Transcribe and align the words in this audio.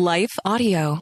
Life 0.00 0.38
Audio. 0.46 1.00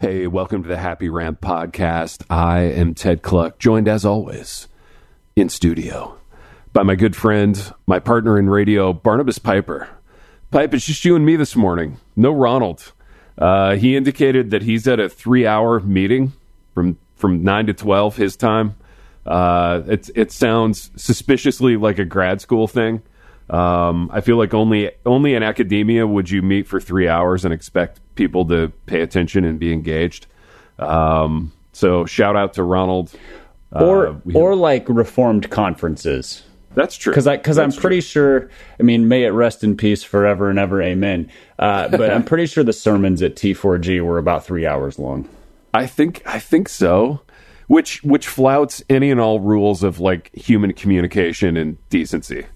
Hey, 0.00 0.26
welcome 0.26 0.64
to 0.64 0.68
the 0.68 0.76
Happy 0.76 1.08
Rant 1.08 1.40
podcast. 1.40 2.24
I 2.28 2.62
am 2.62 2.94
Ted 2.94 3.22
Kluck, 3.22 3.60
joined 3.60 3.86
as 3.86 4.04
always 4.04 4.66
in 5.36 5.48
studio 5.48 6.18
by 6.72 6.82
my 6.82 6.96
good 6.96 7.14
friend, 7.14 7.72
my 7.86 8.00
partner 8.00 8.36
in 8.36 8.50
radio, 8.50 8.92
Barnabas 8.92 9.38
Piper. 9.38 9.88
Pipe, 10.50 10.74
it's 10.74 10.86
just 10.86 11.04
you 11.04 11.14
and 11.14 11.24
me 11.24 11.36
this 11.36 11.54
morning. 11.54 11.98
No 12.16 12.32
Ronald. 12.32 12.92
Uh, 13.38 13.74
he 13.76 13.96
indicated 13.96 14.50
that 14.50 14.62
he's 14.62 14.86
at 14.86 15.00
a 15.00 15.08
three-hour 15.08 15.80
meeting 15.80 16.32
from 16.74 16.96
from 17.16 17.42
nine 17.42 17.66
to 17.66 17.72
twelve 17.74 18.16
his 18.16 18.36
time. 18.36 18.76
Uh, 19.26 19.82
it 19.88 20.10
it 20.14 20.30
sounds 20.32 20.90
suspiciously 20.96 21.76
like 21.76 21.98
a 21.98 22.04
grad 22.04 22.40
school 22.40 22.68
thing. 22.68 23.02
Um, 23.50 24.08
I 24.12 24.20
feel 24.20 24.36
like 24.36 24.54
only 24.54 24.90
only 25.04 25.34
in 25.34 25.42
academia 25.42 26.06
would 26.06 26.30
you 26.30 26.42
meet 26.42 26.66
for 26.66 26.80
three 26.80 27.08
hours 27.08 27.44
and 27.44 27.52
expect 27.52 28.00
people 28.14 28.44
to 28.46 28.68
pay 28.86 29.00
attention 29.00 29.44
and 29.44 29.58
be 29.58 29.72
engaged. 29.72 30.26
Um, 30.78 31.52
so 31.72 32.04
shout 32.06 32.36
out 32.36 32.54
to 32.54 32.62
Ronald. 32.62 33.12
Or 33.72 34.08
Uh, 34.08 34.14
we- 34.24 34.34
or 34.34 34.54
like 34.54 34.86
reformed 34.88 35.50
conferences. 35.50 36.44
That's 36.74 36.96
true 36.96 37.12
Because 37.12 37.26
I 37.26 37.36
because 37.36 37.58
I'm 37.58 37.72
pretty 37.72 38.00
sure. 38.00 38.50
I 38.78 38.82
mean, 38.82 39.08
may 39.08 39.24
it 39.24 39.30
rest 39.30 39.64
in 39.64 39.76
peace 39.76 40.02
forever 40.02 40.50
and 40.50 40.58
ever, 40.58 40.82
amen. 40.82 41.30
Uh, 41.58 41.88
but 41.88 42.10
I'm 42.10 42.24
pretty 42.32 42.46
sure 42.46 42.64
the 42.64 42.72
sermons 42.72 43.22
at 43.22 43.36
T4G 43.36 44.04
were 44.04 44.18
about 44.18 44.44
three 44.44 44.66
hours 44.66 44.98
long. 44.98 45.28
I 45.72 45.86
think 45.86 46.22
I 46.26 46.38
think 46.38 46.68
so. 46.68 47.20
Which 47.66 48.02
which 48.04 48.28
flouts 48.28 48.82
any 48.90 49.10
and 49.10 49.20
all 49.20 49.40
rules 49.40 49.82
of 49.82 49.98
like 50.00 50.34
human 50.34 50.72
communication 50.74 51.56
and 51.56 51.76
decency. 51.88 52.46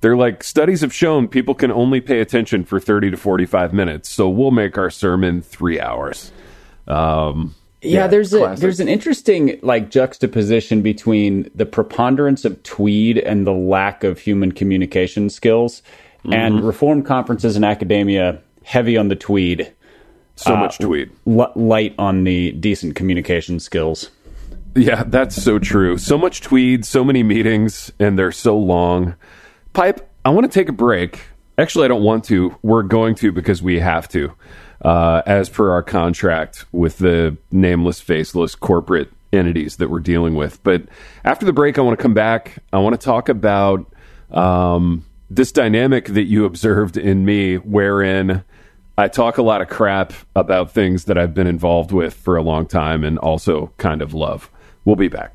They're 0.00 0.16
like 0.16 0.42
studies 0.44 0.80
have 0.80 0.92
shown 0.92 1.28
people 1.28 1.54
can 1.54 1.72
only 1.72 2.00
pay 2.00 2.20
attention 2.20 2.64
for 2.64 2.80
30 2.80 3.12
to 3.12 3.16
45 3.16 3.72
minutes, 3.72 4.08
so 4.08 4.28
we'll 4.28 4.50
make 4.50 4.76
our 4.78 4.90
sermon 4.90 5.42
3 5.42 5.80
hours. 5.80 6.32
Um 6.86 7.54
Yeah, 7.82 8.06
there's 8.06 8.32
a 8.32 8.38
classic. 8.38 8.60
there's 8.60 8.80
an 8.80 8.88
interesting 8.88 9.58
like 9.62 9.90
juxtaposition 9.90 10.82
between 10.82 11.50
the 11.54 11.66
preponderance 11.66 12.44
of 12.44 12.62
tweed 12.62 13.18
and 13.18 13.46
the 13.46 13.52
lack 13.52 14.04
of 14.04 14.18
human 14.18 14.52
communication 14.52 15.28
skills, 15.30 15.82
Mm-hmm. 16.24 16.32
and 16.34 16.64
reform 16.64 17.02
conferences 17.02 17.56
and 17.56 17.64
academia 17.64 18.40
heavy 18.62 18.96
on 18.96 19.08
the 19.08 19.16
tweed, 19.16 19.72
so 20.36 20.54
much 20.54 20.78
tweed 20.78 21.10
li- 21.26 21.46
light 21.56 21.96
on 21.98 22.22
the 22.22 22.52
decent 22.52 22.94
communication 22.94 23.58
skills. 23.58 24.08
Yeah, 24.76 25.02
that's 25.04 25.34
so 25.34 25.58
true. 25.58 25.98
So 25.98 26.16
much 26.16 26.40
tweed, 26.42 26.84
so 26.84 27.02
many 27.02 27.24
meetings, 27.24 27.90
and 27.98 28.16
they're 28.16 28.30
so 28.30 28.56
long. 28.56 29.16
Pipe, 29.72 30.08
I 30.24 30.30
want 30.30 30.44
to 30.50 30.56
take 30.56 30.68
a 30.68 30.72
break. 30.72 31.22
Actually, 31.58 31.86
I 31.86 31.88
don't 31.88 32.04
want 32.04 32.22
to. 32.26 32.56
We're 32.62 32.84
going 32.84 33.16
to 33.16 33.32
because 33.32 33.60
we 33.60 33.80
have 33.80 34.06
to, 34.10 34.32
uh, 34.82 35.22
as 35.26 35.48
per 35.48 35.70
our 35.70 35.82
contract 35.82 36.66
with 36.72 36.98
the 36.98 37.36
nameless, 37.50 38.00
faceless 38.00 38.54
corporate 38.54 39.10
entities 39.32 39.76
that 39.76 39.88
we're 39.88 40.00
dealing 40.00 40.34
with. 40.34 40.62
But 40.62 40.82
after 41.24 41.46
the 41.46 41.52
break, 41.52 41.78
I 41.78 41.82
want 41.82 41.98
to 41.98 42.02
come 42.02 42.14
back. 42.14 42.58
I 42.72 42.78
want 42.78 43.00
to 43.00 43.04
talk 43.04 43.28
about 43.28 43.92
um, 44.30 45.04
this 45.30 45.52
dynamic 45.52 46.06
that 46.06 46.24
you 46.24 46.44
observed 46.44 46.96
in 46.96 47.24
me, 47.24 47.56
wherein 47.56 48.44
I 48.98 49.08
talk 49.08 49.38
a 49.38 49.42
lot 49.42 49.62
of 49.62 49.68
crap 49.68 50.12
about 50.36 50.70
things 50.70 51.04
that 51.04 51.16
I've 51.16 51.32
been 51.32 51.46
involved 51.46 51.92
with 51.92 52.14
for 52.14 52.36
a 52.36 52.42
long 52.42 52.66
time 52.66 53.04
and 53.04 53.18
also 53.18 53.72
kind 53.78 54.02
of 54.02 54.12
love. 54.12 54.50
We'll 54.84 54.96
be 54.96 55.08
back. 55.08 55.34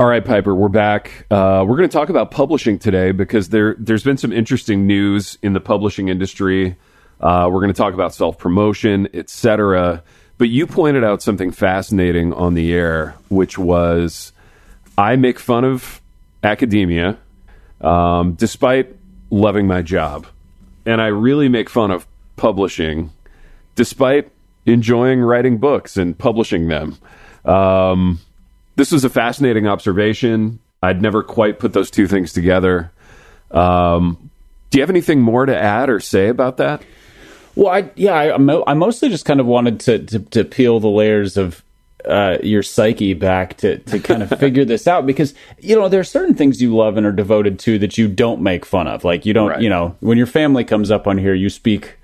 All 0.00 0.08
right, 0.08 0.24
Piper, 0.24 0.52
we're 0.52 0.68
back. 0.68 1.24
Uh, 1.30 1.64
we're 1.64 1.76
going 1.76 1.88
to 1.88 1.92
talk 1.92 2.08
about 2.08 2.32
publishing 2.32 2.80
today 2.80 3.12
because 3.12 3.50
there 3.50 3.76
there's 3.78 4.02
been 4.02 4.16
some 4.16 4.32
interesting 4.32 4.88
news 4.88 5.38
in 5.40 5.52
the 5.52 5.60
publishing 5.60 6.08
industry. 6.08 6.74
Uh, 7.20 7.48
we're 7.48 7.60
going 7.60 7.72
to 7.72 7.78
talk 7.78 7.94
about 7.94 8.12
self 8.12 8.36
promotion, 8.36 9.08
etc. 9.14 10.02
But 10.36 10.48
you 10.48 10.66
pointed 10.66 11.04
out 11.04 11.22
something 11.22 11.52
fascinating 11.52 12.32
on 12.32 12.54
the 12.54 12.74
air, 12.74 13.14
which 13.28 13.56
was 13.56 14.32
I 14.98 15.14
make 15.14 15.38
fun 15.38 15.64
of 15.64 16.00
academia 16.42 17.16
um, 17.80 18.32
despite 18.32 18.96
loving 19.30 19.68
my 19.68 19.80
job, 19.80 20.26
and 20.84 21.00
I 21.00 21.06
really 21.06 21.48
make 21.48 21.70
fun 21.70 21.92
of 21.92 22.04
publishing 22.34 23.12
despite 23.76 24.28
enjoying 24.66 25.20
writing 25.20 25.58
books 25.58 25.96
and 25.96 26.18
publishing 26.18 26.66
them. 26.66 26.98
Um, 27.44 28.18
this 28.76 28.92
was 28.92 29.04
a 29.04 29.10
fascinating 29.10 29.66
observation. 29.66 30.58
I'd 30.82 31.00
never 31.00 31.22
quite 31.22 31.58
put 31.58 31.72
those 31.72 31.90
two 31.90 32.06
things 32.06 32.32
together. 32.32 32.90
Um, 33.50 34.30
do 34.70 34.78
you 34.78 34.82
have 34.82 34.90
anything 34.90 35.20
more 35.20 35.46
to 35.46 35.56
add 35.56 35.88
or 35.88 36.00
say 36.00 36.28
about 36.28 36.56
that? 36.58 36.82
Well, 37.54 37.68
I 37.72 37.90
yeah, 37.94 38.14
I, 38.14 38.34
I 38.70 38.74
mostly 38.74 39.08
just 39.08 39.24
kind 39.24 39.38
of 39.40 39.46
wanted 39.46 39.80
to 39.80 39.98
to, 40.00 40.18
to 40.18 40.44
peel 40.44 40.80
the 40.80 40.88
layers 40.88 41.36
of 41.36 41.62
uh, 42.04 42.36
your 42.42 42.62
psyche 42.64 43.14
back 43.14 43.56
to 43.58 43.78
to 43.78 44.00
kind 44.00 44.22
of 44.24 44.28
figure 44.40 44.64
this 44.64 44.88
out 44.88 45.06
because 45.06 45.34
you 45.60 45.76
know 45.76 45.88
there 45.88 46.00
are 46.00 46.04
certain 46.04 46.34
things 46.34 46.60
you 46.60 46.74
love 46.74 46.96
and 46.96 47.06
are 47.06 47.12
devoted 47.12 47.58
to 47.60 47.78
that 47.78 47.96
you 47.96 48.08
don't 48.08 48.42
make 48.42 48.66
fun 48.66 48.88
of. 48.88 49.04
Like 49.04 49.24
you 49.24 49.32
don't, 49.32 49.50
Right. 49.50 49.60
you 49.62 49.68
know, 49.68 49.96
when 50.00 50.18
your 50.18 50.26
family 50.26 50.64
comes 50.64 50.90
up 50.90 51.06
on 51.06 51.16
here, 51.16 51.32
you 51.34 51.48
speak 51.48 51.96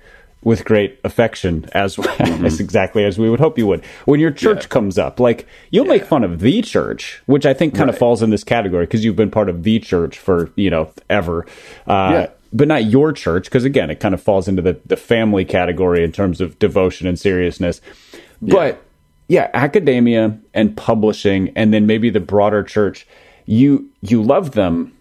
with 0.43 0.65
great 0.65 0.99
affection 1.03 1.69
as 1.73 1.99
as 2.19 2.59
exactly 2.59 3.03
as 3.05 3.19
we 3.19 3.29
would 3.29 3.39
hope 3.39 3.57
you 3.57 3.67
would. 3.67 3.83
When 4.05 4.19
your 4.19 4.31
church 4.31 4.57
Mm-hmm. 4.59 4.63
Yeah. 4.63 4.67
comes 4.67 4.97
up, 4.97 5.19
like 5.19 5.47
you'll 5.69 5.85
make 5.85 6.03
fun 6.05 6.23
of 6.23 6.39
the 6.39 6.61
church, 6.61 7.21
which 7.27 7.45
I 7.45 7.53
think 7.53 7.75
kind 7.75 7.89
of 7.89 7.97
falls 7.97 8.21
in 8.23 8.29
this 8.31 8.43
category 8.43 8.85
because 8.85 9.05
you've 9.05 9.15
been 9.15 9.31
part 9.31 9.49
of 9.49 9.63
the 9.63 9.79
church 9.79 10.17
for 10.17 10.49
you 10.55 10.69
know 10.69 10.91
ever. 11.09 11.45
Uh, 11.87 12.09
Yeah. 12.13 12.27
but 12.53 12.67
not 12.67 12.85
your 12.85 13.13
church 13.13 13.45
because 13.45 13.63
again 13.65 13.89
it 13.89 13.99
kind 13.99 14.13
of 14.13 14.21
falls 14.21 14.47
into 14.47 14.61
the, 14.61 14.79
the 14.85 14.97
family 14.97 15.45
category 15.45 16.03
in 16.03 16.11
terms 16.11 16.41
of 16.41 16.57
devotion 16.59 17.07
and 17.07 17.17
seriousness 17.19 17.79
but 18.41 18.81
yeah 19.29 19.49
academia 19.53 20.37
and 20.53 20.75
publishing 20.75 21.53
and 21.55 21.73
then 21.73 21.85
maybe 21.87 22.09
the 22.09 22.19
broader 22.19 22.61
church 22.63 23.07
you 23.45 23.89
you 24.01 24.21
love 24.21 24.51
them 24.51 24.91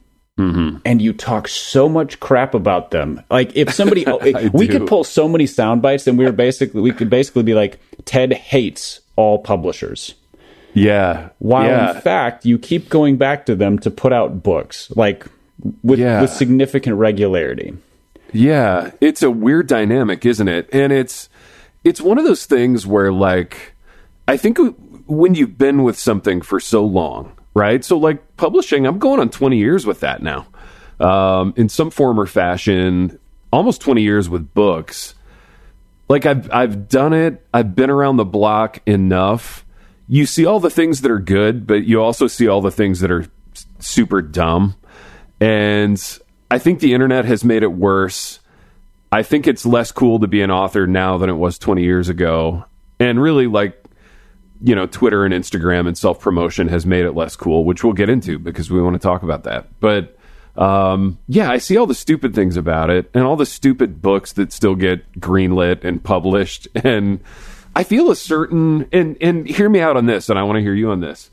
Mm-hmm. 0.41 0.77
and 0.87 1.03
you 1.03 1.13
talk 1.13 1.49
so 1.49 1.89
much 1.89 2.19
crap 2.19 2.55
about 2.55 2.91
them 2.93 3.23
like 3.31 3.55
if 3.57 3.73
somebody 3.75 4.07
oh, 4.09 4.19
we 4.55 4.67
do. 4.67 4.79
could 4.79 4.89
pull 4.89 5.05
so 5.05 5.29
many 5.29 5.47
sound 5.47 5.83
bites 5.83 6.07
and 6.07 6.17
we 6.19 6.25
were 6.25 6.33
basically 6.33 6.81
we 6.81 6.93
could 6.93 7.11
basically 7.11 7.43
be 7.43 7.53
like 7.55 7.79
ted 8.07 8.33
hates 8.33 9.01
all 9.17 9.39
publishers 9.39 10.15
Yeah. 10.73 11.29
while 11.41 11.67
yeah. 11.67 11.95
in 11.95 12.01
fact 12.01 12.47
you 12.47 12.59
keep 12.59 12.89
going 12.89 13.17
back 13.19 13.45
to 13.47 13.55
them 13.55 13.79
to 13.81 13.91
put 13.91 14.13
out 14.15 14.43
books 14.43 14.91
like 14.97 15.27
with 15.83 15.99
Yeah. 15.99 16.23
with 16.23 16.31
significant 16.31 16.97
regularity 16.97 17.75
Yeah, 18.33 18.93
it's 19.01 19.23
a 19.23 19.31
weird 19.31 19.67
dynamic, 19.67 20.25
isn't 20.25 20.47
it? 20.49 20.69
And 20.73 20.93
it's 20.93 21.29
it's 21.85 22.01
one 22.01 22.17
of 22.19 22.25
those 22.25 22.47
things 22.47 22.87
where 22.87 23.11
like 23.13 23.75
I 24.29 24.37
think 24.37 24.57
when 25.07 25.35
you've 25.35 25.59
been 25.59 25.83
with 25.83 25.99
something 25.99 26.41
for 26.41 26.61
so 26.61 26.85
long, 26.85 27.33
right? 27.55 27.85
So 27.85 27.99
like 27.99 28.37
publishing, 28.37 28.87
I'm 28.87 28.99
going 28.99 29.21
on 29.21 29.31
20 29.31 29.57
years 29.57 29.87
with 29.87 30.01
that 30.01 30.23
now. 30.23 30.47
Um, 30.99 31.55
in 31.57 31.69
some 31.69 31.91
form 31.91 32.21
or 32.21 32.27
fashion, 32.27 33.19
almost 33.53 33.81
20 33.81 34.03
years 34.03 34.29
with 34.29 34.53
books. 34.53 35.15
like 36.09 36.27
I've 36.27 36.51
I've 36.53 36.89
done 36.89 37.13
it. 37.13 37.47
I've 37.55 37.75
been 37.75 37.91
around 37.91 38.17
the 38.17 38.25
block 38.25 38.81
enough. 38.87 39.65
You 40.09 40.27
see 40.27 40.45
all 40.45 40.61
the 40.61 40.71
things 40.71 41.03
that 41.03 41.11
are 41.11 41.21
good, 41.21 41.67
but 41.67 41.85
you 41.85 42.03
also 42.03 42.27
see 42.27 42.49
all 42.49 42.61
the 42.61 42.71
things 42.73 43.01
that 43.01 43.11
are 43.11 43.27
super 43.79 44.21
dumb. 44.21 44.75
And 45.41 46.19
I 46.51 46.59
think 46.59 46.81
the 46.81 46.95
internet 46.95 47.25
has 47.25 47.45
made 47.45 47.63
it 47.63 47.73
worse. 47.73 48.41
I 49.13 49.23
think 49.23 49.47
it's 49.47 49.65
less 49.65 49.93
cool 49.93 50.19
to 50.21 50.27
be 50.27 50.43
an 50.43 50.51
author 50.51 50.87
now 50.87 51.17
than 51.19 51.31
it 51.31 51.35
was 51.35 51.59
20 51.59 51.83
years 51.83 52.09
ago. 52.09 52.65
And 52.99 53.21
really 53.21 53.47
like 53.47 53.80
you 54.63 54.75
know, 54.75 54.87
Twitter 54.87 55.25
and 55.25 55.33
Instagram 55.33 55.87
and 55.87 55.97
self 55.97 56.21
promotion 56.21 56.69
has 56.69 56.85
made 56.85 57.05
it 57.05 57.13
less 57.13 57.37
cool, 57.37 57.65
which 57.65 57.83
we'll 57.83 57.93
get 57.93 58.09
into 58.09 58.39
because 58.39 58.71
we 58.71 58.81
want 58.83 58.95
to 58.95 59.01
talk 59.01 59.23
about 59.23 59.45
that. 59.45 59.69
But 59.81 60.17
um, 60.57 61.19
yeah, 61.29 61.51
I 61.51 61.59
see 61.59 61.77
all 61.77 61.87
the 61.87 61.95
stupid 61.95 62.35
things 62.35 62.57
about 62.57 62.91
it 62.91 63.11
and 63.15 63.25
all 63.25 63.37
the 63.37 63.47
stupid 63.47 64.03
books 64.03 64.33
that 64.35 64.53
still 64.53 64.75
get 64.75 65.21
greenlit 65.21 65.85
and 65.85 66.03
published. 66.03 66.69
And 66.85 67.21
I 67.75 67.85
feel 67.85 68.11
a 68.11 68.17
certain, 68.17 68.89
and, 68.91 69.17
and 69.21 69.47
hear 69.47 69.69
me 69.69 69.81
out 69.81 69.97
on 69.97 70.07
this, 70.07 70.29
and 70.29 70.37
I 70.39 70.43
want 70.43 70.57
to 70.57 70.61
hear 70.61 70.75
you 70.75 70.91
on 70.91 71.01
this. 71.01 71.31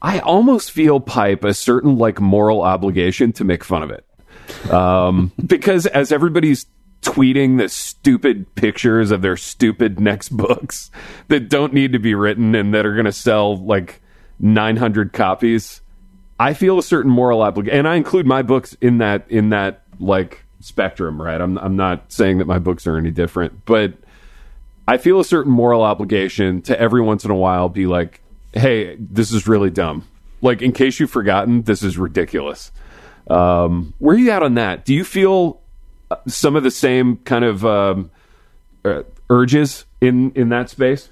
I 0.00 0.20
almost 0.20 0.70
feel 0.70 1.00
pipe 1.00 1.42
a 1.42 1.52
certain 1.52 1.98
like 1.98 2.20
moral 2.20 2.62
obligation 2.62 3.32
to 3.32 3.44
make 3.44 3.64
fun 3.64 3.82
of 3.82 3.90
it. 3.90 4.70
Um, 4.70 5.32
because 5.46 5.86
as 5.86 6.12
everybody's 6.12 6.66
tweeting 7.04 7.58
the 7.58 7.68
stupid 7.68 8.52
pictures 8.54 9.10
of 9.10 9.22
their 9.22 9.36
stupid 9.36 10.00
next 10.00 10.30
books 10.30 10.90
that 11.28 11.48
don't 11.48 11.72
need 11.72 11.92
to 11.92 11.98
be 11.98 12.14
written 12.14 12.54
and 12.54 12.74
that 12.74 12.86
are 12.86 12.94
going 12.94 13.04
to 13.04 13.12
sell 13.12 13.56
like 13.56 14.00
900 14.40 15.12
copies, 15.12 15.80
I 16.40 16.54
feel 16.54 16.78
a 16.78 16.82
certain 16.82 17.10
moral 17.10 17.42
obligation, 17.42 17.78
and 17.78 17.88
I 17.88 17.94
include 17.96 18.26
my 18.26 18.42
books 18.42 18.76
in 18.80 18.98
that 18.98 19.30
in 19.30 19.50
that 19.50 19.82
like 20.00 20.44
spectrum. 20.60 21.22
Right? 21.22 21.40
I'm 21.40 21.58
I'm 21.58 21.76
not 21.76 22.10
saying 22.10 22.38
that 22.38 22.46
my 22.46 22.58
books 22.58 22.86
are 22.86 22.96
any 22.96 23.10
different, 23.10 23.64
but 23.64 23.94
I 24.86 24.98
feel 24.98 25.20
a 25.20 25.24
certain 25.24 25.52
moral 25.52 25.82
obligation 25.82 26.62
to 26.62 26.78
every 26.78 27.00
once 27.00 27.24
in 27.24 27.30
a 27.30 27.36
while 27.36 27.68
be 27.68 27.86
like, 27.86 28.20
hey, 28.52 28.96
this 28.98 29.32
is 29.32 29.46
really 29.46 29.70
dumb. 29.70 30.06
Like, 30.42 30.60
in 30.60 30.72
case 30.72 31.00
you've 31.00 31.10
forgotten, 31.10 31.62
this 31.62 31.82
is 31.82 31.96
ridiculous. 31.96 32.70
Um, 33.28 33.94
where 33.98 34.14
are 34.14 34.18
you 34.18 34.30
at 34.30 34.42
on 34.42 34.54
that? 34.54 34.84
Do 34.84 34.92
you 34.92 35.04
feel 35.04 35.62
some 36.26 36.56
of 36.56 36.62
the 36.62 36.70
same 36.70 37.16
kind 37.18 37.44
of 37.44 37.64
um, 37.64 38.10
uh, 38.84 39.02
urges 39.30 39.84
in 40.00 40.32
in 40.32 40.48
that 40.50 40.70
space? 40.70 41.08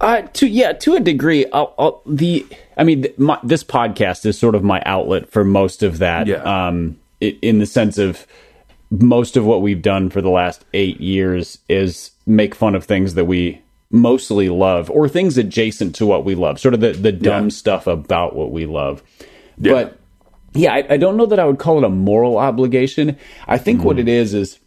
Uh, 0.00 0.22
to 0.34 0.46
yeah, 0.46 0.72
to 0.72 0.94
a 0.94 1.00
degree. 1.00 1.46
I'll, 1.52 1.74
I'll, 1.78 2.02
the 2.06 2.46
I 2.76 2.84
mean, 2.84 3.02
th- 3.02 3.18
my, 3.18 3.38
this 3.42 3.64
podcast 3.64 4.26
is 4.26 4.38
sort 4.38 4.54
of 4.54 4.62
my 4.62 4.82
outlet 4.84 5.30
for 5.30 5.44
most 5.44 5.82
of 5.82 5.98
that. 5.98 6.26
Yeah. 6.26 6.42
Um, 6.42 6.98
i 7.22 7.36
in 7.40 7.58
the 7.60 7.66
sense 7.66 7.96
of 7.96 8.26
most 8.90 9.36
of 9.36 9.44
what 9.46 9.62
we've 9.62 9.80
done 9.82 10.10
for 10.10 10.20
the 10.20 10.28
last 10.28 10.64
eight 10.74 11.00
years 11.00 11.58
is 11.68 12.10
make 12.26 12.54
fun 12.54 12.74
of 12.74 12.84
things 12.84 13.14
that 13.14 13.24
we 13.24 13.60
mostly 13.90 14.48
love 14.48 14.90
or 14.90 15.08
things 15.08 15.38
adjacent 15.38 15.94
to 15.94 16.04
what 16.04 16.24
we 16.24 16.34
love, 16.34 16.60
sort 16.60 16.74
of 16.74 16.80
the 16.80 16.92
the 16.92 17.12
dumb 17.12 17.44
Yeah. 17.44 17.50
stuff 17.50 17.86
about 17.86 18.36
what 18.36 18.50
we 18.50 18.66
love. 18.66 19.02
Yeah. 19.58 19.72
But 19.72 19.98
yeah, 20.54 20.72
I, 20.74 20.86
I 20.90 20.96
don't 20.96 21.16
know 21.16 21.26
that 21.26 21.38
I 21.38 21.44
would 21.44 21.58
call 21.58 21.78
it 21.78 21.84
a 21.84 21.88
moral 21.90 22.38
obligation. 22.38 23.16
I 23.46 23.58
think 23.58 23.82
what 23.84 23.98
it 23.98 24.08
is 24.08 24.34
is 24.34 24.58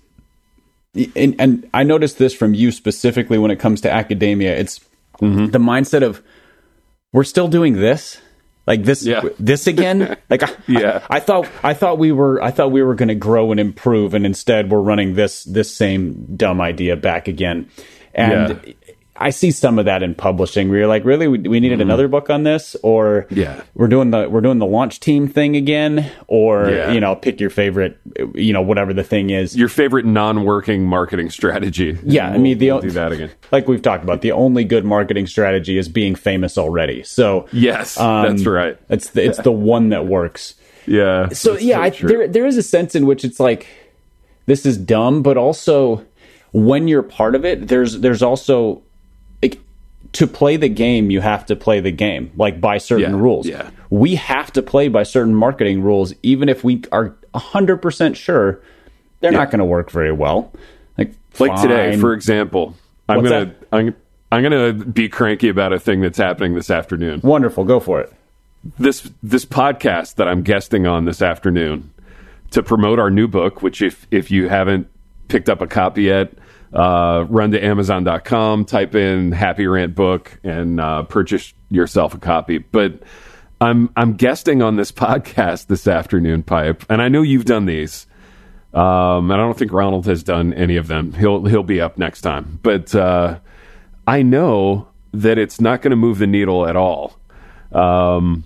and, 1.16 1.36
and 1.40 1.70
I 1.74 1.84
noticed 1.84 2.18
this 2.18 2.34
from 2.34 2.54
you 2.54 2.72
specifically 2.72 3.38
when 3.38 3.52
it 3.52 3.58
comes 3.60 3.82
to 3.82 3.92
academia. 3.92 4.56
It's 4.58 4.80
Mm-hmm. 5.22 5.48
the 5.48 5.60
mindset 5.60 6.02
of 6.02 6.24
we're 7.12 7.26
still 7.26 7.50
doing 7.50 7.74
this, 7.74 8.22
like 8.66 8.84
this, 8.84 9.06
Yeah. 9.06 9.22
this 9.38 9.68
again. 9.68 10.16
Like, 10.30 10.44
I, 10.44 10.50
Yeah. 10.66 11.06
I, 11.10 11.18
I 11.18 11.20
thought, 11.20 11.50
I 11.62 11.74
thought 11.74 12.00
we 12.00 12.14
were, 12.14 12.42
I 12.42 12.52
thought 12.52 12.72
we 12.72 12.82
were 12.82 12.96
going 12.96 13.10
to 13.10 13.16
grow 13.16 13.52
and 13.52 13.60
improve, 13.60 14.14
and 14.14 14.26
instead 14.26 14.72
we're 14.72 14.80
running 14.80 15.16
this, 15.16 15.44
this 15.44 15.76
same 15.76 16.26
dumb 16.38 16.62
idea 16.62 16.96
back 16.96 17.28
again. 17.28 17.70
And 18.16 18.62
Yeah. 18.66 18.74
I 19.22 19.32
see 19.32 19.52
some 19.52 19.78
of 19.80 19.86
that 19.86 20.02
in 20.02 20.16
publishing. 20.16 20.70
Where 20.70 20.80
you're 20.80 20.88
like, 20.88 21.04
really, 21.04 21.28
we, 21.28 21.40
we 21.40 21.60
needed 21.60 21.82
another 21.82 22.08
book 22.08 22.30
on 22.30 22.44
this, 22.44 22.76
or 22.84 23.24
Mm-hmm. 23.30 23.40
Yeah. 23.40 23.62
we're 23.76 23.88
doing 23.90 24.12
the 24.12 24.30
we're 24.30 24.40
doing 24.42 24.60
the 24.60 24.66
launch 24.66 25.00
team 25.02 25.28
thing 25.28 25.56
again, 25.58 26.10
or 26.28 26.70
Yeah. 26.70 26.92
you 26.94 27.00
know, 27.02 27.16
pick 27.16 27.40
your 27.42 27.50
favorite, 27.50 27.98
you 28.34 28.54
know, 28.54 28.62
whatever 28.62 28.94
the 28.94 29.04
thing 29.04 29.30
is. 29.30 29.58
Your 29.58 29.68
favorite 29.68 30.06
non-working 30.06 30.86
marketing 30.86 31.30
strategy? 31.32 31.98
Yeah, 32.04 32.28
I 32.30 32.32
We'll- 32.32 32.40
mean, 32.42 32.58
the 32.58 32.72
we'll 32.72 32.80
do 32.82 32.92
that 32.92 33.12
again. 33.12 33.32
like 33.52 33.68
we've 33.68 33.82
talked 33.82 34.04
about, 34.04 34.22
the 34.22 34.32
only 34.32 34.64
good 34.64 34.86
marketing 34.86 35.28
strategy 35.28 35.78
is 35.78 35.90
being 35.90 36.16
famous 36.16 36.58
already. 36.58 37.04
So 37.04 37.46
Yes, 37.52 38.00
um, 38.00 38.24
that's 38.38 38.46
right. 38.46 38.78
It's 38.90 39.10
the, 39.10 39.26
it's 39.26 39.40
the 39.42 39.52
one 39.52 39.90
that 39.90 40.06
works. 40.06 40.56
Yeah. 40.88 41.30
So 41.30 41.58
yeah, 41.58 41.82
I, 41.82 41.90
there 41.90 42.28
there 42.28 42.46
is 42.46 42.56
a 42.58 42.64
sense 42.64 42.96
in 42.96 43.06
which 43.06 43.24
it's 43.26 43.40
like 43.40 43.68
this 44.46 44.66
is 44.66 44.78
dumb, 44.78 45.22
but 45.22 45.36
also 45.38 46.06
when 46.52 46.88
you're 46.88 47.04
part 47.04 47.36
of 47.36 47.46
it, 47.46 47.68
there's 47.68 48.00
there's 48.00 48.24
also 48.24 48.82
to 50.14 50.26
play 50.28 50.58
the 50.58 50.70
game, 50.70 51.12
you 51.12 51.22
have 51.22 51.46
to 51.48 51.56
play 51.56 51.80
the 51.80 51.92
game 51.92 52.32
like 52.36 52.60
by 52.60 52.78
certain 52.78 53.14
Yeah, 53.16 53.20
rules. 53.22 53.48
yeah. 53.48 53.70
We 53.90 54.16
have 54.16 54.52
to 54.54 54.62
play 54.62 54.88
by 54.88 55.04
certain 55.04 55.36
marketing 55.36 55.82
rules, 55.84 56.14
even 56.24 56.50
if 56.50 56.64
we 56.64 56.84
are 56.92 57.16
hundred 57.36 57.78
percent 57.78 58.18
sure 58.18 58.60
they're 59.20 59.32
not 59.32 59.52
going 59.52 59.60
to 59.60 59.66
work 59.66 59.92
very 59.92 60.12
well. 60.12 60.52
Like 60.98 61.14
like 61.38 61.62
today, 61.62 61.96
for 61.98 62.14
example, 62.14 62.76
I'm 63.08 63.24
gonna? 63.24 63.54
I'm 63.72 63.96
I'm 64.32 64.44
gonna 64.44 64.74
be 64.74 65.10
cranky 65.10 65.50
about 65.50 65.74
a 65.74 65.80
thing 65.80 66.02
that's 66.02 66.18
happening 66.18 66.54
this 66.56 66.70
afternoon. 66.70 67.22
wonderful, 67.24 67.64
go 67.64 67.80
for 67.80 68.00
it. 68.02 68.12
This 68.78 69.10
this 69.24 69.46
podcast 69.46 70.16
that 70.16 70.28
I'm 70.28 70.42
guesting 70.44 70.86
on 70.86 71.06
this 71.06 71.22
afternoon 71.22 71.94
to 72.52 72.62
promote 72.64 73.00
our 73.00 73.10
new 73.10 73.28
book, 73.28 73.62
which 73.62 73.82
if 73.82 74.08
if 74.12 74.30
you 74.32 74.50
haven't 74.50 74.88
picked 75.30 75.50
up 75.50 75.62
a 75.62 75.68
copy 75.68 76.04
yet, 76.04 76.34
uh, 76.74 77.26
run 77.30 77.52
to 77.52 77.64
Amazon.com, 77.64 78.66
type 78.66 78.96
in 78.96 79.32
Happy 79.32 79.68
Rant 79.68 79.96
book, 79.96 80.40
and 80.44 80.80
uh, 80.80 81.04
purchase 81.04 81.54
yourself 81.70 82.14
a 82.14 82.20
copy. 82.20 82.60
But 82.60 83.02
I'm 83.62 83.90
I'm 83.96 84.14
guesting 84.14 84.62
on 84.62 84.76
this 84.76 84.92
podcast 84.94 85.68
this 85.68 85.88
afternoon, 85.88 86.44
Pipe, 86.44 86.86
and 86.90 87.02
I 87.02 87.10
know 87.10 87.22
you've 87.22 87.46
done 87.46 87.66
these. 87.66 88.06
Um, 88.72 89.32
and 89.32 89.34
I 89.34 89.38
don't 89.38 89.58
think 89.58 89.74
Ronald 89.74 90.06
has 90.06 90.22
done 90.22 90.54
any 90.54 90.76
of 90.76 90.88
them. 90.88 91.14
He'll 91.14 91.44
he'll 91.46 91.64
be 91.64 91.82
up 91.82 91.98
next 91.98 92.22
time. 92.22 92.60
But 92.62 92.94
uh, 92.94 93.40
I 94.06 94.22
know 94.22 94.88
that 95.12 95.38
it's 95.40 95.60
not 95.60 95.82
going 95.82 95.90
to 95.92 95.98
move 95.98 96.20
the 96.20 96.28
needle 96.28 96.68
at 96.68 96.76
all. 96.76 97.18
Um, 97.72 98.44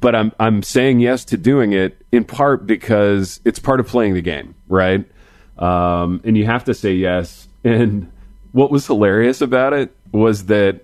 but 0.00 0.14
I'm 0.14 0.32
I'm 0.38 0.62
saying 0.62 1.00
yes 1.00 1.24
to 1.26 1.38
doing 1.38 1.72
it 1.72 1.96
in 2.12 2.24
part 2.24 2.66
because 2.66 3.40
it's 3.44 3.58
part 3.58 3.80
of 3.80 3.86
playing 3.86 4.14
the 4.14 4.20
game, 4.20 4.54
right? 4.68 5.04
Um, 5.58 6.20
and 6.24 6.36
you 6.36 6.44
have 6.44 6.64
to 6.64 6.74
say 6.74 6.92
yes. 6.92 7.48
And 7.64 8.10
what 8.52 8.70
was 8.70 8.86
hilarious 8.86 9.40
about 9.40 9.72
it 9.72 9.94
was 10.12 10.46
that 10.46 10.82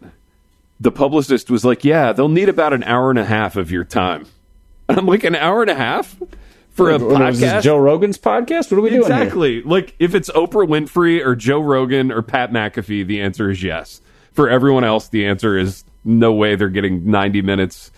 the 0.81 0.91
publicist 0.91 1.51
was 1.51 1.65
like, 1.65 1.85
"Yeah, 1.85 2.13
they'll 2.13 2.29
need 2.29 2.49
about 2.49 2.73
an 2.73 2.83
hour 2.85 3.11
and 3.11 3.19
a 3.19 3.25
half 3.25 3.57
of 3.57 3.71
your 3.71 3.85
time." 3.85 4.27
And 4.89 4.99
I'm 4.99 5.07
like, 5.07 5.23
"An 5.23 5.37
hour 5.37 5.61
and 5.61 5.71
a 5.71 5.75
half 5.75 6.17
for 6.71 6.91
a 6.91 6.99
What 6.99 7.21
podcast?" 7.21 7.63
Joe 7.63 7.79
Rogan's 7.79 8.19
podcast? 8.19 8.71
What 8.71 8.79
are 8.79 8.81
we 8.81 8.91
doing 8.91 9.03
here? 9.03 9.13
Exactly. 9.13 9.63
Like 9.63 9.95
if 9.99 10.15
it's 10.15 10.31
Oprah 10.31 10.67
Winfrey 10.67 11.25
or 11.25 11.37
Joe 11.37 11.61
Rogan 11.61 12.11
or 12.11 12.23
Pat 12.23 12.51
McAfee, 12.51 13.07
the 13.07 13.21
answer 13.21 13.51
is 13.51 13.63
yes. 13.63 14.01
For 14.33 14.49
everyone 14.49 14.85
else, 14.85 15.09
the 15.09 15.27
answer 15.27 15.59
is 15.59 15.85
no 16.05 16.33
way. 16.33 16.57
They're 16.57 16.69
getting 16.69 17.11
90 17.11 17.43
minutes 17.43 17.93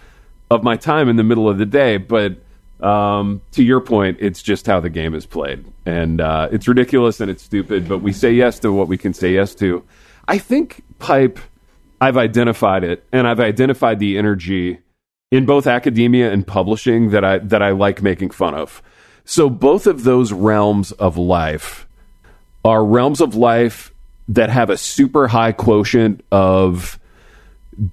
of 0.51 0.63
my 0.63 0.77
time 0.77 1.09
in 1.09 1.17
the 1.17 1.23
middle 1.23 1.49
of 1.49 1.59
the 1.59 1.67
day. 1.67 1.99
But 1.99 2.42
um, 2.83 3.41
to 3.53 3.63
your 3.63 3.81
point, 3.81 4.19
it's 4.21 4.43
just 4.43 4.67
how 4.67 4.81
the 4.81 4.91
game 4.91 5.15
is 5.15 5.27
played, 5.27 5.65
and 5.87 6.21
uh, 6.21 6.49
it's 6.51 6.67
ridiculous 6.67 7.21
and 7.21 7.31
it's 7.31 7.43
stupid. 7.43 7.89
But 7.89 7.99
we 7.99 8.13
say 8.13 8.33
yes 8.33 8.59
to 8.61 8.73
what 8.73 8.89
we 8.89 8.99
can 8.99 9.15
say 9.15 9.33
yes 9.33 9.55
to. 9.57 9.85
I 10.27 10.39
think 10.39 10.83
pipe. 10.99 11.39
I've 12.01 12.17
identified 12.17 12.83
it, 12.83 13.05
and 13.13 13.29
I've 13.29 13.39
identified 13.39 14.01
the 14.01 14.19
energy 14.19 14.81
in 15.31 15.47
both 15.47 15.69
academia 15.69 16.33
and 16.33 16.45
publishing 16.47 17.11
that 17.11 17.25
I 17.25 17.39
that 17.39 17.63
I 17.63 17.71
like 17.71 18.03
making 18.03 18.31
fun 18.31 18.55
of. 18.55 18.83
So 19.25 19.49
both 19.49 19.87
of 19.87 20.03
those 20.03 20.33
realms 20.33 20.91
of 20.93 21.17
life 21.17 21.87
are 22.65 22.85
realms 22.85 23.21
of 23.21 23.35
life 23.35 23.93
that 24.29 24.51
have 24.51 24.71
a 24.71 24.77
super 24.77 25.29
high 25.29 25.53
quotient 25.53 26.25
of 26.31 26.99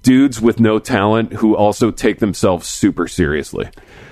dudes 0.02 0.40
with 0.40 0.60
no 0.60 0.78
talent 0.78 1.32
who 1.34 1.56
also 1.56 1.90
take 1.90 2.18
themselves 2.18 2.68
super 2.68 3.08
seriously. 3.08 3.68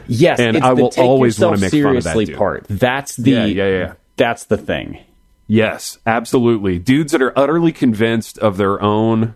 Yes, 0.08 0.40
And 0.40 0.56
I 0.58 0.72
will 0.72 0.92
always 0.96 1.38
wanna 1.38 1.56
yourself 1.56 1.72
make 1.72 1.82
fun 1.82 1.96
of 1.96 2.04
that 2.04 2.26
dude. 2.26 2.36
part. 2.36 2.66
That's 2.68 3.16
the 3.16 3.30
Yeah, 3.30 3.44
yeah, 3.44 3.66
yeah. 3.68 3.92
That's 4.16 4.44
the 4.44 4.56
thing. 4.56 4.98
Yes, 5.46 5.98
absolutely. 6.06 6.78
Dudes 6.78 7.12
that 7.12 7.22
are 7.22 7.38
utterly 7.38 7.72
convinced 7.72 8.38
of 8.38 8.56
their 8.56 8.82
own 8.82 9.34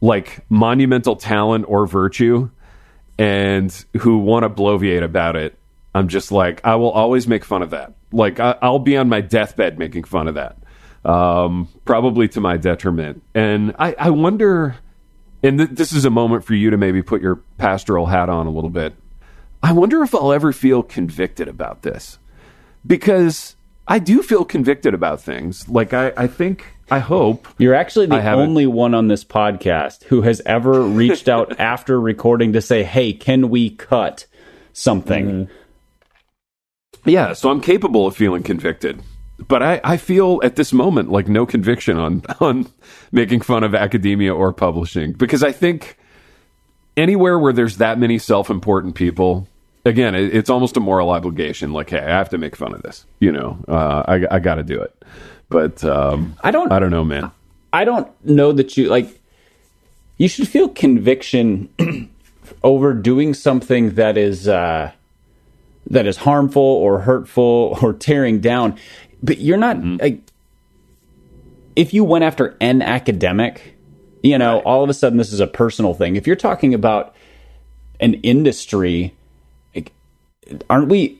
like 0.00 0.44
monumental 0.48 1.16
talent 1.16 1.64
or 1.68 1.86
virtue 1.86 2.50
and 3.18 3.84
who 4.00 4.18
want 4.18 4.44
to 4.44 4.50
bloviate 4.50 5.02
about 5.02 5.36
it. 5.36 5.58
I'm 5.94 6.08
just 6.08 6.32
like, 6.32 6.60
I 6.64 6.76
will 6.76 6.90
always 6.90 7.28
make 7.28 7.44
fun 7.44 7.62
of 7.62 7.70
that. 7.70 7.92
Like, 8.12 8.40
I, 8.40 8.56
I'll 8.62 8.78
be 8.78 8.96
on 8.96 9.08
my 9.08 9.20
deathbed 9.20 9.78
making 9.78 10.04
fun 10.04 10.26
of 10.26 10.34
that, 10.34 10.56
um, 11.04 11.68
probably 11.84 12.28
to 12.28 12.40
my 12.40 12.56
detriment. 12.56 13.22
And 13.34 13.74
I, 13.78 13.94
I 13.98 14.10
wonder, 14.10 14.76
and 15.42 15.58
th- 15.58 15.70
this 15.72 15.92
is 15.92 16.04
a 16.04 16.10
moment 16.10 16.44
for 16.44 16.54
you 16.54 16.70
to 16.70 16.76
maybe 16.76 17.02
put 17.02 17.20
your 17.22 17.36
pastoral 17.58 18.06
hat 18.06 18.28
on 18.28 18.46
a 18.46 18.50
little 18.50 18.70
bit. 18.70 18.94
I 19.62 19.72
wonder 19.72 20.02
if 20.02 20.14
I'll 20.14 20.32
ever 20.32 20.52
feel 20.52 20.82
convicted 20.82 21.48
about 21.48 21.82
this 21.82 22.18
because 22.86 23.56
I 23.86 23.98
do 23.98 24.22
feel 24.22 24.44
convicted 24.44 24.94
about 24.94 25.20
things. 25.20 25.68
Like 25.68 25.92
I, 25.92 26.12
I 26.16 26.26
think, 26.26 26.64
I 26.90 26.98
hope 26.98 27.48
You're 27.58 27.74
actually 27.74 28.06
the 28.06 28.32
only 28.32 28.66
one 28.66 28.94
on 28.94 29.08
this 29.08 29.24
podcast 29.24 30.04
who 30.04 30.22
has 30.22 30.40
ever 30.46 30.82
reached 30.82 31.28
out 31.28 31.58
after 31.60 32.00
recording 32.00 32.52
to 32.54 32.60
say, 32.60 32.82
"Hey, 32.82 33.12
can 33.12 33.50
we 33.50 33.70
cut 33.70 34.26
something?" 34.72 35.26
Mm-hmm. 35.26 37.08
Yeah, 37.08 37.32
so 37.32 37.50
I'm 37.50 37.60
capable 37.60 38.06
of 38.06 38.16
feeling 38.16 38.42
convicted. 38.42 39.02
But 39.48 39.62
I, 39.62 39.80
I 39.82 39.96
feel 39.96 40.40
at 40.44 40.56
this 40.56 40.72
moment 40.72 41.10
like 41.10 41.28
no 41.28 41.46
conviction 41.46 41.98
on 41.98 42.22
on 42.40 42.66
making 43.10 43.40
fun 43.40 43.64
of 43.64 43.74
academia 43.74 44.34
or 44.34 44.52
publishing 44.52 45.12
because 45.12 45.42
I 45.42 45.52
think 45.52 45.98
anywhere 46.96 47.38
where 47.38 47.52
there's 47.52 47.78
that 47.78 47.98
many 47.98 48.18
self-important 48.18 48.94
people, 48.94 49.48
again, 49.84 50.14
it, 50.14 50.34
it's 50.34 50.50
almost 50.50 50.76
a 50.76 50.80
moral 50.80 51.10
obligation. 51.10 51.72
Like, 51.72 51.90
hey, 51.90 52.00
I 52.00 52.10
have 52.10 52.30
to 52.30 52.38
make 52.38 52.56
fun 52.56 52.74
of 52.74 52.82
this. 52.82 53.06
You 53.20 53.32
know, 53.32 53.64
uh, 53.68 54.02
I 54.06 54.26
I 54.30 54.38
got 54.38 54.56
to 54.56 54.62
do 54.62 54.80
it. 54.80 55.04
But 55.48 55.84
um, 55.84 56.36
I 56.42 56.50
don't 56.50 56.72
I 56.72 56.78
don't 56.78 56.90
know, 56.90 57.04
man. 57.04 57.30
I 57.72 57.84
don't 57.84 58.08
know 58.24 58.52
that 58.52 58.76
you 58.76 58.88
like 58.88 59.20
you 60.18 60.28
should 60.28 60.48
feel 60.48 60.68
conviction 60.68 61.68
over 62.62 62.92
doing 62.94 63.34
something 63.34 63.94
that 63.94 64.16
is 64.16 64.46
uh 64.46 64.92
that 65.88 66.06
is 66.06 66.16
harmful 66.16 66.62
or 66.62 67.00
hurtful 67.00 67.78
or 67.82 67.92
tearing 67.92 68.40
down 68.40 68.78
but 69.22 69.38
you're 69.38 69.56
not 69.56 69.82
like 69.82 70.20
if 71.74 71.92
you 71.94 72.04
went 72.04 72.24
after 72.24 72.56
an 72.60 72.82
academic 72.82 73.76
you 74.22 74.38
know 74.38 74.60
all 74.60 74.84
of 74.84 74.90
a 74.90 74.94
sudden 74.94 75.18
this 75.18 75.32
is 75.32 75.40
a 75.40 75.46
personal 75.46 75.94
thing 75.94 76.16
if 76.16 76.26
you're 76.26 76.36
talking 76.36 76.74
about 76.74 77.14
an 78.00 78.14
industry 78.14 79.14
aren't 80.68 80.88
we 80.88 81.18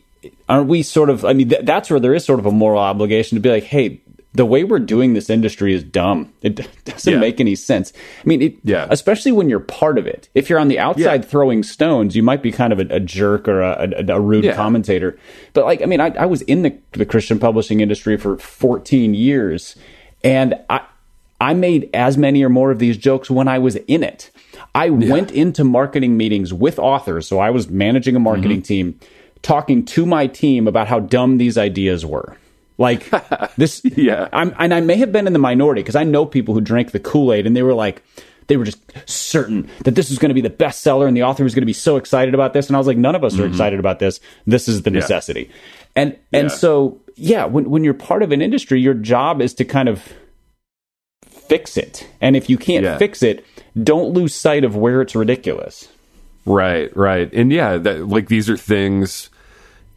aren't 0.48 0.68
we 0.68 0.82
sort 0.82 1.10
of 1.10 1.24
i 1.24 1.32
mean 1.32 1.48
th- 1.48 1.64
that's 1.64 1.90
where 1.90 2.00
there 2.00 2.14
is 2.14 2.24
sort 2.24 2.38
of 2.38 2.46
a 2.46 2.52
moral 2.52 2.80
obligation 2.80 3.36
to 3.36 3.40
be 3.40 3.48
like 3.50 3.64
hey 3.64 4.00
the 4.34 4.46
way 4.46 4.64
we're 4.64 4.78
doing 4.78 5.12
this 5.14 5.28
industry 5.28 5.74
is 5.74 5.82
dumb 5.84 6.32
it 6.42 6.54
d- 6.56 6.64
doesn't 6.84 7.12
Yeah. 7.12 7.18
make 7.18 7.40
any 7.40 7.54
sense 7.54 7.92
i 8.24 8.28
mean 8.28 8.40
it, 8.42 8.54
Yeah. 8.64 8.86
especially 8.90 9.32
when 9.32 9.48
you're 9.50 9.60
part 9.60 9.98
of 9.98 10.06
it 10.06 10.28
if 10.34 10.48
you're 10.48 10.58
on 10.58 10.68
the 10.68 10.78
outside 10.78 11.22
Yeah. 11.24 11.28
throwing 11.30 11.62
stones 11.62 12.14
you 12.16 12.22
might 12.22 12.42
be 12.42 12.52
kind 12.52 12.72
of 12.72 12.78
a, 12.80 12.86
a 12.96 13.00
jerk 13.00 13.48
or 13.48 13.60
a, 13.62 13.90
a, 14.08 14.16
a 14.16 14.20
rude 14.20 14.44
Yeah. 14.44 14.54
commentator 14.56 15.18
but 15.52 15.64
like 15.64 15.82
i 15.82 15.86
mean 15.86 16.00
i, 16.00 16.08
I 16.16 16.26
was 16.26 16.42
in 16.42 16.62
the, 16.62 16.76
the 16.92 17.06
christian 17.06 17.38
publishing 17.38 17.80
industry 17.80 18.16
for 18.16 18.36
14 18.38 19.14
years 19.14 19.76
and 20.24 20.54
i 20.70 20.80
I 21.40 21.54
made 21.54 21.90
as 21.92 22.16
many 22.16 22.44
or 22.44 22.48
more 22.48 22.70
of 22.70 22.78
these 22.78 22.96
jokes 22.96 23.28
when 23.28 23.48
I 23.48 23.58
was 23.58 23.74
in 23.74 24.04
it. 24.04 24.30
I 24.74 24.90
went 24.90 25.30
into 25.30 25.64
marketing 25.64 26.16
meetings 26.16 26.52
with 26.52 26.78
authors, 26.78 27.26
so 27.26 27.38
I 27.38 27.50
was 27.50 27.68
managing 27.68 28.16
a 28.16 28.20
marketing 28.20 28.58
mm-hmm. 28.58 28.90
team, 28.90 29.00
talking 29.42 29.84
to 29.84 30.06
my 30.06 30.26
team 30.26 30.66
about 30.66 30.88
how 30.88 31.00
dumb 31.00 31.36
these 31.36 31.58
ideas 31.58 32.06
were. 32.06 32.36
Like 32.78 33.10
this, 33.56 33.82
Yeah. 33.84 34.28
I'm, 34.32 34.54
and 34.58 34.72
I 34.72 34.80
may 34.80 34.96
have 34.96 35.12
been 35.12 35.26
in 35.26 35.34
the 35.34 35.38
minority 35.38 35.82
because 35.82 35.96
I 35.96 36.04
know 36.04 36.24
people 36.24 36.54
who 36.54 36.60
drank 36.60 36.92
the 36.92 37.00
Kool 37.00 37.32
Aid 37.32 37.46
and 37.46 37.54
they 37.54 37.62
were 37.62 37.74
like, 37.74 38.02
they 38.48 38.56
were 38.56 38.64
just 38.64 38.80
certain 39.08 39.68
that 39.84 39.94
this 39.94 40.10
was 40.10 40.18
going 40.18 40.30
to 40.30 40.34
be 40.34 40.40
the 40.40 40.50
bestseller 40.50 41.06
and 41.06 41.16
the 41.16 41.22
author 41.22 41.44
was 41.44 41.54
going 41.54 41.62
to 41.62 41.66
be 41.66 41.72
so 41.72 41.96
excited 41.96 42.34
about 42.34 42.52
this. 42.52 42.66
And 42.66 42.76
I 42.76 42.78
was 42.78 42.86
like, 42.86 42.96
none 42.96 43.14
of 43.14 43.24
us 43.24 43.34
are 43.34 43.42
mm-hmm. 43.42 43.52
excited 43.52 43.78
about 43.78 43.98
this. 43.98 44.20
This 44.46 44.68
is 44.68 44.82
the 44.82 44.90
necessity. 44.90 45.50
And 45.94 46.16
and 46.32 46.48
Yeah. 46.50 46.56
so 46.56 47.00
yeah, 47.14 47.44
when 47.44 47.70
when 47.70 47.84
you're 47.84 47.94
part 47.94 48.22
of 48.22 48.32
an 48.32 48.42
industry, 48.42 48.80
your 48.80 48.94
job 48.94 49.40
is 49.40 49.54
to 49.54 49.64
kind 49.64 49.88
of 49.88 50.12
fix 51.28 51.76
it. 51.76 52.08
And 52.20 52.36
if 52.36 52.48
you 52.50 52.56
can't 52.56 52.84
Yeah. 52.84 52.98
fix 52.98 53.22
it, 53.22 53.44
don't 53.80 54.12
lose 54.12 54.34
sight 54.34 54.64
of 54.64 54.76
where 54.76 55.00
it's 55.02 55.14
ridiculous. 55.14 55.88
Right, 56.44 56.94
right. 56.96 57.32
And 57.32 57.52
yeah, 57.52 57.76
that, 57.78 58.08
like 58.08 58.28
these 58.28 58.50
are 58.50 58.56
things 58.56 59.30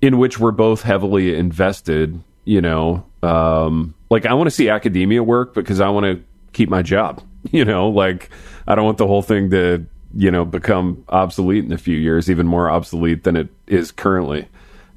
in 0.01 0.17
which 0.17 0.39
we're 0.39 0.51
both 0.51 0.83
heavily 0.83 1.35
invested, 1.35 2.21
you 2.43 2.61
know. 2.61 3.05
Um, 3.23 3.95
like 4.09 4.25
I 4.25 4.33
want 4.33 4.47
to 4.47 4.51
see 4.51 4.69
academia 4.69 5.23
work 5.23 5.53
because 5.53 5.81
I 5.81 5.89
want 5.89 6.05
to 6.05 6.23
keep 6.53 6.69
my 6.69 6.81
job, 6.81 7.23
you 7.51 7.65
know, 7.65 7.89
like 7.89 8.29
I 8.67 8.75
don't 8.75 8.85
want 8.85 8.97
the 8.97 9.07
whole 9.07 9.23
thing 9.23 9.49
to, 9.51 9.85
you 10.13 10.31
know, 10.31 10.45
become 10.45 11.03
obsolete 11.09 11.65
in 11.65 11.71
a 11.71 11.77
few 11.77 11.97
years, 11.97 12.29
even 12.29 12.47
more 12.47 12.69
obsolete 12.69 13.23
than 13.23 13.35
it 13.35 13.49
is 13.67 13.91
currently. 13.91 14.47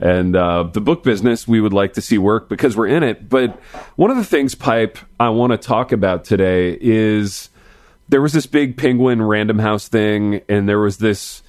And 0.00 0.37
uh, 0.37 0.64
the 0.64 0.80
book 0.80 1.02
business, 1.02 1.49
we 1.49 1.61
would 1.61 1.73
like 1.73 1.94
to 1.94 2.00
see 2.00 2.18
work 2.18 2.49
because 2.49 2.76
we're 2.76 2.87
in 2.87 3.02
it. 3.02 3.28
But 3.28 3.61
one 3.97 4.12
of 4.12 4.16
the 4.16 4.25
things, 4.25 4.54
Pipe, 4.54 4.97
I 5.18 5.30
want 5.30 5.50
to 5.50 5.58
talk 5.58 5.90
about 5.90 6.25
today 6.25 6.78
is 6.80 7.50
there 8.09 8.23
was 8.23 8.33
this 8.33 8.47
big 8.47 8.77
penguin 8.77 9.23
random 9.23 9.59
house 9.59 9.88
thing 9.88 10.41
and 10.49 10.69
there 10.69 10.79
was 10.79 10.99
this 10.99 11.43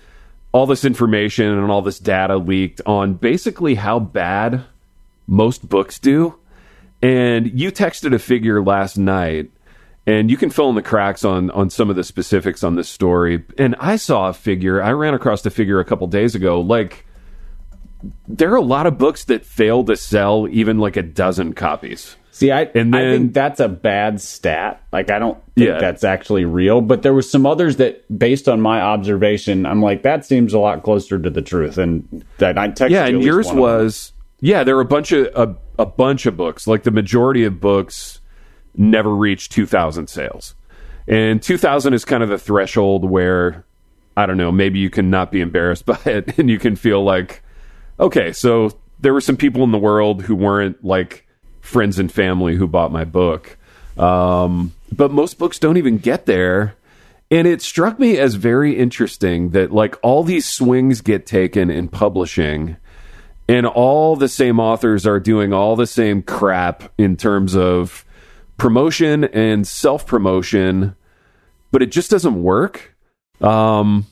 all 0.51 0.65
this 0.65 0.83
information 0.83 1.45
and 1.45 1.71
all 1.71 1.81
this 1.81 1.99
data 1.99 2.37
leaked 2.37 2.81
on 2.85 3.13
basically 3.13 3.75
how 3.75 3.99
bad 3.99 4.63
most 5.27 5.69
books 5.69 5.99
do. 5.99 6.35
And 7.01 7.59
you 7.59 7.71
texted 7.71 8.13
a 8.13 8.19
figure 8.19 8.61
last 8.61 8.97
night 8.97 9.51
and 10.07 10.31
you 10.31 10.37
can 10.37 10.49
fill 10.49 10.69
in 10.69 10.75
the 10.75 10.81
cracks 10.81 11.23
on 11.23 11.51
on 11.51 11.69
some 11.69 11.89
of 11.89 11.95
the 11.95 12.03
specifics 12.03 12.63
on 12.63 12.75
this 12.75 12.89
story. 12.89 13.45
And 13.57 13.75
i 13.79 13.95
saw 13.95 14.29
a 14.29 14.33
figure 14.33 14.81
i 14.81 14.91
ran 14.91 15.13
across 15.13 15.41
the 15.41 15.51
figure 15.51 15.79
a 15.79 15.85
couple 15.85 16.07
days 16.07 16.35
ago 16.35 16.59
like 16.59 17.05
there 18.27 18.51
are 18.51 18.55
a 18.55 18.61
lot 18.61 18.87
of 18.87 18.97
books 18.97 19.25
that 19.25 19.45
fail 19.45 19.83
to 19.83 19.95
sell 19.95 20.47
even 20.49 20.77
like 20.77 20.97
a 20.97 21.03
dozen 21.03 21.53
copies 21.53 22.15
See, 22.39 22.51
I, 22.51 22.61
And 22.73 22.95
I 22.95 23.01
think 23.11 23.33
that's 23.33 23.59
a 23.59 23.67
bad 23.67 24.21
stat. 24.21 24.81
Like, 24.93 25.11
I 25.11 25.19
don't 25.19 25.37
think 25.55 25.67
Yeah. 25.67 25.77
that's 25.77 26.05
actually 26.05 26.45
real. 26.45 26.79
But 26.79 27.01
there 27.01 27.13
was 27.13 27.29
some 27.29 27.45
others 27.45 27.75
that, 27.77 28.05
based 28.17 28.47
on 28.47 28.61
my 28.61 28.79
observation, 28.81 29.65
I'm 29.65 29.81
like, 29.81 30.03
that 30.03 30.23
seems 30.25 30.53
a 30.53 30.59
lot 30.59 30.81
closer 30.81 31.19
to 31.19 31.29
the 31.29 31.41
truth. 31.41 31.77
And 31.77 32.23
that 32.37 32.57
I 32.57 32.69
texted 32.69 32.91
yeah 32.91 33.07
and 33.07 33.21
yours 33.21 33.47
one 33.47 33.57
of 33.57 33.63
them. 33.63 33.83
was 33.83 34.13
yeah 34.39 34.63
there 34.63 34.75
were 34.75 34.81
a 34.81 34.85
bunch 34.85 35.11
of 35.11 35.25
a, 35.35 35.53
a 35.81 35.85
bunch 35.85 36.25
of 36.25 36.37
books 36.37 36.65
like 36.65 36.83
the 36.83 36.91
majority 36.91 37.43
of 37.43 37.59
books 37.59 38.21
never 38.77 39.13
reached 39.13 39.51
2000 39.51 40.07
sales 40.07 40.55
and 41.09 41.41
2000 41.43 41.93
is 41.93 42.05
kind 42.05 42.23
of 42.23 42.29
the 42.29 42.37
threshold 42.37 43.03
where 43.03 43.65
i 44.15 44.25
don't 44.25 44.37
know 44.37 44.49
maybe 44.49 44.79
you 44.79 44.89
can 44.89 45.09
not 45.09 45.29
be 45.29 45.41
embarrassed 45.41 45.85
by 45.93 45.99
it 46.05 46.37
and 46.37 46.49
you 46.49 46.57
can 46.57 46.77
feel 46.77 47.03
like 47.03 47.43
okay 47.99 48.31
so 48.31 48.71
there 49.01 49.11
were 49.13 49.19
some 49.19 49.35
people 49.35 49.61
in 49.65 49.71
the 49.71 49.77
world 49.77 50.21
who 50.21 50.35
weren't 50.35 50.81
like 50.85 51.27
friends 51.69 51.99
and 51.99 52.11
family 52.11 52.55
who 52.55 52.67
bought 52.67 52.91
my 52.91 53.05
book. 53.05 53.57
Um, 53.97 54.73
but 54.91 55.11
most 55.11 55.37
books 55.37 55.59
don't 55.59 55.77
even 55.77 55.97
get 55.97 56.25
there. 56.25 56.75
And 57.31 57.47
it 57.47 57.61
struck 57.61 57.99
me 57.99 58.17
as 58.17 58.35
very 58.35 58.75
interesting 58.75 59.51
that 59.51 59.71
like 59.71 59.95
all 60.01 60.23
these 60.23 60.47
swings 60.47 61.01
get 61.01 61.27
taken 61.27 61.69
in 61.69 61.87
publishing 61.87 62.77
and 63.47 63.67
all 63.67 64.15
the 64.15 64.27
same 64.27 64.59
authors 64.59 65.05
are 65.05 65.19
doing 65.19 65.53
all 65.53 65.75
the 65.75 65.87
same 65.87 66.23
crap 66.23 66.91
in 66.97 67.15
terms 67.15 67.55
of 67.55 68.03
promotion 68.57 69.23
and 69.25 69.65
self-promotion 69.67 70.95
but 71.71 71.83
it 71.83 71.91
just 71.91 72.09
doesn't 72.09 72.41
work. 72.41 72.95
Um 73.41 74.07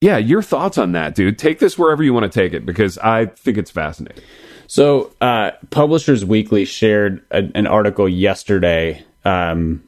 yeah 0.00 0.16
your 0.16 0.42
thoughts 0.42 0.78
on 0.78 0.92
that 0.92 1.16
dude. 1.16 1.38
Take 1.38 1.58
this 1.58 1.76
wherever 1.76 2.04
you 2.04 2.14
want 2.14 2.30
to 2.30 2.40
take 2.40 2.52
it 2.52 2.64
because 2.64 2.98
i 2.98 3.26
think 3.26 3.58
it's 3.58 3.70
fascinating 3.70 4.22
So, 4.66 5.12
uh, 5.20 5.52
Publishers 5.70 6.24
Weekly 6.24 6.64
shared 6.64 7.22
a, 7.30 7.48
an 7.54 7.66
article 7.66 8.08
yesterday. 8.08 9.04
Um, 9.24 9.82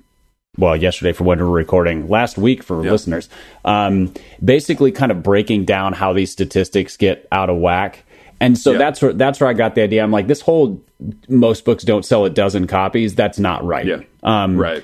well, 0.58 0.74
yesterday 0.76 1.12
for 1.12 1.24
when 1.24 1.38
we're 1.38 1.44
recording, 1.46 2.08
last 2.08 2.38
week 2.38 2.62
for 2.62 2.76
listeners. 2.76 3.28
Um, 3.64 4.14
basically, 4.42 4.90
kind 4.92 5.12
of 5.12 5.22
breaking 5.22 5.66
down 5.66 5.92
how 5.92 6.12
these 6.14 6.30
statistics 6.32 6.96
get 6.96 7.28
out 7.30 7.50
of 7.50 7.58
whack. 7.58 8.04
And 8.40 8.56
so 8.56 8.72
Yeah. 8.72 8.78
that's 8.78 9.02
where 9.02 9.12
that's 9.12 9.40
where 9.40 9.48
I 9.50 9.54
got 9.54 9.74
the 9.74 9.82
idea. 9.82 10.02
I'm 10.02 10.10
like, 10.10 10.26
this 10.26 10.40
whole 10.40 10.80
most 11.28 11.64
books 11.64 11.84
don't 11.84 12.04
sell 12.04 12.24
a 12.24 12.30
dozen 12.30 12.66
copies. 12.66 13.14
That's 13.14 13.38
not 13.38 13.64
right. 13.64 13.84
yeah 13.86 14.00
Um, 14.22 14.56
right 14.56 14.82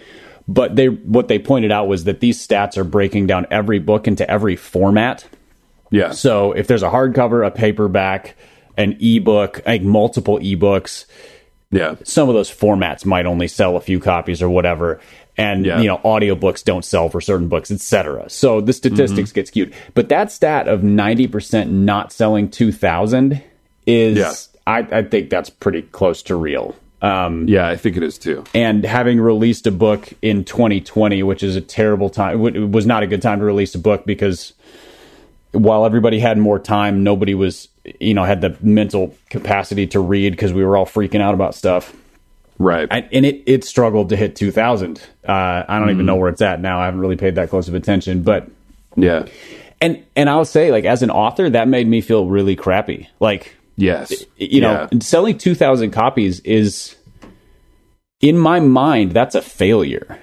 But 0.48 0.76
they 0.76 0.88
what 0.88 1.28
they 1.28 1.38
pointed 1.38 1.72
out 1.72 1.88
was 1.88 2.04
that 2.04 2.20
these 2.20 2.46
stats 2.46 2.76
are 2.76 2.84
breaking 2.84 3.26
down 3.26 3.46
every 3.50 3.78
book 3.78 4.06
into 4.06 4.30
every 4.30 4.56
format. 4.56 5.26
yeah 5.90 6.10
So 6.10 6.52
if 6.52 6.66
there's 6.66 6.82
a 6.82 6.90
hardcover, 6.90 7.46
a 7.46 7.50
paperback, 7.50 8.36
an 8.76 8.96
ebook, 9.00 9.60
like 9.66 9.82
multiple 9.82 10.38
ebooks, 10.38 11.04
yeah 11.70 11.94
some 12.04 12.28
of 12.28 12.34
those 12.34 12.50
formats 12.50 13.04
might 13.06 13.24
only 13.26 13.48
sell 13.48 13.76
a 13.76 13.80
few 13.80 13.98
copies 14.00 14.42
or 14.42 14.50
whatever. 14.50 15.00
And 15.38 15.64
Yeah. 15.64 15.80
you 15.80 15.88
know, 15.88 15.96
audiobooks 16.04 16.62
don't 16.62 16.84
sell 16.84 17.08
for 17.08 17.20
certain 17.22 17.48
books, 17.48 17.70
etc. 17.70 18.28
So 18.28 18.60
the 18.60 18.74
statistics 18.74 19.30
Mm-hmm. 19.30 19.34
get 19.34 19.48
skewed. 19.48 19.74
But 19.94 20.10
that 20.10 20.30
stat 20.30 20.68
of 20.68 20.82
90% 20.82 21.70
not 21.70 22.12
selling 22.12 22.50
2000 22.50 23.42
is 23.86 24.18
Yeah. 24.18 24.32
I, 24.66 24.78
I 24.98 25.02
think 25.02 25.30
that's 25.30 25.48
pretty 25.48 25.82
close 25.82 26.22
to 26.24 26.36
real. 26.36 26.76
Um, 27.00 27.48
yeah 27.48 27.66
i 27.66 27.74
think 27.74 27.96
it 27.96 28.04
is 28.04 28.16
too 28.16 28.44
and 28.54 28.84
having 28.84 29.18
released 29.20 29.66
a 29.66 29.72
book 29.72 30.12
in 30.22 30.44
2020, 30.44 31.24
which 31.24 31.42
is 31.42 31.56
a 31.56 31.60
terrible 31.60 32.08
time, 32.10 32.40
it 32.54 32.70
was 32.70 32.86
not 32.86 33.02
a 33.02 33.08
good 33.08 33.20
time 33.22 33.40
to 33.40 33.44
release 33.44 33.74
a 33.74 33.80
book 33.80 34.04
because 34.06 34.52
while 35.50 35.84
everybody 35.84 36.20
had 36.20 36.38
more 36.38 36.58
time, 36.60 37.02
nobody 37.02 37.34
was, 37.34 37.66
you 38.00 38.14
know, 38.14 38.24
had 38.24 38.40
the 38.40 38.56
mental 38.60 39.14
capacity 39.30 39.86
to 39.88 40.00
read 40.00 40.30
because 40.30 40.52
we 40.52 40.64
were 40.64 40.76
all 40.76 40.86
freaking 40.86 41.20
out 41.20 41.34
about 41.34 41.54
stuff. 41.54 41.94
right 42.58 42.86
I, 42.90 43.08
and 43.12 43.26
it, 43.26 43.42
it 43.46 43.64
struggled 43.64 44.10
to 44.10 44.16
hit 44.16 44.36
2000. 44.36 45.00
Uh, 45.26 45.32
I 45.68 45.78
don't 45.78 45.90
even 45.90 46.06
know 46.06 46.16
where 46.16 46.28
it's 46.28 46.42
at 46.42 46.60
now. 46.60 46.78
I 46.80 46.84
haven't 46.84 47.00
really 47.00 47.16
paid 47.16 47.34
that 47.36 47.50
close 47.50 47.68
of 47.68 47.74
attention, 47.74 48.22
but 48.22 48.48
yeah 48.96 49.26
and 49.80 50.04
and 50.14 50.28
I'll 50.30 50.44
say 50.44 50.70
like 50.70 50.84
as 50.84 51.02
an 51.02 51.10
author 51.10 51.48
that 51.50 51.66
made 51.66 51.88
me 51.88 52.00
feel 52.02 52.26
really 52.26 52.54
crappy. 52.56 53.08
Like 53.20 53.56
Yes. 53.76 54.12
You 54.36 54.60
know, 54.60 54.88
Yeah. 54.92 54.98
selling 55.00 55.38
2,000 55.38 55.90
copies 55.92 56.40
is, 56.40 56.94
in 58.20 58.36
my 58.38 58.60
mind, 58.60 59.12
that's 59.12 59.34
a 59.34 59.40
failure. 59.42 60.18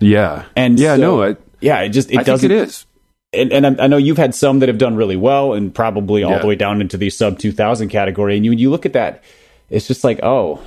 Yeah. 0.00 0.46
And 0.56 0.80
yeah, 0.80 0.96
so- 0.96 1.00
no, 1.02 1.22
I, 1.22 1.36
yeah, 1.60 1.80
it 1.82 1.90
just, 1.90 2.10
it 2.10 2.18
I 2.18 2.22
doesn't. 2.22 2.50
it 2.50 2.54
is. 2.56 2.86
And, 3.32 3.52
and 3.52 3.78
I, 3.80 3.86
know 3.88 3.98
you've 3.98 4.16
had 4.16 4.34
some 4.34 4.60
that 4.60 4.68
have 4.70 4.78
done 4.78 4.96
really 4.96 5.16
well 5.16 5.52
and 5.52 5.74
probably 5.74 6.22
all 6.22 6.30
Yeah. 6.32 6.38
the 6.38 6.46
way 6.46 6.56
down 6.56 6.80
into 6.80 6.96
the 6.96 7.10
sub 7.10 7.38
2,000 7.38 7.88
category. 7.90 8.36
And 8.36 8.44
you, 8.44 8.52
you 8.52 8.70
look 8.70 8.86
at 8.86 8.94
that, 8.94 9.22
it's 9.68 9.86
just 9.86 10.02
like, 10.02 10.20
oh, 10.22 10.62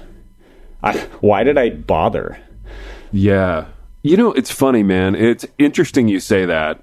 I, 0.83 0.97
why 1.21 1.43
did 1.43 1.57
I 1.57 1.71
bother? 1.71 2.39
Yeah. 3.11 3.65
You 4.03 4.15
know, 4.15 4.31
it's 4.33 4.51
funny, 4.51 4.83
man. 4.83 5.15
It's 5.15 5.45
interesting 5.57 6.07
you 6.07 6.19
say 6.19 6.45
that. 6.45 6.79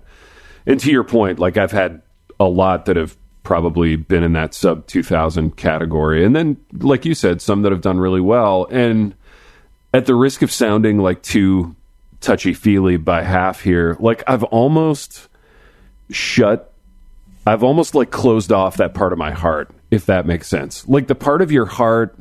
And 0.66 0.80
to 0.80 0.90
your 0.90 1.04
point, 1.04 1.38
like 1.38 1.56
I've 1.56 1.72
had 1.72 2.02
a 2.40 2.44
lot 2.46 2.86
that 2.86 2.96
have 2.96 3.16
probably 3.44 3.94
been 3.94 4.24
in 4.24 4.32
that 4.32 4.54
sub 4.54 4.86
2000 4.88 5.56
category. 5.56 6.24
And 6.24 6.34
then, 6.34 6.56
like 6.72 7.04
you 7.04 7.14
said, 7.14 7.40
some 7.40 7.62
that 7.62 7.72
have 7.72 7.80
done 7.80 7.98
really 7.98 8.20
well. 8.20 8.66
And 8.70 9.14
at 9.94 10.06
the 10.06 10.16
risk 10.16 10.42
of 10.42 10.50
sounding 10.50 10.98
like 10.98 11.22
too 11.22 11.76
touchy 12.20 12.52
feely 12.52 12.96
by 12.96 13.22
half 13.22 13.60
here, 13.62 13.96
like 14.00 14.24
I've 14.26 14.44
almost 14.44 15.27
shut, 16.10 16.72
I've 17.46 17.62
almost 17.62 17.94
like 17.94 18.10
closed 18.10 18.52
off 18.52 18.76
that 18.76 18.94
part 18.94 19.12
of 19.12 19.18
my 19.18 19.32
heart, 19.32 19.70
if 19.90 20.06
that 20.06 20.26
makes 20.26 20.48
sense. 20.48 20.86
Like 20.88 21.06
the 21.06 21.14
part 21.14 21.42
of 21.42 21.50
your 21.52 21.66
heart 21.66 22.18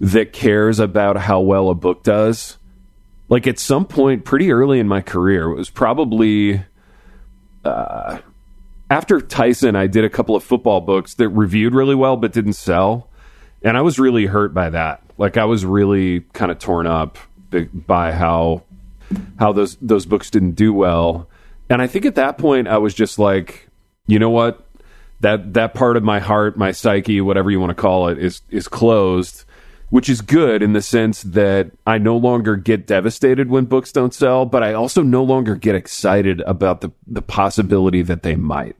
that 0.00 0.32
cares 0.32 0.78
about 0.78 1.16
how 1.16 1.40
well 1.40 1.68
a 1.68 1.74
book 1.74 2.02
does 2.02 2.56
like 3.30 3.46
at 3.46 3.58
some 3.58 3.86
point 3.86 4.24
pretty 4.24 4.52
early 4.52 4.78
in 4.80 4.88
my 4.88 5.00
career 5.00 5.50
it 5.50 5.56
was 5.56 5.70
probably 5.70 6.62
uh, 7.64 8.18
after 8.90 9.20
tyson 9.20 9.76
i 9.76 9.86
did 9.86 10.04
a 10.04 10.10
couple 10.10 10.36
of 10.36 10.44
football 10.44 10.80
books 10.82 11.14
that 11.14 11.28
reviewed 11.30 11.74
really 11.74 11.94
well 11.94 12.16
but 12.16 12.32
didn't 12.32 12.52
sell. 12.52 13.06
And 13.62 13.76
i 13.76 13.82
was 13.82 13.98
really 13.98 14.26
hurt 14.26 14.52
by 14.52 14.70
that. 14.70 15.02
Like 15.16 15.36
i 15.36 15.44
was 15.44 15.64
really 15.64 16.20
kind 16.32 16.50
of 16.50 16.58
torn 16.58 16.86
up 16.86 17.18
by 17.74 18.12
how 18.12 18.64
how 19.38 19.52
those 19.52 19.76
those 19.76 20.06
books 20.06 20.30
didn't 20.30 20.52
do 20.52 20.72
well 20.72 21.28
and 21.70 21.80
i 21.80 21.86
think 21.86 22.04
at 22.04 22.16
that 22.16 22.36
point 22.36 22.68
i 22.68 22.76
was 22.76 22.92
just 22.92 23.18
like 23.18 23.68
you 24.06 24.18
know 24.18 24.30
what 24.30 24.66
that 25.20 25.54
that 25.54 25.72
part 25.72 25.96
of 25.96 26.02
my 26.02 26.18
heart 26.18 26.58
my 26.58 26.72
psyche 26.72 27.20
whatever 27.20 27.50
you 27.50 27.58
want 27.58 27.70
to 27.70 27.74
call 27.74 28.08
it 28.08 28.18
is 28.18 28.42
is 28.50 28.68
closed 28.68 29.44
which 29.90 30.08
is 30.08 30.20
good 30.20 30.62
in 30.62 30.72
the 30.72 30.80
sense 30.80 31.22
that 31.22 31.70
I 31.86 31.98
no 31.98 32.16
longer 32.16 32.56
get 32.56 32.86
devastated 32.86 33.50
when 33.50 33.64
books 33.64 33.92
don't 33.92 34.14
sell, 34.14 34.46
but 34.46 34.62
I 34.62 34.72
also 34.72 35.02
no 35.02 35.22
longer 35.22 35.56
get 35.56 35.74
excited 35.74 36.40
about 36.42 36.80
the, 36.80 36.90
the 37.06 37.22
possibility 37.22 38.00
that 38.02 38.22
they 38.22 38.36
might. 38.36 38.76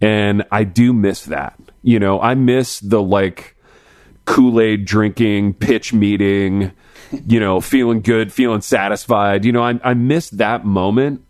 And 0.00 0.44
I 0.50 0.64
do 0.64 0.92
miss 0.92 1.26
that. 1.26 1.58
You 1.82 1.98
know, 1.98 2.20
I 2.20 2.34
miss 2.34 2.80
the 2.80 3.02
like 3.02 3.56
Kool 4.24 4.60
Aid 4.60 4.86
drinking, 4.86 5.54
pitch 5.54 5.92
meeting, 5.92 6.72
you 7.26 7.40
know, 7.40 7.60
feeling 7.60 8.00
good, 8.00 8.32
feeling 8.32 8.62
satisfied. 8.62 9.44
You 9.44 9.52
know, 9.52 9.62
I, 9.62 9.78
I 9.84 9.94
miss 9.94 10.30
that 10.30 10.64
moment. 10.64 11.24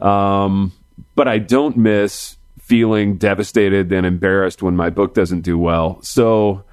Um, 0.00 0.72
but 1.14 1.28
I 1.28 1.38
don't 1.38 1.76
miss 1.76 2.36
feeling 2.60 3.16
devastated 3.16 3.92
and 3.92 4.06
embarrassed 4.06 4.62
when 4.62 4.76
my 4.76 4.90
book 4.90 5.14
doesn't 5.14 5.40
do 5.40 5.58
well. 5.58 6.00
So, 6.02 6.64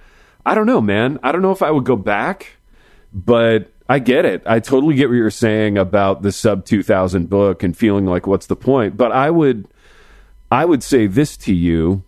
I 0.45 0.53
don't 0.53 0.67
know, 0.67 0.79
man. 0.79 1.19
I 1.23 1.31
don't 1.31 1.41
know 1.41 1.51
if 1.51 1.61
I 1.61 1.71
would 1.71 1.83
go 1.83 1.95
back, 1.95 2.57
but 3.11 3.71
I 3.89 3.99
get 3.99 4.25
it. 4.25 4.43
I 4.45 4.59
totally 4.59 4.95
get 4.95 5.09
what 5.09 5.15
you're 5.15 5.29
saying 5.29 5.77
about 5.77 6.21
the 6.21 6.31
sub 6.31 6.65
2000 6.65 7.29
book 7.29 7.63
and 7.63 7.75
feeling 7.75 8.05
like 8.05 8.27
what's 8.27 8.45
the 8.45 8.55
point. 8.55 8.97
But 8.97 9.11
I 9.11 9.29
would 9.29 9.67
I 10.51 10.65
would 10.65 10.83
say 10.83 11.07
this 11.07 11.37
to 11.37 11.53
you 11.53 12.03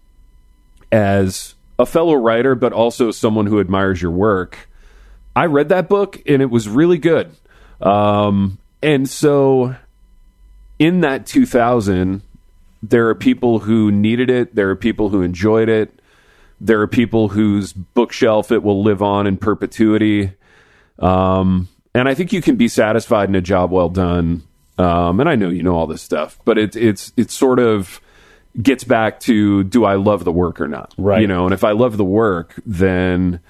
as 0.92 1.56
a 1.78 1.86
fellow 1.86 2.16
writer 2.16 2.56
but 2.56 2.74
also 2.74 3.12
someone 3.12 3.46
who 3.46 3.60
admires 3.60 4.02
your 4.02 4.12
work. 4.12 4.70
I 5.36 5.46
read 5.46 5.70
that 5.70 5.88
book 5.88 6.22
and 6.28 6.42
it 6.42 6.50
was 6.50 6.68
really 6.68 6.98
good. 6.98 7.32
Um, 7.82 8.58
and 8.82 9.10
so 9.10 9.76
in 10.80 11.02
that 11.02 11.26
2000 11.26 12.24
there 12.82 13.10
are 13.10 13.16
people 13.16 13.60
who 13.60 13.92
needed 13.92 14.30
it, 14.30 14.56
there 14.56 14.70
are 14.70 14.76
people 14.76 15.10
who 15.10 15.22
enjoyed 15.22 15.68
it 15.68 16.00
there 16.62 16.82
are 16.82 16.88
people 16.88 17.30
whose 17.30 17.72
bookshelf 17.74 18.52
it 18.52 18.64
will 18.64 18.84
live 18.84 19.02
on 19.02 19.28
in 19.28 19.38
perpetuity. 19.38 20.34
Um, 21.00 21.70
and 21.94 22.08
I 22.10 22.14
think 22.14 22.34
you 22.34 22.42
can 22.42 22.58
be 22.58 22.68
satisfied 22.68 23.30
in 23.30 23.36
a 23.36 23.42
job 23.42 23.72
well 23.72 23.90
done. 23.90 24.44
Um, 24.78 25.20
and 25.20 25.30
I 25.30 25.36
know 25.36 25.50
you 25.50 25.64
know 25.64 25.76
all 25.76 25.88
this 25.88 26.02
stuff, 26.02 26.40
but 26.46 26.58
it's 26.58 26.76
it's 26.76 27.12
it's 27.18 27.34
sort 27.34 27.60
of 27.60 28.02
gets 28.62 28.84
back 28.84 29.20
to 29.22 29.64
do 29.64 29.86
I 29.86 29.96
love 29.96 30.24
the 30.24 30.32
work 30.32 30.60
or 30.60 30.68
not? 30.68 30.94
Right. 30.98 31.22
You 31.22 31.28
know, 31.28 31.46
and 31.46 31.54
if 31.54 31.64
I 31.64 31.72
love 31.72 31.98
the 31.98 32.06
work, 32.06 32.56
then 32.66 33.42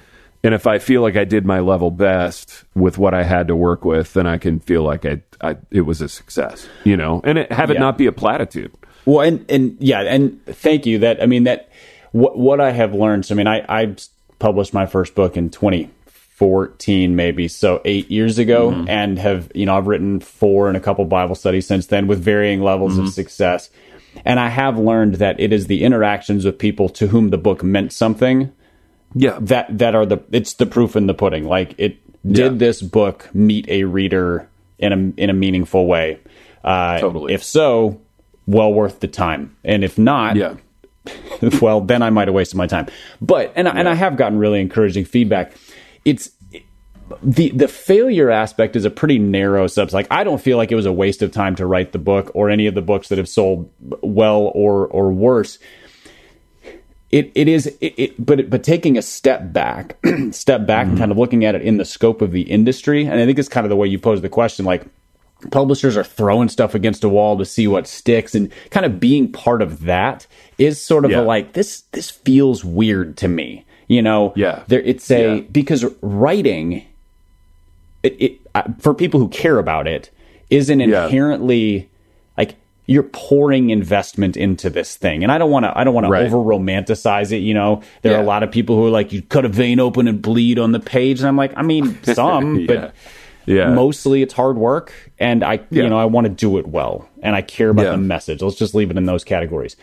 and 0.43 0.53
if 0.53 0.67
I 0.67 0.79
feel 0.79 1.01
like 1.01 1.17
I 1.17 1.25
did 1.25 1.45
my 1.45 1.59
level 1.59 1.91
best 1.91 2.63
with 2.73 2.97
what 2.97 3.13
I 3.13 3.23
had 3.23 3.47
to 3.49 3.55
work 3.55 3.83
with, 3.83 4.13
then 4.13 4.25
I 4.25 4.37
can 4.37 4.59
feel 4.59 4.83
like 4.83 5.05
I, 5.05 5.21
I 5.41 5.57
it 5.69 5.81
was 5.81 6.01
a 6.01 6.07
success. 6.07 6.67
You 6.83 6.95
know, 6.95 7.21
and 7.23 7.37
it, 7.39 7.51
have 7.51 7.69
it 7.71 7.75
Yeah. 7.75 7.81
not 7.81 7.97
be 7.97 8.05
a 8.05 8.11
platitude. 8.11 8.71
Well, 9.05 9.21
and 9.21 9.45
and 9.49 9.75
yeah, 9.79 10.01
and 10.01 10.43
thank 10.45 10.85
you. 10.85 10.99
That 10.99 11.21
I 11.21 11.25
mean 11.25 11.43
that 11.43 11.69
what 12.11 12.37
what 12.37 12.61
I 12.61 12.71
have 12.71 12.93
learned. 12.93 13.25
So 13.25 13.35
I 13.35 13.37
mean, 13.37 13.47
I 13.47 13.65
I 13.67 13.95
published 14.39 14.73
my 14.73 14.85
first 14.85 15.13
book 15.13 15.35
in 15.35 15.49
2014, 15.49 17.15
maybe 17.15 17.49
so 17.49 17.81
eight 17.83 18.09
years 18.09 18.37
ago, 18.37 18.71
mm-hmm. 18.71 18.89
and 18.89 19.19
have 19.19 19.51
you 19.53 19.65
know 19.65 19.77
I've 19.77 19.87
written 19.87 20.21
four 20.21 20.69
and 20.69 20.77
a 20.77 20.79
couple 20.79 21.03
Bible 21.03 21.35
studies 21.35 21.67
since 21.67 21.87
then 21.87 22.07
with 22.07 22.19
varying 22.19 22.61
levels 22.61 22.97
of 22.97 23.05
mm-hmm. 23.05 23.11
success. 23.11 23.69
And 24.25 24.39
I 24.39 24.49
have 24.49 24.77
learned 24.77 25.15
that 25.15 25.39
it 25.39 25.53
is 25.53 25.67
the 25.67 25.83
interactions 25.83 26.43
with 26.45 26.57
people 26.57 26.89
to 26.89 27.07
whom 27.07 27.29
the 27.29 27.37
book 27.37 27.63
meant 27.63 27.93
something 27.93 28.51
Yeah. 29.15 29.37
that 29.41 29.77
that 29.77 29.95
are 29.95 30.05
the 30.05 30.19
it's 30.31 30.53
the 30.53 30.65
proof 30.65 30.95
in 30.95 31.07
the 31.07 31.13
pudding. 31.13 31.45
Like 31.45 31.75
it 31.77 31.97
did 32.25 32.37
Yeah. 32.53 32.57
this 32.57 32.81
book 32.81 33.29
meet 33.33 33.67
a 33.69 33.83
reader 33.85 34.47
in 34.77 34.93
a 34.93 35.21
in 35.21 35.29
a 35.29 35.33
meaningful 35.33 35.87
way? 35.87 36.19
Uh, 36.63 36.99
Totally. 36.99 37.33
If 37.33 37.43
so, 37.43 38.01
well 38.45 38.73
worth 38.73 38.99
the 38.99 39.07
time. 39.07 39.55
And 39.63 39.83
if 39.83 39.97
not, 39.97 40.35
yeah. 40.35 40.55
well, 41.61 41.81
then 41.81 42.01
I 42.01 42.09
might 42.09 42.27
have 42.27 42.35
wasted 42.35 42.57
my 42.57 42.67
time. 42.67 42.87
But 43.21 43.53
and 43.55 43.67
I 43.67 43.71
and 43.71 43.87
I 43.89 43.95
have 43.95 44.17
gotten 44.17 44.37
really 44.37 44.59
encouraging 44.59 45.05
feedback. 45.05 45.53
It's 46.05 46.31
the 47.23 47.49
the 47.51 47.67
failure 47.67 48.29
aspect 48.29 48.75
is 48.75 48.85
a 48.85 48.89
pretty 48.91 49.17
narrow 49.17 49.65
subset. 49.65 49.93
Like 49.93 50.07
I 50.11 50.23
don't 50.23 50.41
feel 50.41 50.57
like 50.57 50.71
it 50.71 50.75
was 50.75 50.85
a 50.85 50.91
waste 50.93 51.21
of 51.21 51.31
time 51.31 51.55
to 51.55 51.65
write 51.65 51.91
the 51.93 51.97
book 51.99 52.31
or 52.35 52.49
any 52.49 52.67
of 52.67 52.75
the 52.75 52.81
books 52.83 53.09
that 53.09 53.17
have 53.17 53.29
sold 53.29 53.71
well 54.01 54.51
or 54.53 54.85
or 54.87 55.11
worse. 55.11 55.57
It 57.11 57.31
it 57.33 57.47
is 57.47 57.65
it, 57.81 57.93
it 57.97 58.25
but 58.25 58.49
but 58.49 58.63
taking 58.63 58.97
a 58.97 59.01
step 59.01 59.51
back, 59.51 59.97
step 60.31 60.65
back 60.67 60.87
and 60.87 60.97
kind 60.97 61.11
of 61.11 61.17
looking 61.17 61.43
at 61.45 61.55
it 61.55 61.61
in 61.63 61.77
the 61.77 61.85
scope 61.85 62.21
of 62.21 62.31
the 62.31 62.43
industry, 62.43 63.05
and 63.05 63.19
I 63.19 63.25
think 63.25 63.39
it's 63.39 63.49
kind 63.49 63.65
of 63.65 63.69
the 63.69 63.75
way 63.75 63.87
you 63.87 63.97
pose 63.97 64.21
the 64.21 64.29
question, 64.29 64.63
like 64.65 64.85
publishers 65.51 65.95
are 65.97 66.03
throwing 66.03 66.49
stuff 66.49 66.75
against 66.75 67.03
a 67.03 67.09
wall 67.09 67.37
to 67.37 67.45
see 67.45 67.65
what 67.67 67.87
sticks 67.87 68.35
and 68.35 68.51
kind 68.71 68.85
of 68.85 68.99
being 68.99 69.31
part 69.31 69.61
of 69.61 69.83
that 69.85 70.27
is 70.57 70.79
sort 70.83 71.05
of 71.05 71.11
Yeah. 71.11 71.21
a 71.21 71.23
like 71.23 71.53
this 71.53 71.81
this 71.93 72.09
feels 72.11 72.65
weird 72.65 73.15
to 73.17 73.29
me 73.29 73.63
you 73.87 74.01
know 74.01 74.33
Yeah. 74.35 74.63
there 74.67 74.81
it's 74.81 75.09
a 75.09 75.35
Yeah. 75.37 75.41
because 75.49 75.85
writing 76.01 76.83
it, 78.03 78.17
it 78.21 78.41
uh, 78.53 78.63
for 78.79 78.93
people 78.93 79.19
who 79.21 79.29
care 79.29 79.59
about 79.59 79.87
it 79.87 80.09
is 80.49 80.69
an 80.69 80.81
inherently 80.81 81.77
like 81.77 81.88
you're 82.89 83.03
pouring 83.03 83.69
investment 83.69 84.35
into 84.35 84.69
this 84.69 84.95
thing 84.97 85.21
and 85.23 85.31
i 85.31 85.37
don't 85.37 85.51
want 85.51 85.63
to 85.63 85.77
i 85.77 85.83
don't 85.83 85.93
want 85.93 86.07
Right. 86.07 86.21
to 86.21 86.25
over 86.25 86.37
romanticize 86.37 87.31
it 87.31 87.37
you 87.39 87.53
know 87.53 87.81
there 88.01 88.15
are 88.15 88.21
a 88.21 88.25
lot 88.25 88.41
of 88.43 88.51
people 88.51 88.75
who 88.75 88.87
are 88.87 88.89
like 88.89 89.13
you 89.13 89.21
cut 89.21 89.45
a 89.45 89.49
vein 89.49 89.79
open 89.79 90.07
and 90.07 90.21
bleed 90.21 90.57
on 90.57 90.71
the 90.71 90.79
page 90.79 91.19
and 91.19 91.27
i'm 91.27 91.37
like 91.37 91.53
i 91.55 91.61
mean 91.61 91.97
some 92.03 92.59
Yeah. 92.61 92.65
but 92.67 92.93
Yeah. 93.45 93.69
mostly 93.73 94.21
it's 94.21 94.33
hard 94.33 94.57
work 94.57 94.93
and 95.19 95.43
i 95.43 95.53
Yeah. 95.69 95.83
you 95.83 95.89
know 95.89 95.99
i 95.99 96.05
want 96.05 96.25
to 96.25 96.29
do 96.33 96.57
it 96.57 96.67
well 96.67 97.07
and 97.21 97.35
i 97.35 97.41
care 97.41 97.69
about 97.69 97.85
Yeah. 97.85 97.91
the 97.91 97.97
message 97.99 98.41
let's 98.41 98.55
just 98.57 98.73
leave 98.73 98.89
it 98.91 98.97
in 98.97 99.05
those 99.05 99.23
categories 99.23 99.75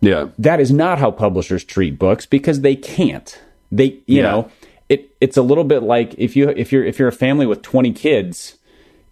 Yeah. 0.00 0.28
that 0.38 0.60
is 0.60 0.70
not 0.70 0.98
how 0.98 1.10
publishers 1.10 1.64
treat 1.64 1.98
books 1.98 2.26
because 2.26 2.60
they 2.60 2.76
can't 2.76 3.38
they 3.72 3.86
you 4.06 4.20
Yeah. 4.20 4.22
know 4.22 4.50
it 4.90 5.08
it's 5.20 5.38
a 5.38 5.42
little 5.42 5.64
bit 5.64 5.82
like 5.82 6.14
if 6.18 6.36
you 6.36 6.50
if 6.50 6.72
you're 6.72 6.84
if 6.84 6.98
you're 6.98 7.08
a 7.08 7.12
family 7.12 7.46
with 7.46 7.62
20 7.62 7.92
kids 7.92 8.56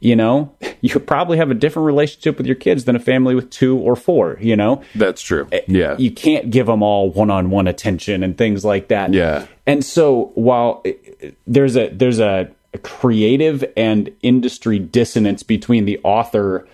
you 0.03 0.15
know 0.17 0.55
you 0.83 0.99
probably 1.01 1.39
have 1.39 1.51
a 1.51 1.55
different 1.55 1.87
relationship 1.87 2.37
with 2.37 2.47
your 2.47 2.57
kids 2.57 2.85
than 2.85 2.97
a 2.97 2.99
family 2.99 3.35
with 3.35 3.49
two 3.51 3.79
or 3.79 3.97
four 3.97 4.37
you 4.41 4.57
know 4.57 4.83
That's 4.95 5.23
true. 5.23 5.49
Eh, 5.53 5.61
yeah. 5.69 5.97
you 5.97 6.11
can't 6.11 6.51
give 6.51 6.67
them 6.67 6.83
all 6.83 7.11
one-on-one 7.11 7.67
attention 7.69 8.23
and 8.23 8.37
things 8.37 8.65
like 8.65 8.89
that. 8.89 9.13
Yeah. 9.15 9.47
And 9.67 9.85
so 9.85 10.33
while 10.35 10.83
it- 10.85 11.37
there's 11.47 11.77
a 11.77 11.89
there's 11.89 12.19
a, 12.21 12.51
creative 12.83 13.63
and 13.77 14.11
industry 14.23 14.79
dissonance 14.79 15.43
between 15.43 15.85
the 15.85 16.01
author 16.05 16.67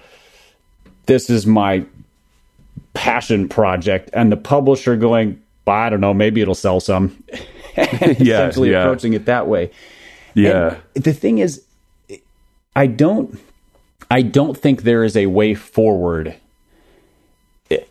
this 1.07 1.29
is 1.29 1.45
my 1.45 1.85
passion 2.95 3.49
project 3.49 4.09
and 4.13 4.31
the 4.31 4.37
publisher 4.37 4.95
going 4.97 5.43
I 5.67 5.91
don't 5.91 6.01
know 6.01 6.15
maybe 6.15 6.41
it'll 6.41 6.55
sell 6.55 6.79
some 6.81 7.23
and 7.77 8.19
Yeah, 8.21 8.47
essentially 8.47 8.71
yeah. 8.71 8.83
approaching 8.85 9.13
it 9.13 9.25
that 9.27 9.49
way. 9.49 9.71
yeah. 10.35 10.77
And 10.95 11.05
the 11.05 11.13
thing 11.13 11.39
is, 11.39 11.65
I 12.79 12.87
don't, 12.87 13.39
I 14.11 14.23
don't 14.23 14.57
think 14.57 14.83
there 14.83 15.03
is 15.05 15.17
a 15.17 15.27
way 15.27 15.55
forward 15.55 16.35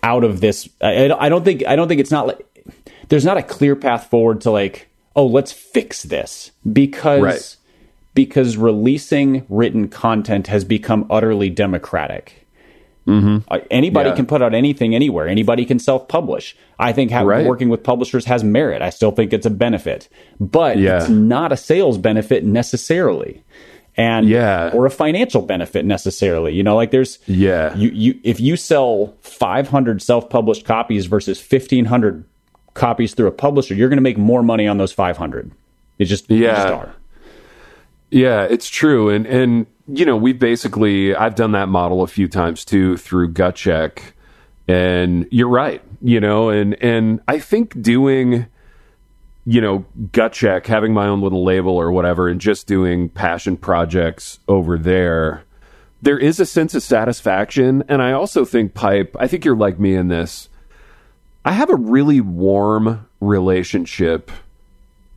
out 0.02 0.24
of 0.24 0.42
this. 0.42 0.68
I, 0.82 1.12
I 1.12 1.30
don't 1.30 1.44
think, 1.44 1.66
I 1.68 1.76
don't 1.76 1.88
think 1.88 2.00
it's 2.02 2.12
not 2.12 2.28
like 2.28 2.46
there's 3.10 3.26
not 3.26 3.38
a 3.38 3.44
clear 3.44 3.76
path 3.76 4.10
forward 4.10 4.42
to 4.42 4.52
like, 4.52 4.88
oh, 5.16 5.26
let's 5.28 5.52
fix 5.52 6.04
this 6.04 6.52
because 6.72 7.22
Right. 7.22 7.56
because 8.14 8.58
releasing 8.58 9.46
written 9.50 9.88
content 9.90 10.48
has 10.48 10.64
become 10.64 11.06
utterly 11.10 11.50
democratic. 11.50 12.44
Uh, 13.10 13.40
anybody 13.72 14.10
Yeah. 14.10 14.16
can 14.18 14.26
put 14.26 14.42
out 14.42 14.54
anything 14.54 14.94
anywhere. 14.94 15.30
Anybody 15.30 15.64
can 15.64 15.80
self-publish. 15.80 16.58
I 16.78 16.92
think 16.92 17.10
ha- 17.10 17.22
Right. 17.22 17.46
working 17.46 17.70
with 17.70 17.82
publishers 17.82 18.26
has 18.26 18.44
merit. 18.44 18.82
I 18.82 18.90
still 18.90 19.12
think 19.12 19.32
it's 19.32 19.46
a 19.46 19.50
benefit, 19.50 20.10
but 20.42 20.78
Yeah. 20.78 20.98
it's 20.98 21.08
not 21.10 21.54
a 21.54 21.58
sales 21.58 21.98
benefit 21.98 22.44
necessarily, 22.44 23.44
and 23.98 24.28
Yeah. 24.30 24.70
or 24.74 24.86
a 24.86 24.90
financial 24.92 25.42
benefit 25.42 25.86
necessarily. 25.86 26.54
You 26.54 26.64
know, 26.64 26.76
like 26.76 26.92
there's 26.92 27.20
Yeah. 27.28 27.76
you 27.76 27.90
you 27.94 28.20
if 28.24 28.40
you 28.40 28.56
sell 28.56 29.14
500 29.22 30.02
self-published 30.02 30.66
copies 30.66 31.06
versus 31.08 31.40
1500 31.40 32.24
copies 32.76 33.14
through 33.16 33.28
a 33.28 33.32
publisher, 33.32 33.74
you're 33.74 33.90
going 33.90 33.98
to 33.98 34.04
make 34.04 34.18
more 34.18 34.44
money 34.44 34.68
on 34.68 34.78
those 34.78 34.92
500. 34.94 35.52
It 35.98 36.06
just 36.06 36.30
Yeah. 36.30 36.86
Yeah, 38.10 38.44
it's 38.50 38.70
true, 38.70 39.10
and 39.10 39.26
and 39.26 39.66
you 39.88 40.06
know 40.06 40.16
we 40.16 40.32
basically 40.32 41.14
I've 41.14 41.36
done 41.36 41.52
that 41.52 41.68
model 41.68 42.04
a 42.04 42.08
few 42.08 42.28
times 42.30 42.64
too 42.64 42.96
through 42.96 43.30
gut 43.34 43.56
check, 43.56 44.14
and 44.68 45.28
you're 45.30 45.50
right, 45.50 45.82
you 46.02 46.22
know, 46.22 46.50
and 46.50 46.82
and 46.82 47.20
I 47.28 47.40
think 47.40 47.82
doing, 47.82 48.46
you 49.50 49.62
know, 49.62 49.86
gut 50.12 50.34
check, 50.34 50.68
having 50.68 50.94
my 50.94 51.08
own 51.08 51.22
little 51.22 51.46
label 51.46 51.78
or 51.78 51.90
whatever, 51.90 52.28
and 52.28 52.42
just 52.42 52.68
doing 52.68 53.08
passion 53.08 53.56
projects 53.56 54.40
over 54.50 54.78
there, 54.78 55.46
there 56.02 56.20
is 56.20 56.42
a 56.42 56.46
sense 56.46 56.76
of 56.76 56.84
satisfaction, 56.84 57.82
and 57.88 58.02
I 58.02 58.12
also 58.12 58.44
think 58.44 58.74
pipe. 58.74 59.16
I 59.18 59.28
think 59.28 59.46
you're 59.46 59.56
like 59.56 59.80
me 59.80 59.96
in 59.96 60.10
this. 60.10 60.50
I 61.46 61.54
have 61.54 61.70
a 61.70 61.78
really 61.78 62.20
warm 62.20 63.08
relationship 63.22 64.32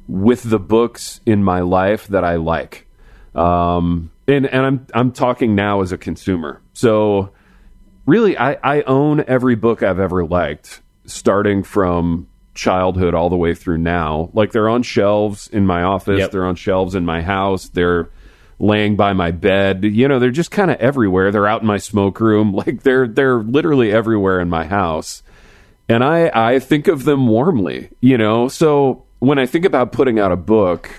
with 0.06 0.44
the 0.44 0.60
books 0.60 1.20
in 1.26 1.42
my 1.42 1.58
life 1.58 2.06
that 2.06 2.22
I 2.22 2.36
like. 2.36 2.86
Um, 3.34 4.12
and 4.28 4.46
and 4.46 4.64
I'm 4.64 4.86
I'm 4.94 5.10
talking 5.10 5.56
now 5.56 5.80
as 5.82 5.90
a 5.90 5.98
consumer. 5.98 6.62
So 6.72 7.32
really 8.06 8.38
I, 8.38 8.52
I 8.62 8.82
own 8.82 9.24
every 9.26 9.56
book 9.56 9.82
I've 9.82 9.98
ever 9.98 10.24
liked, 10.24 10.82
starting 11.04 11.64
from 11.64 12.28
childhood 12.60 13.14
all 13.14 13.30
the 13.30 13.36
way 13.36 13.54
through 13.54 13.78
now. 13.78 14.30
Like 14.34 14.52
they're 14.52 14.68
on 14.68 14.82
shelves 14.82 15.48
in 15.48 15.66
my 15.66 15.82
office, 15.82 16.18
Yep. 16.18 16.30
they're 16.30 16.44
on 16.44 16.54
shelves 16.56 16.94
in 16.94 17.04
my 17.06 17.22
house, 17.22 17.68
they're 17.68 18.10
laying 18.58 18.94
by 18.96 19.14
my 19.14 19.30
bed. 19.30 19.82
You 19.84 20.06
know, 20.06 20.18
they're 20.18 20.30
just 20.30 20.50
kind 20.50 20.70
of 20.70 20.76
everywhere. 20.78 21.30
They're 21.32 21.46
out 21.48 21.62
in 21.62 21.66
my 21.66 21.78
smoke 21.78 22.20
room. 22.20 22.52
Like 22.60 22.82
they're 22.82 23.08
they're 23.08 23.38
literally 23.42 23.90
everywhere 23.90 24.38
in 24.40 24.48
my 24.50 24.64
house 24.66 25.22
and 25.88 26.04
I 26.04 26.30
I 26.34 26.58
think 26.60 26.86
of 26.86 27.04
them 27.04 27.26
warmly, 27.26 27.88
you 28.00 28.16
know. 28.18 28.48
So 28.48 29.04
when 29.18 29.38
I 29.38 29.46
think 29.46 29.64
about 29.64 29.90
putting 29.92 30.18
out 30.20 30.30
a 30.30 30.36
book, 30.36 30.90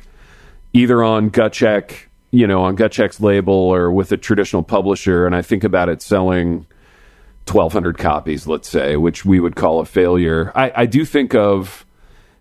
either 0.73 1.01
on 1.03 1.29
Gut 1.29 1.53
Check, 1.53 2.09
you 2.31 2.45
know, 2.47 2.63
on 2.63 2.75
Gut 2.75 2.91
Check's 2.91 3.19
label 3.21 3.53
or 3.53 3.91
with 3.91 4.11
a 4.11 4.17
traditional 4.17 4.63
publisher, 4.63 5.25
and 5.25 5.35
I 5.35 5.41
think 5.43 5.63
about 5.63 5.87
it 5.89 6.01
selling 6.01 6.65
twelve 7.45 7.73
hundred 7.73 7.97
copies, 7.97 8.47
let's 8.47 8.69
say, 8.69 8.95
which 8.95 9.25
we 9.25 9.39
would 9.39 9.55
call 9.55 9.79
a 9.79 9.85
failure, 9.85 10.51
I, 10.55 10.71
I 10.75 10.85
do 10.85 11.05
think 11.05 11.33
of 11.35 11.85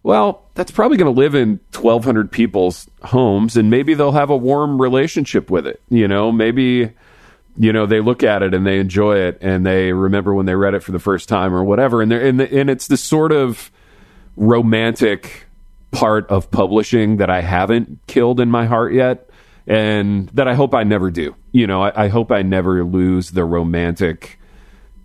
well, 0.03 0.47
that's 0.55 0.71
probably 0.71 0.97
going 0.97 1.15
to 1.15 1.19
live 1.19 1.35
in 1.35 1.61
1,200 1.75 2.33
people's 2.33 2.89
homes, 3.03 3.57
and 3.57 3.69
maybe 3.69 3.93
they'll 3.93 4.13
have 4.13 4.31
a 4.31 4.37
warm 4.37 4.81
relationship 4.81 5.51
with 5.51 5.67
it. 5.67 5.83
You 5.91 6.09
know, 6.09 6.33
maybe 6.33 6.93
you 7.59 7.73
know 7.73 7.85
they 7.85 8.01
look 8.01 8.23
at 8.23 8.43
it 8.43 8.55
and 8.55 8.67
they 8.67 8.79
enjoy 8.79 9.19
it 9.19 9.39
and 9.41 9.67
they 9.67 9.93
remember 9.93 10.33
when 10.33 10.47
they 10.47 10.55
read 10.55 10.73
it 10.75 10.83
for 10.83 10.93
the 10.93 10.99
first 10.99 11.29
time 11.29 11.53
or 11.53 11.65
whatever. 11.65 12.01
And 12.01 12.11
they're 12.11 12.25
and, 12.25 12.41
the, 12.41 12.53
and 12.53 12.71
it's 12.71 12.87
this 12.87 13.03
sort 13.03 13.33
of 13.33 13.71
romantic 14.37 15.47
part 15.91 16.27
of 16.31 16.51
publishing 16.51 17.19
that 17.19 17.29
I 17.29 17.43
haven't 17.43 17.99
killed 18.07 18.41
in 18.41 18.51
my 18.51 18.65
heart 18.65 18.95
yet 18.95 19.29
and 19.67 20.29
that 20.31 20.49
I 20.49 20.55
hope 20.55 20.75
I 20.75 20.85
never 20.85 21.11
do. 21.11 21.35
You 21.53 21.67
know 21.67 21.83
I, 21.83 22.05
I 22.05 22.09
hope 22.09 22.33
I 22.33 22.43
never 22.43 22.85
lose 22.85 23.33
the 23.33 23.45
romantic 23.45 24.40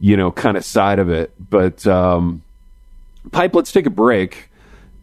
you 0.06 0.16
know 0.16 0.32
kind 0.32 0.56
of 0.56 0.64
side 0.64 1.00
of 1.00 1.10
it 1.10 1.34
but 1.50 1.88
um 1.88 2.44
pipe 3.32 3.56
let's 3.56 3.72
take 3.72 3.88
a 3.88 3.90
break 3.90 4.52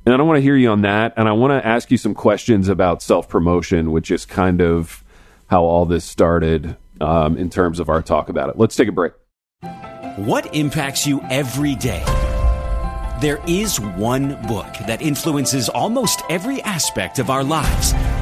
and 0.06 0.14
I 0.14 0.16
don't 0.16 0.28
want 0.28 0.36
to 0.38 0.42
hear 0.42 0.56
you 0.56 0.70
on 0.70 0.82
that 0.82 1.14
and 1.16 1.28
I 1.28 1.32
want 1.32 1.50
to 1.52 1.66
ask 1.66 1.90
you 1.90 1.96
some 1.98 2.14
questions 2.14 2.68
about 2.68 3.02
self 3.02 3.28
promotion 3.28 3.90
which 3.90 4.12
is 4.12 4.24
kind 4.24 4.60
of 4.60 5.02
how 5.48 5.64
all 5.64 5.86
this 5.86 6.04
started 6.04 6.76
um, 7.00 7.36
in 7.36 7.50
terms 7.50 7.80
of 7.80 7.88
our 7.88 8.00
talk 8.00 8.28
about 8.28 8.48
it. 8.48 8.56
Let's 8.56 8.76
take 8.76 8.88
a 8.88 8.92
break. 8.92 9.12
What 10.16 10.54
impacts 10.54 11.06
you 11.06 11.20
every 11.30 11.74
day? 11.74 12.02
There 13.20 13.40
is 13.46 13.78
one 13.78 14.40
book 14.46 14.72
that 14.86 15.02
influences 15.02 15.68
almost 15.68 16.22
every 16.30 16.62
aspect 16.62 17.18
of 17.18 17.28
our 17.28 17.44
lives. 17.44 17.92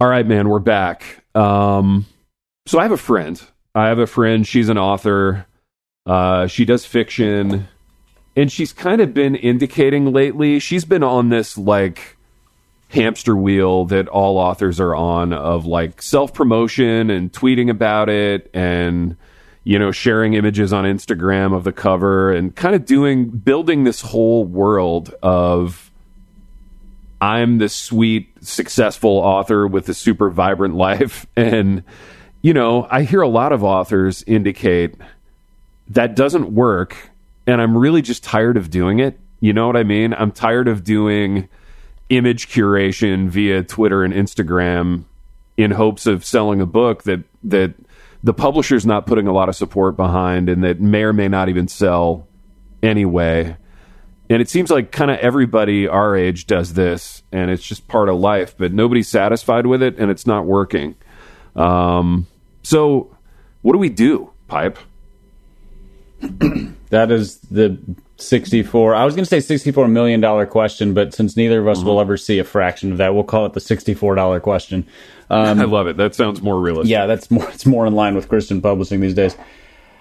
All 0.00 0.08
right, 0.08 0.26
man, 0.26 0.48
we're 0.48 0.60
back. 0.60 1.22
Um, 1.34 2.06
so 2.64 2.78
I 2.78 2.84
have 2.84 2.92
a 2.92 2.96
friend. 2.96 3.38
I 3.74 3.88
have 3.88 3.98
a 3.98 4.06
friend. 4.06 4.46
She's 4.46 4.70
an 4.70 4.78
author. 4.78 5.44
Uh, 6.06 6.46
she 6.46 6.64
does 6.64 6.86
fiction, 6.86 7.68
and 8.34 8.50
she's 8.50 8.72
kind 8.72 9.02
of 9.02 9.12
been 9.12 9.34
indicating 9.34 10.10
lately. 10.10 10.58
She's 10.58 10.86
been 10.86 11.02
on 11.02 11.28
this 11.28 11.58
like 11.58 12.16
hamster 12.88 13.36
wheel 13.36 13.84
that 13.84 14.08
all 14.08 14.38
authors 14.38 14.80
are 14.80 14.96
on 14.96 15.34
of 15.34 15.66
like 15.66 16.00
self 16.00 16.32
promotion 16.32 17.10
and 17.10 17.30
tweeting 17.30 17.68
about 17.68 18.08
it 18.08 18.50
and 18.54 19.18
you 19.64 19.78
know 19.78 19.92
sharing 19.92 20.32
images 20.32 20.72
on 20.72 20.84
Instagram 20.84 21.54
of 21.54 21.64
the 21.64 21.72
cover 21.72 22.32
and 22.32 22.56
kind 22.56 22.74
of 22.74 22.86
doing 22.86 23.28
building 23.28 23.84
this 23.84 24.00
whole 24.00 24.46
world 24.46 25.14
of 25.22 25.90
I'm 27.20 27.58
the 27.58 27.68
sweet, 27.68 28.29
successful 28.40 29.10
author 29.10 29.66
with 29.66 29.88
a 29.88 29.94
super 29.94 30.30
vibrant 30.30 30.74
life. 30.74 31.26
And, 31.36 31.84
you 32.42 32.54
know, 32.54 32.86
I 32.90 33.02
hear 33.02 33.20
a 33.20 33.28
lot 33.28 33.52
of 33.52 33.62
authors 33.64 34.22
indicate 34.26 34.94
that 35.88 36.14
doesn't 36.14 36.52
work. 36.52 36.96
And 37.46 37.60
I'm 37.60 37.76
really 37.76 38.02
just 38.02 38.22
tired 38.22 38.56
of 38.56 38.70
doing 38.70 38.98
it. 38.98 39.18
You 39.40 39.52
know 39.52 39.66
what 39.66 39.76
I 39.76 39.84
mean? 39.84 40.14
I'm 40.14 40.32
tired 40.32 40.68
of 40.68 40.84
doing 40.84 41.48
image 42.08 42.48
curation 42.48 43.28
via 43.28 43.62
Twitter 43.62 44.04
and 44.04 44.12
Instagram 44.12 45.04
in 45.56 45.70
hopes 45.70 46.06
of 46.06 46.24
selling 46.24 46.60
a 46.60 46.66
book 46.66 47.04
that, 47.04 47.20
that 47.44 47.74
the 48.22 48.34
publisher's 48.34 48.84
not 48.84 49.06
putting 49.06 49.26
a 49.26 49.32
lot 49.32 49.48
of 49.48 49.56
support 49.56 49.96
behind 49.96 50.48
and 50.48 50.62
that 50.64 50.80
may 50.80 51.02
or 51.02 51.12
may 51.12 51.28
not 51.28 51.48
even 51.48 51.68
sell 51.68 52.26
anyway 52.82 53.56
and 54.30 54.40
it 54.40 54.48
seems 54.48 54.70
like 54.70 54.90
kind 54.92 55.10
of 55.10 55.18
everybody 55.18 55.86
our 55.86 56.16
age 56.16 56.46
does 56.46 56.72
this 56.72 57.22
and 57.32 57.50
it's 57.50 57.62
just 57.62 57.86
part 57.88 58.08
of 58.08 58.16
life 58.16 58.54
but 58.56 58.72
nobody's 58.72 59.08
satisfied 59.08 59.66
with 59.66 59.82
it 59.82 59.98
and 59.98 60.10
it's 60.10 60.26
not 60.26 60.46
working 60.46 60.94
um, 61.56 62.26
so 62.62 63.14
What 63.62 63.72
do 63.72 63.78
we 63.78 63.88
do, 63.90 64.30
Pipe? 64.48 64.78
That 66.90 67.12
is 67.12 67.38
the 67.52 67.78
64. 68.16 68.96
I 68.96 69.04
was 69.04 69.14
going 69.14 69.22
to 69.22 69.28
say 69.28 69.38
64 69.38 69.86
million 69.86 70.20
dollar 70.20 70.44
question, 70.44 70.92
but 70.92 71.14
since 71.14 71.36
neither 71.36 71.60
of 71.60 71.68
us 71.68 71.84
will 71.84 72.00
ever 72.00 72.16
see 72.16 72.40
a 72.40 72.44
fraction 72.44 72.90
of 72.90 72.98
that, 72.98 73.14
we'll 73.14 73.22
call 73.22 73.46
it 73.46 73.52
the 73.52 73.60
64 73.60 74.16
dollar 74.16 74.40
question. 74.40 74.84
I 75.30 75.52
love 75.52 75.86
it. 75.86 75.96
That 75.98 76.16
sounds 76.16 76.42
more 76.42 76.58
realistic. 76.58 76.90
Yeah, 76.90 77.06
that's 77.06 77.30
more. 77.30 77.48
It's 77.50 77.64
more 77.64 77.86
in 77.86 77.94
line 77.94 78.16
with 78.16 78.28
Christian 78.28 78.60
publishing 78.60 78.98
these 78.98 79.14
days. 79.14 79.36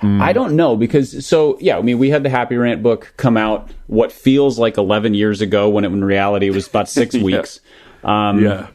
I 0.02 0.32
don't 0.32 0.56
know 0.56 0.78
because 0.78 1.26
so 1.26 1.58
yeah. 1.60 1.78
I 1.78 1.82
mean, 1.82 2.00
we 2.00 2.10
had 2.10 2.24
the 2.24 2.30
Happy 2.30 2.56
Rant 2.56 2.82
book 2.82 3.14
come 3.18 3.36
out 3.36 3.70
what 3.88 4.12
feels 4.14 4.58
like 4.58 4.78
11 4.78 5.14
years 5.14 5.42
ago 5.42 5.68
when 5.70 5.84
it 5.84 5.88
in 5.88 6.04
reality 6.06 6.48
it 6.48 6.54
was 6.54 6.68
about 6.68 6.88
six 7.00 7.16
weeks. 7.16 7.60
Um, 8.04 8.42
yeah. 8.44 8.68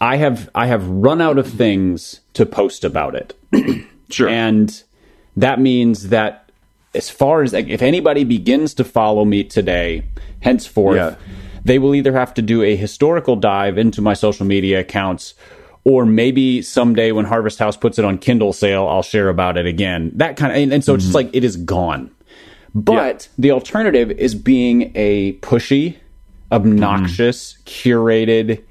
I 0.00 0.16
have 0.16 0.48
I 0.54 0.66
have 0.66 0.88
run 0.88 1.20
out 1.20 1.36
of 1.38 1.46
things 1.46 2.20
to 2.34 2.46
post 2.46 2.84
about 2.84 3.14
it. 3.14 3.34
Sure. 4.10 4.28
And 4.28 4.82
that 5.38 5.58
means 5.58 6.10
that 6.10 6.50
as 6.94 7.08
far 7.08 7.42
as 7.42 7.54
like, 7.54 7.68
if 7.68 7.80
anybody 7.80 8.24
begins 8.24 8.74
to 8.74 8.84
follow 8.84 9.24
me 9.24 9.42
today, 9.42 10.04
henceforth, 10.40 10.96
Yeah. 10.96 11.14
they 11.64 11.78
will 11.78 11.94
either 11.94 12.12
have 12.12 12.34
to 12.34 12.42
do 12.42 12.62
a 12.62 12.76
historical 12.76 13.36
dive 13.36 13.78
into 13.78 14.02
my 14.02 14.12
social 14.12 14.44
media 14.44 14.80
accounts 14.80 15.32
or 15.84 16.06
maybe 16.06 16.62
someday 16.62 17.12
when 17.12 17.24
Harvest 17.24 17.58
House 17.58 17.76
puts 17.76 17.98
it 17.98 18.04
on 18.04 18.18
Kindle 18.18 18.52
sale, 18.52 18.86
I'll 18.86 19.02
share 19.02 19.28
about 19.28 19.56
it 19.56 19.66
again. 19.66 20.12
That 20.14 20.36
kind 20.36 20.52
of, 20.52 20.58
and, 20.58 20.72
and 20.72 20.84
so 20.84 20.94
it's 20.94 21.04
just 21.04 21.16
mm-hmm. 21.16 21.26
like 21.26 21.36
it 21.36 21.44
is 21.44 21.56
gone. 21.56 22.10
But 22.74 23.28
the 23.36 23.50
alternative 23.50 24.10
is 24.10 24.34
being 24.34 24.92
a 24.94 25.34
pushy, 25.34 25.96
obnoxious, 26.50 27.54
mm-hmm. 27.54 27.90
curated, 27.90 28.64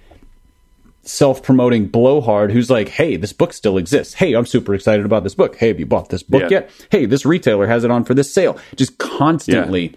self 1.03 1.43
promoting 1.43 1.87
blowhard 1.87 2.51
who's 2.51 2.69
like, 2.69 2.89
hey, 2.89 3.17
this 3.17 3.33
book 3.33 3.53
still 3.53 3.77
exists. 3.77 4.13
Hey, 4.13 4.33
I'm 4.33 4.45
super 4.45 4.73
excited 4.73 5.05
about 5.05 5.23
this 5.23 5.35
book. 5.35 5.55
Hey, 5.55 5.67
have 5.67 5.79
you 5.79 5.85
bought 5.85 6.09
this 6.09 6.23
book 6.23 6.43
Yeah. 6.43 6.49
yet? 6.49 6.71
Hey, 6.89 7.05
this 7.05 7.25
retailer 7.25 7.67
has 7.67 7.83
it 7.83 7.91
on 7.91 8.03
for 8.03 8.13
this 8.13 8.33
sale. 8.33 8.57
Just 8.75 8.97
constantly. 8.97 9.95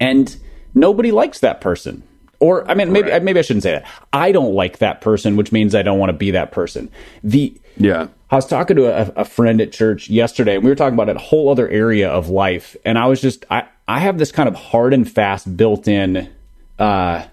And 0.00 0.36
nobody 0.74 1.12
likes 1.12 1.40
that 1.40 1.60
person. 1.60 2.02
Or 2.40 2.68
I 2.70 2.74
mean, 2.74 2.92
maybe 2.92 3.10
maybe 3.20 3.38
I 3.38 3.42
shouldn't 3.42 3.64
say 3.64 3.72
that. 3.72 3.86
I 4.12 4.30
don't 4.32 4.54
like 4.54 4.78
that 4.78 5.00
person, 5.00 5.36
which 5.36 5.50
means 5.50 5.74
I 5.74 5.82
don't 5.82 5.98
want 5.98 6.10
to 6.10 6.16
be 6.16 6.30
that 6.32 6.52
person. 6.52 6.88
The 7.24 7.52
Yeah. 7.76 8.08
I 8.30 8.36
was 8.36 8.46
talking 8.46 8.76
to 8.76 8.84
a, 8.86 9.22
a 9.22 9.24
friend 9.24 9.60
at 9.60 9.72
church 9.72 10.08
yesterday, 10.10 10.54
and 10.56 10.62
we 10.64 10.70
were 10.70 10.76
talking 10.76 10.94
about 10.94 11.08
a 11.08 11.18
whole 11.18 11.48
other 11.48 11.66
area 11.68 12.08
of 12.10 12.28
life. 12.28 12.76
And 12.84 12.98
I 12.98 13.06
was 13.06 13.20
just, 13.22 13.44
I, 13.50 13.64
I 13.88 14.00
have 14.00 14.18
this 14.18 14.30
kind 14.30 14.48
of 14.48 14.54
hard 14.54 14.92
and 14.92 15.10
fast 15.10 15.56
built 15.56 15.88
in, 15.88 16.28
uh, 16.78 17.24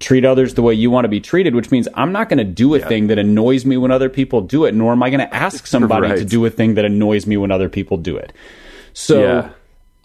treat 0.00 0.24
others 0.24 0.54
the 0.54 0.62
way 0.62 0.74
you 0.74 0.90
want 0.90 1.04
to 1.06 1.08
be 1.08 1.20
treated, 1.20 1.54
which 1.54 1.70
means 1.70 1.88
I'm 1.94 2.12
not 2.12 2.28
going 2.28 2.38
to 2.38 2.44
do 2.44 2.74
a 2.74 2.78
thing 2.78 3.06
that 3.08 3.18
annoys 3.18 3.64
me 3.64 3.76
when 3.76 3.90
other 3.90 4.08
people 4.08 4.42
do 4.42 4.64
it, 4.64 4.74
nor 4.74 4.92
am 4.92 5.02
I 5.02 5.10
going 5.10 5.20
to 5.28 5.34
ask 5.34 5.66
somebody 5.66 6.08
Right. 6.08 6.18
to 6.18 6.24
do 6.24 6.44
a 6.46 6.50
thing 6.50 6.74
that 6.74 6.84
annoys 6.84 7.26
me 7.26 7.36
when 7.36 7.50
other 7.50 7.68
people 7.68 7.96
do 7.96 8.16
it. 8.16 8.32
So 8.92 9.20
Yeah. 9.22 9.48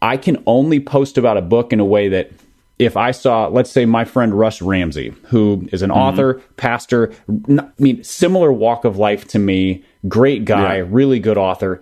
I 0.01 0.17
can 0.17 0.41
only 0.47 0.79
post 0.79 1.17
about 1.17 1.37
a 1.37 1.41
book 1.41 1.73
in 1.73 1.79
a 1.79 1.85
way 1.85 2.07
that 2.09 2.31
if 2.79 2.95
I 2.95 3.11
saw, 3.11 3.47
let's 3.47 3.69
say, 3.69 3.85
my 3.85 4.05
friend 4.05 4.33
Russ 4.33 4.61
Ramsey, 4.61 5.13
who 5.25 5.67
is 5.73 5.81
an 5.81 5.91
author, 5.91 6.41
pastor, 6.55 7.11
I 7.29 7.67
mean, 7.77 8.03
similar 8.03 8.51
walk 8.53 8.85
of 8.85 8.97
life 8.97 9.27
to 9.29 9.39
me, 9.39 9.83
great 10.07 10.45
guy, 10.45 10.77
Yeah. 10.77 10.85
really 10.87 11.19
good 11.19 11.37
author. 11.37 11.81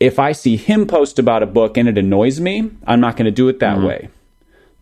If 0.00 0.18
I 0.18 0.32
see 0.32 0.56
him 0.56 0.86
post 0.86 1.18
about 1.18 1.42
a 1.42 1.46
book 1.46 1.76
and 1.76 1.88
it 1.88 1.96
annoys 1.98 2.40
me, 2.40 2.70
I'm 2.86 3.00
not 3.00 3.16
going 3.16 3.24
to 3.26 3.30
do 3.30 3.48
it 3.48 3.60
that 3.60 3.80
way. 3.80 4.08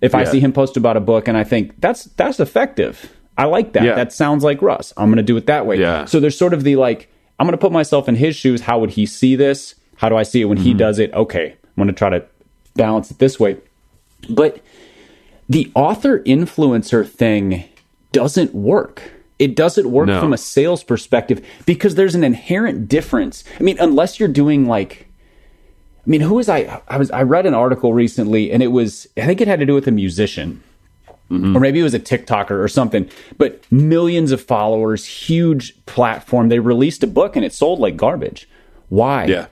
If 0.01 0.15
I 0.15 0.25
see 0.25 0.41
him 0.41 0.53
post 0.53 0.77
about 0.77 0.97
a 0.97 1.01
book 1.01 1.27
and 1.29 1.37
I 1.39 1.45
think 1.45 1.81
that's 1.81 2.05
that's 2.05 2.39
effective, 2.39 3.11
I 3.39 3.45
like 3.47 3.73
that. 3.73 3.83
Yeah. 3.83 3.95
That 3.95 4.13
sounds 4.13 4.45
like 4.45 4.61
Russ. 4.61 4.93
I'm 4.97 5.09
going 5.09 5.17
to 5.17 5.23
do 5.23 5.37
it 5.37 5.47
that 5.47 5.65
way. 5.67 5.79
Yeah. 5.79 6.05
So 6.05 6.21
there's 6.21 6.37
sort 6.39 6.53
of 6.53 6.65
the 6.65 6.77
like, 6.77 7.11
I'm 7.39 7.47
going 7.47 7.53
to 7.53 7.59
put 7.59 7.73
myself 7.73 8.09
in 8.09 8.17
his 8.17 8.37
shoes. 8.37 8.63
How 8.63 8.79
would 8.79 8.91
he 8.91 9.07
see 9.07 9.37
this? 9.37 9.75
How 9.97 10.09
do 10.11 10.17
I 10.17 10.23
see 10.23 10.43
it 10.43 10.47
when 10.47 10.59
he 10.59 10.71
Mm-hmm. 10.71 10.79
does 10.79 10.99
it? 10.99 11.13
Okay, 11.15 11.53
I'm 11.53 11.75
going 11.77 11.89
to 11.89 11.95
try 11.95 12.11
to 12.11 12.25
balance 12.75 13.11
it 13.11 13.19
this 13.19 13.41
way. 13.41 13.57
But 14.29 14.61
the 15.49 15.71
author 15.75 16.21
influencer 16.21 17.09
thing 17.09 17.65
doesn't 18.13 18.55
work. 18.55 19.03
It 19.39 19.55
doesn't 19.55 19.91
work 19.91 20.07
No. 20.07 20.19
from 20.21 20.33
a 20.33 20.39
sales 20.39 20.83
perspective 20.83 21.45
because 21.67 21.95
there's 21.95 22.15
an 22.15 22.25
inherent 22.25 22.89
difference. 22.89 23.45
I 23.61 23.63
mean, 23.63 23.77
unless 23.79 24.19
you're 24.19 24.29
doing 24.31 24.67
like 24.67 25.07
I 26.07 26.09
mean, 26.09 26.21
who 26.21 26.39
is 26.39 26.49
I 26.49 26.81
I 26.89 26.97
was 26.99 27.11
I 27.11 27.23
read 27.23 27.47
an 27.47 27.55
article 27.55 27.93
recently 27.93 28.51
and 28.53 28.63
it 28.63 28.69
was 28.69 29.07
I 29.17 29.27
think 29.27 29.41
it 29.41 29.49
had 29.49 29.61
to 29.61 29.67
do 29.67 29.75
with 29.75 29.87
a 29.87 29.93
musician. 29.93 30.63
Mm-hmm. 31.31 31.57
Or 31.57 31.61
maybe 31.61 31.81
it 31.81 31.83
was 31.83 31.95
a 31.95 31.99
TikToker 31.99 32.53
or 32.53 32.69
something, 32.69 33.11
but 33.37 33.61
millions 33.73 34.31
of 34.31 34.41
followers, 34.41 35.05
huge 35.05 35.75
platform. 35.85 36.49
They 36.49 36.61
released 36.61 37.03
a 37.03 37.09
book 37.09 37.35
and 37.35 37.45
it 37.45 37.53
sold 37.53 37.81
like 37.81 37.97
garbage. 37.97 38.49
Why? 38.91 39.25
Yeah. 39.25 39.47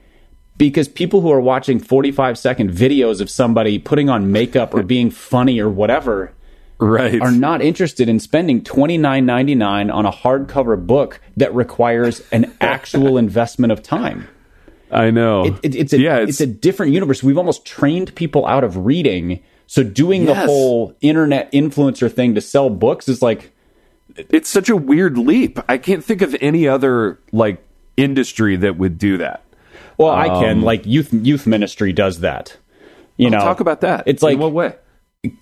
Because 0.57 0.89
people 0.89 1.21
who 1.21 1.31
are 1.33 1.41
watching 1.41 1.79
45 1.81 2.39
second 2.39 2.71
videos 2.71 3.21
of 3.21 3.29
somebody 3.31 3.79
putting 3.79 4.09
on 4.09 4.31
makeup 4.33 4.75
or 4.75 4.83
being 4.83 5.11
funny 5.11 5.59
or 5.61 5.69
whatever 5.69 6.33
Right. 6.79 7.21
are 7.21 7.31
not 7.31 7.63
interested 7.63 8.09
in 8.09 8.19
spending 8.19 8.61
$29.99 8.63 9.93
on 9.95 10.07
a 10.07 10.13
hardcover 10.13 10.85
book 10.85 11.21
that 11.37 11.55
requires 11.55 12.21
an 12.33 12.53
actual 12.61 13.17
investment 13.17 13.73
of 13.73 13.83
time. 13.83 14.29
I 14.91 15.11
know. 15.11 15.45
It, 15.47 15.55
it- 15.63 15.75
it's, 15.77 15.93
a, 15.93 15.99
yeah, 16.01 16.19
it's, 16.19 16.41
a 16.41 16.47
different 16.47 16.93
universe. 16.93 17.23
We've 17.23 17.39
almost 17.39 17.65
trained 17.65 18.15
people 18.15 18.47
out 18.47 18.65
of 18.65 18.77
reading. 18.85 19.43
So 19.67 19.83
doing 19.83 20.27
the 20.27 20.35
whole 20.35 20.95
internet 21.01 21.51
influencer 21.53 22.13
thing 22.13 22.35
to 22.35 22.41
sell 22.41 22.71
books 22.71 23.09
is 23.09 23.23
like, 23.23 23.53
it's 24.17 24.49
such 24.49 24.69
a 24.69 24.77
weird 24.77 25.17
leap. 25.17 25.59
I 25.69 25.79
can't 25.79 26.05
think 26.05 26.23
of 26.23 26.37
any 26.41 26.69
other 26.69 27.19
like 27.33 27.65
industry 27.97 28.57
that 28.57 28.77
would 28.77 28.99
do 28.99 29.17
that. 29.19 29.43
Well, 29.99 30.11
I 30.11 30.29
can 30.29 30.63
like 30.63 30.87
youth 30.87 31.13
youth 31.13 31.47
ministry 31.47 31.93
does 31.93 32.21
that. 32.21 32.57
You 33.17 33.31
know, 33.31 33.39
Um, 33.39 33.45
Talk 33.45 33.61
about 33.61 33.81
that. 33.83 34.05
It's 34.07 34.23
like 34.23 34.35
in 34.35 34.41
what 34.41 34.53
way? 34.53 34.75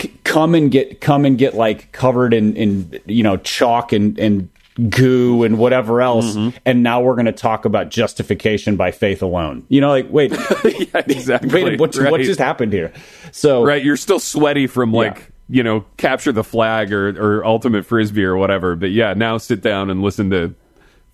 c- 0.01 0.13
come 0.25 0.55
and 0.55 0.71
get 0.71 1.01
come 1.01 1.25
and 1.25 1.39
get 1.39 1.55
like 1.55 1.91
covered 1.93 2.35
in 2.35 2.55
in 2.57 3.01
you 3.07 3.23
know 3.23 3.37
chalk 3.39 3.93
and 3.93 4.19
and 4.19 4.49
goo 4.89 5.43
and 5.43 5.59
whatever 5.59 6.01
else 6.01 6.35
Mm-hmm. 6.35 6.57
and 6.65 6.83
now 6.83 7.03
we're 7.03 7.15
going 7.15 7.27
to 7.27 7.33
talk 7.33 7.67
about 7.67 7.91
justification 7.91 8.77
by 8.77 8.91
faith 8.91 9.21
alone 9.23 9.67
you 9.69 9.83
know 9.83 9.91
like 9.91 10.07
wait 10.11 10.31
yeah, 10.65 11.03
exactly. 11.07 11.63
wait 11.65 11.79
what, 11.79 11.95
what 12.11 12.23
just 12.23 12.39
happened 12.41 12.73
here 12.73 12.91
so 13.33 13.65
Right, 13.65 13.85
you're 13.85 13.99
still 13.99 14.19
sweaty 14.19 14.67
from 14.67 14.91
like 14.91 15.17
Yeah. 15.19 15.25
you 15.57 15.63
know 15.63 15.85
capture 15.99 16.33
the 16.33 16.43
flag 16.45 16.91
or 16.91 17.09
or 17.11 17.45
ultimate 17.45 17.85
frisbee 17.85 18.25
or 18.25 18.37
whatever. 18.39 18.75
But 18.77 18.93
yeah, 18.93 19.13
now 19.13 19.37
sit 19.37 19.61
down 19.61 19.91
and 19.91 20.01
listen 20.03 20.31
to 20.31 20.55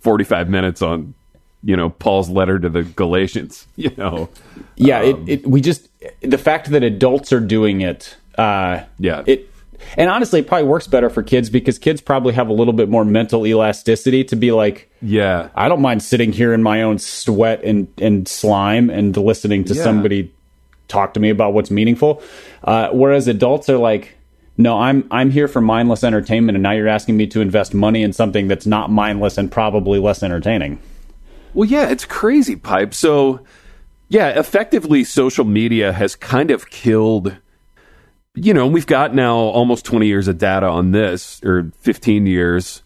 45 0.00 0.48
minutes 0.48 0.80
on 0.80 1.14
you 1.62 1.76
know 1.76 1.90
Paul's 1.90 2.28
letter 2.28 2.58
to 2.58 2.68
the 2.68 2.82
Galatians. 2.84 3.66
You 3.76 3.90
know, 3.96 4.28
yeah 4.76 5.00
Um, 5.00 5.28
it, 5.28 5.40
it 5.40 5.46
we 5.46 5.60
just 5.60 5.88
the 6.20 6.38
fact 6.38 6.70
that 6.70 6.82
adults 6.82 7.32
are 7.32 7.40
doing 7.40 7.80
it 7.80 8.16
uh 8.36 8.82
Yeah. 8.98 9.22
it 9.26 9.48
and 9.96 10.10
honestly 10.10 10.40
it 10.40 10.46
probably 10.46 10.66
works 10.68 10.86
better 10.86 11.08
for 11.10 11.22
kids 11.22 11.50
because 11.50 11.78
kids 11.78 12.00
probably 12.00 12.34
have 12.34 12.48
a 12.48 12.52
little 12.52 12.72
bit 12.72 12.88
more 12.88 13.04
mental 13.04 13.46
elasticity 13.46 14.24
to 14.24 14.36
be 14.36 14.52
like 14.52 14.90
yeah, 15.00 15.48
I 15.54 15.68
don't 15.68 15.80
mind 15.80 16.02
sitting 16.02 16.32
here 16.32 16.52
in 16.52 16.62
my 16.62 16.82
own 16.82 16.98
sweat 16.98 17.62
and, 17.62 17.86
and 17.98 18.26
slime 18.26 18.90
and 18.90 19.16
listening 19.16 19.64
to 19.66 19.74
Yeah. 19.74 19.82
somebody 19.84 20.32
talk 20.88 21.14
to 21.14 21.20
me 21.20 21.30
about 21.30 21.52
what's 21.52 21.70
meaningful. 21.70 22.20
Uh, 22.64 22.88
whereas 22.90 23.28
adults 23.28 23.68
are 23.68 23.78
like, 23.78 24.16
no, 24.56 24.76
I'm 24.78 25.06
I'm 25.12 25.30
here 25.30 25.46
for 25.46 25.60
mindless 25.60 26.02
entertainment, 26.02 26.56
and 26.56 26.62
now 26.64 26.72
you're 26.72 26.88
asking 26.88 27.16
me 27.16 27.26
to 27.28 27.40
invest 27.40 27.74
money 27.74 28.02
in 28.02 28.12
something 28.12 28.48
that's 28.48 28.66
not 28.66 28.90
mindless 28.90 29.38
and 29.38 29.52
probably 29.52 30.00
less 30.00 30.22
entertaining. 30.24 30.80
Well, 31.58 31.68
yeah, 31.68 31.90
it's 31.90 32.04
crazy, 32.04 32.54
pipe. 32.54 32.94
So, 32.94 33.40
yeah, 34.08 34.28
effectively, 34.38 35.02
social 35.02 35.44
media 35.44 35.92
has 35.92 36.14
kind 36.14 36.52
of 36.52 36.70
killed. 36.70 37.36
You 38.36 38.54
know, 38.54 38.68
we've 38.68 38.86
got 38.86 39.12
now 39.12 39.34
almost 39.34 39.84
20 39.84 40.06
years 40.06 40.28
of 40.28 40.38
data 40.38 40.66
on 40.66 40.92
this, 40.92 41.42
or 41.42 41.72
15 41.80 42.26
years. 42.26 42.84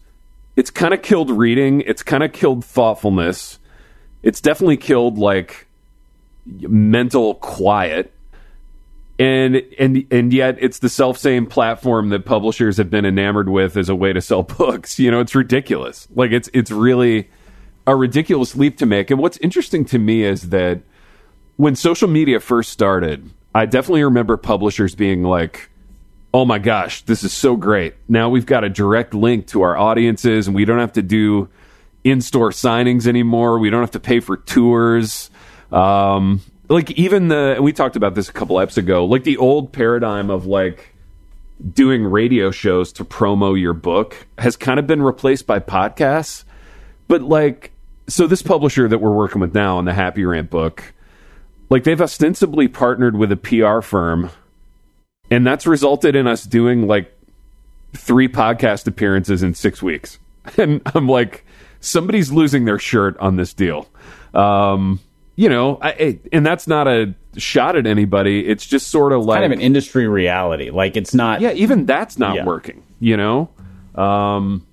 It's 0.55 0.71
kind 0.71 0.91
of 0.91 1.03
killed 1.03 1.29
reading. 1.29 1.81
It's 1.81 2.01
kind 2.01 2.23
of 2.23 2.33
killed 2.33 2.65
thoughtfulness. 2.65 3.59
It's 4.23 4.41
definitely 4.41 4.77
killed 4.77 5.19
like 5.19 5.67
mental 6.47 7.35
quiet. 7.35 8.11
And 9.19 9.61
and 9.77 10.03
and 10.09 10.33
yet 10.33 10.57
it's 10.59 10.79
the 10.79 10.89
self 10.89 11.19
same 11.19 11.45
platform 11.45 12.09
that 12.09 12.25
publishers 12.25 12.77
have 12.77 12.89
been 12.89 13.05
enamored 13.05 13.49
with 13.49 13.77
as 13.77 13.87
a 13.87 13.95
way 13.95 14.13
to 14.13 14.19
sell 14.19 14.41
books. 14.57 14.97
You 14.97 15.11
know, 15.11 15.19
it's 15.19 15.35
ridiculous. 15.35 16.07
Like 16.15 16.31
it's 16.31 16.49
it's 16.55 16.71
really 16.71 17.29
a 17.85 17.95
ridiculous 17.95 18.55
leap 18.55 18.77
to 18.77 18.85
make. 18.85 19.11
And 19.11 19.19
what's 19.19 19.37
interesting 19.37 19.85
to 19.85 19.99
me 19.99 20.23
is 20.23 20.49
that 20.49 20.81
when 21.57 21.75
social 21.75 22.07
media 22.07 22.39
first 22.39 22.71
started, 22.71 23.29
I 23.53 23.65
definitely 23.65 24.03
remember 24.03 24.37
publishers 24.37 24.95
being 24.95 25.23
like, 25.23 25.69
oh 26.33 26.45
my 26.45 26.59
gosh, 26.59 27.03
this 27.03 27.23
is 27.23 27.31
so 27.31 27.55
great. 27.55 27.95
Now 28.07 28.29
we've 28.29 28.45
got 28.45 28.63
a 28.63 28.69
direct 28.69 29.13
link 29.13 29.47
to 29.47 29.61
our 29.61 29.77
audiences 29.77 30.47
and 30.47 30.55
we 30.55 30.65
don't 30.65 30.79
have 30.79 30.93
to 30.93 31.01
do 31.01 31.49
in 32.03 32.21
store 32.21 32.49
signings 32.49 33.05
anymore. 33.05 33.59
We 33.59 33.69
don't 33.69 33.81
have 33.81 33.91
to 33.91 33.99
pay 33.99 34.19
for 34.19 34.37
tours. 34.37 35.29
Um, 35.71 36.41
like 36.69 36.91
even 36.91 37.27
the, 37.27 37.57
we 37.61 37.71
talked 37.71 37.95
about 37.95 38.15
this 38.15 38.29
a 38.29 38.33
couple 38.33 38.59
episodes 38.59 38.85
ago, 38.85 39.05
like 39.05 39.23
the 39.23 39.37
old 39.37 39.71
paradigm 39.71 40.29
of 40.29 40.45
like, 40.45 40.93
doing 41.71 42.03
radio 42.03 42.51
shows 42.51 42.91
to 42.91 43.05
promo 43.05 43.57
your 43.57 43.73
book 43.73 44.27
has 44.37 44.57
kind 44.57 44.79
of 44.79 44.87
been 44.87 45.01
replaced 45.01 45.47
by 45.47 45.59
podcasts 45.59 46.43
but 47.07 47.21
like 47.21 47.71
so 48.13 48.27
this 48.27 48.43
publisher 48.43 48.87
that 48.87 48.99
we're 48.99 49.11
working 49.11 49.41
with 49.41 49.55
now 49.55 49.77
on 49.77 49.85
the 49.85 49.93
Happy 49.93 50.23
Rant 50.23 50.49
book, 50.51 50.93
like 51.69 51.83
they've 51.83 51.99
ostensibly 51.99 52.67
partnered 52.67 53.17
with 53.17 53.31
a 53.31 53.35
PR 53.37 53.81
firm, 53.81 54.29
and 55.31 55.47
that's 55.47 55.65
resulted 55.65 56.15
in 56.15 56.27
us 56.27 56.43
doing 56.43 56.85
like 56.87 57.11
three 57.93 58.27
podcast 58.27 58.85
appearances 58.87 59.41
in 59.43 59.53
six 59.53 59.81
weeks. 59.81 60.19
And 60.57 60.81
I'm 60.93 61.07
like, 61.07 61.45
somebody's 61.79 62.29
losing 62.31 62.65
their 62.65 62.77
shirt 62.77 63.17
on 63.19 63.37
this 63.37 63.53
deal. 63.53 63.87
Um, 64.33 64.99
you 65.37 65.47
know, 65.47 65.79
I, 65.81 66.19
and 66.33 66.45
that's 66.45 66.67
not 66.67 66.85
a 66.87 67.13
shot 67.37 67.77
at 67.77 67.87
anybody. 67.87 68.45
It's 68.45 68.65
just 68.65 68.89
sort 68.89 69.13
of 69.13 69.23
like 69.25 69.37
kind 69.41 69.53
of 69.53 69.57
an 69.57 69.61
industry 69.63 70.05
reality. 70.07 70.69
Like 70.69 70.97
it's 70.97 71.13
not. 71.13 71.39
Yeah, 71.39 71.53
even 71.53 71.85
that's 71.85 72.19
not 72.19 72.35
Yeah. 72.35 72.43
working. 72.45 72.83
You 72.99 73.15
know, 73.17 73.49
um, 73.95 74.67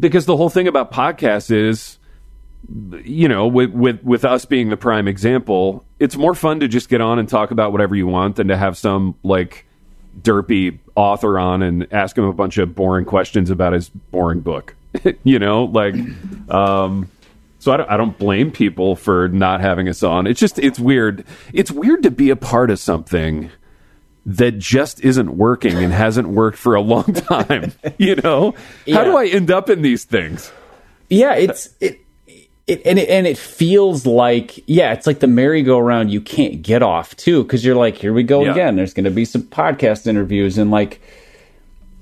because 0.00 0.26
the 0.26 0.36
whole 0.36 0.50
thing 0.50 0.66
about 0.68 0.92
podcasts 0.92 1.50
is, 1.52 1.97
you 3.04 3.28
know, 3.28 3.46
with 3.46 3.70
with 3.70 4.02
with 4.02 4.24
us 4.24 4.44
being 4.44 4.68
the 4.68 4.76
prime 4.76 5.08
example, 5.08 5.84
it's 5.98 6.16
more 6.16 6.34
fun 6.34 6.60
to 6.60 6.68
just 6.68 6.88
get 6.88 7.00
on 7.00 7.18
and 7.18 7.28
talk 7.28 7.50
about 7.50 7.72
whatever 7.72 7.94
you 7.94 8.06
want 8.06 8.36
than 8.36 8.48
to 8.48 8.56
have 8.56 8.76
some 8.76 9.14
like 9.22 9.66
derpy 10.20 10.78
author 10.94 11.38
on 11.38 11.62
and 11.62 11.86
ask 11.92 12.16
him 12.16 12.24
a 12.24 12.32
bunch 12.32 12.58
of 12.58 12.74
boring 12.74 13.04
questions 13.04 13.50
about 13.50 13.72
his 13.72 13.88
boring 13.88 14.40
book. 14.40 14.74
you 15.24 15.38
know, 15.38 15.64
like, 15.64 15.94
um, 16.50 17.10
so 17.58 17.72
I 17.72 17.76
don't, 17.76 17.90
I 17.90 17.96
don't 17.96 18.16
blame 18.18 18.50
people 18.50 18.96
for 18.96 19.28
not 19.28 19.60
having 19.60 19.88
us 19.88 20.02
on. 20.02 20.26
It's 20.26 20.40
just 20.40 20.58
it's 20.58 20.78
weird. 20.78 21.24
It's 21.52 21.70
weird 21.70 22.02
to 22.02 22.10
be 22.10 22.30
a 22.30 22.36
part 22.36 22.70
of 22.70 22.78
something 22.78 23.50
that 24.26 24.58
just 24.58 25.00
isn't 25.02 25.36
working 25.36 25.76
and 25.76 25.92
hasn't 25.92 26.28
worked 26.28 26.58
for 26.58 26.74
a 26.74 26.80
long 26.80 27.04
time. 27.14 27.72
you 27.96 28.16
know, 28.16 28.54
how 28.92 29.04
do 29.04 29.16
I 29.16 29.26
end 29.26 29.50
up 29.50 29.70
in 29.70 29.82
these 29.82 30.04
things? 30.04 30.52
Yeah, 31.08 31.34
it's 31.34 31.70
it. 31.80 32.00
It, 32.68 32.82
and 32.84 32.98
it 32.98 33.08
and 33.08 33.26
it 33.26 33.38
feels 33.38 34.04
like 34.06 34.62
yeah, 34.68 34.92
it's 34.92 35.06
like 35.06 35.20
the 35.20 35.26
merry-go-round 35.26 36.10
you 36.10 36.20
can't 36.20 36.60
get 36.62 36.82
off 36.82 37.16
too 37.16 37.42
because 37.42 37.64
you're 37.64 37.74
like 37.74 37.96
here 37.96 38.12
we 38.12 38.22
go 38.22 38.44
Yeah. 38.44 38.52
again. 38.52 38.76
There's 38.76 38.92
going 38.94 39.04
to 39.04 39.10
be 39.10 39.24
some 39.24 39.42
podcast 39.42 40.06
interviews 40.06 40.58
and 40.58 40.70
like 40.70 41.00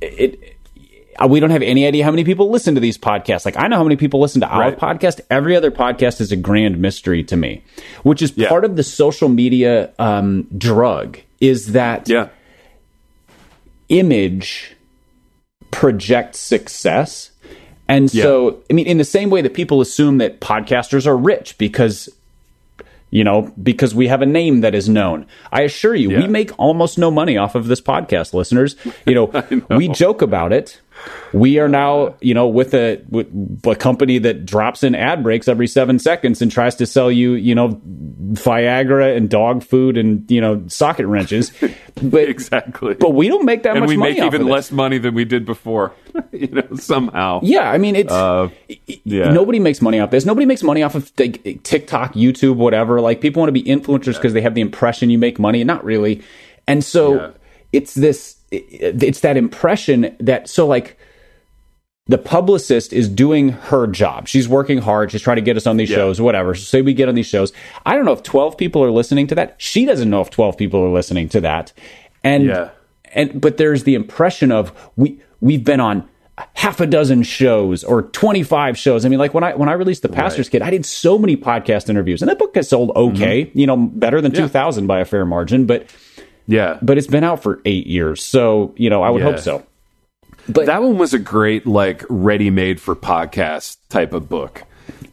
it. 0.03 0.57
uh, 1.23 1.29
We 1.29 1.39
don't 1.39 1.51
have 1.51 1.63
any 1.63 1.87
idea 1.87 2.03
how 2.05 2.11
many 2.11 2.25
people 2.25 2.51
listen 2.51 2.75
to 2.75 2.81
these 2.81 2.99
podcasts. 2.99 3.45
Like 3.45 3.57
I 3.57 3.69
know 3.69 3.77
how 3.77 3.85
many 3.85 3.95
people 3.97 4.19
listen 4.21 4.41
to 4.41 4.49
our 4.49 4.73
Right. 4.73 4.77
podcast. 4.79 5.21
Every 5.31 5.55
other 5.55 5.71
podcast 5.71 6.21
is 6.21 6.33
a 6.33 6.37
grand 6.37 6.79
mystery 6.79 7.23
to 7.25 7.37
me, 7.37 7.63
which 8.03 8.21
is 8.21 8.33
Yeah. 8.37 8.49
part 8.49 8.65
of 8.65 8.75
the 8.75 8.83
social 8.83 9.29
media 9.29 9.93
um, 10.01 10.49
drug. 10.59 11.19
Is 11.41 11.73
that 11.73 12.09
Yeah, 12.09 12.29
image 13.89 14.75
projects 15.71 16.39
success. 16.41 17.31
And 17.89 18.11
so, 18.11 18.63
I 18.71 18.73
mean, 18.75 18.87
in 18.87 18.99
the 18.99 19.05
same 19.05 19.31
way 19.31 19.43
that 19.43 19.55
people 19.55 19.81
assume 19.81 20.19
that 20.19 20.41
podcasters 20.41 21.07
are 21.07 21.17
rich 21.17 21.57
because, 21.59 22.09
you 23.11 23.23
know, 23.23 23.53
because 23.63 23.95
we 23.95 24.09
have 24.09 24.23
a 24.23 24.27
name 24.27 24.61
that 24.63 24.75
is 24.75 24.89
known. 24.89 25.27
I 25.53 25.63
assure 25.63 25.95
you, 25.95 26.11
we 26.11 26.27
make 26.27 26.51
almost 26.59 26.99
no 26.99 27.11
money 27.11 27.37
off 27.37 27.55
of 27.55 27.69
this 27.69 27.81
podcast, 27.81 28.35
listeners. 28.35 28.75
You 29.07 29.15
know, 29.15 29.67
we 29.77 29.89
joke 29.89 30.21
about 30.23 30.53
it. 30.53 30.81
We 31.33 31.59
are 31.59 31.69
now, 31.69 32.15
you 32.21 32.33
know, 32.35 32.47
with 32.47 32.73
a 32.73 33.03
with 33.09 33.27
a 33.67 33.75
company 33.75 34.19
that 34.19 34.47
drops 34.47 34.83
in 34.83 34.95
ad 34.95 35.23
breaks 35.23 35.49
every 35.49 35.67
seven 35.67 35.99
seconds 35.99 36.41
and 36.41 36.51
tries 36.51 36.75
to 36.77 36.87
sell 36.87 37.11
you, 37.11 37.33
you 37.33 37.55
know, 37.55 37.81
Viagra 38.33 39.17
and 39.17 39.29
dog 39.29 39.63
food 39.63 39.97
and 39.97 40.29
you 40.31 40.41
know 40.41 40.63
socket 40.69 41.07
wrenches. 41.07 41.53
But 42.03 42.29
exactly. 42.29 42.93
but 42.93 43.15
we 43.15 43.27
don't 43.29 43.47
make 43.47 43.63
that 43.63 43.71
and 43.71 43.81
much 43.81 43.89
we 43.89 43.97
money 43.97 44.13
We 44.13 44.21
make 44.21 44.27
even 44.27 44.43
of 44.43 44.49
less 44.49 44.71
money 44.71 44.99
than 44.99 45.15
we 45.15 45.25
did 45.25 45.47
before. 45.47 45.93
you 46.33 46.47
know, 46.49 46.77
somehow. 46.77 47.41
Yeah, 47.43 47.71
I 47.71 47.79
mean 47.79 47.97
it's 47.97 48.13
Uh, 48.13 48.51
yeah. 49.05 49.31
nobody 49.33 49.59
makes 49.61 49.81
money 49.81 49.99
off 49.99 50.11
this. 50.11 50.27
Nobody 50.27 50.45
makes 50.45 50.63
money 50.63 50.83
off 50.83 50.95
of 50.95 51.11
like, 51.19 51.63
TikTok, 51.63 52.13
YouTube, 52.13 52.57
whatever. 52.57 53.01
Like 53.01 53.23
people 53.23 53.41
want 53.41 53.49
to 53.49 53.53
be 53.53 53.63
influencers 53.63 54.17
because 54.17 54.35
they 54.35 54.43
have 54.43 54.55
the 54.55 54.61
impression 54.61 55.09
you 55.09 55.19
make 55.19 55.39
money, 55.39 55.65
not 55.65 55.85
really. 55.87 56.23
And 56.69 56.85
so 56.85 57.15
Yeah. 57.15 57.31
it's 57.73 57.95
this 57.95 58.37
it's 58.71 59.21
that 59.21 59.37
impression 59.37 60.15
that 60.21 60.49
so 60.49 60.67
like 60.67 60.99
the 62.09 62.19
publicist 62.19 62.93
is 62.93 63.09
doing 63.09 63.49
her 63.49 63.87
job. 63.89 64.29
She's 64.29 64.49
working 64.49 64.79
hard. 64.79 65.11
She's 65.11 65.23
trying 65.23 65.37
to 65.39 65.43
get 65.43 65.57
us 65.57 65.67
on 65.67 65.77
these 65.77 65.91
Yeah. 65.91 65.97
shows, 65.97 66.21
whatever. 66.21 66.55
So 66.55 66.63
say 66.63 66.81
we 66.83 66.95
get 66.95 67.09
on 67.09 67.17
these 67.17 67.27
shows. 67.27 67.53
I 67.85 67.97
don't 67.97 68.05
know 68.05 68.13
if 68.13 68.23
12 68.23 68.57
people 68.57 68.83
are 68.85 68.93
listening 68.93 69.27
to 69.29 69.35
that. 69.35 69.57
She 69.59 69.85
doesn't 69.85 70.09
know 70.09 70.21
if 70.21 70.31
12 70.31 70.57
people 70.57 70.81
are 70.85 70.89
listening 70.89 71.29
to 71.31 71.41
that. 71.41 71.73
And 72.23 72.45
Yeah. 72.45 72.69
and 73.15 73.41
but 73.41 73.57
there's 73.57 73.83
the 73.85 73.95
impression 73.95 74.53
of 74.53 74.73
we 74.97 75.19
we've 75.41 75.65
been 75.65 75.81
on 75.81 76.05
half 76.55 76.81
a 76.81 76.87
dozen 76.87 77.23
shows 77.25 77.83
or 77.83 78.03
25 78.03 78.79
shows. 78.79 79.05
I 79.05 79.09
mean 79.09 79.19
like 79.19 79.35
when 79.35 79.43
I 79.43 79.55
when 79.57 79.69
I 79.69 79.73
released 79.73 80.03
The 80.03 80.09
Pastor's 80.09 80.49
Kid, 80.49 80.63
I 80.63 80.71
did 80.71 80.87
so 80.87 81.19
many 81.19 81.37
podcast 81.37 81.89
interviews. 81.89 82.23
And 82.23 82.29
that 82.31 82.39
book 82.39 82.55
has 82.55 82.69
sold 82.69 82.93
okay, 82.95 83.51
you 83.55 83.67
know, 83.67 83.77
better 83.77 84.21
than 84.21 84.31
Mm-hmm. 84.31 84.43
Yeah. 84.43 84.47
2000 84.49 84.87
by 84.87 85.01
a 85.01 85.05
fair 85.05 85.25
margin, 85.27 85.67
but 85.67 85.87
yeah. 86.47 86.79
but 86.83 86.99
it's 86.99 87.07
been 87.07 87.25
out 87.25 87.43
for 87.43 87.61
8 87.65 87.87
years. 87.87 88.23
So, 88.25 88.75
you 88.77 88.91
know, 88.91 89.03
I 89.03 89.11
would 89.11 89.23
Yeah. 89.23 89.31
hope 89.33 89.39
so. 89.41 89.63
But 90.49 90.67
that 90.67 90.83
one 90.83 90.97
was 90.99 91.13
a 91.15 91.19
great 91.19 91.67
like 91.67 92.05
ready 92.09 92.51
made 92.51 92.81
for 92.81 92.95
podcast 92.95 93.79
type 93.89 94.13
of 94.13 94.29
book 94.29 94.63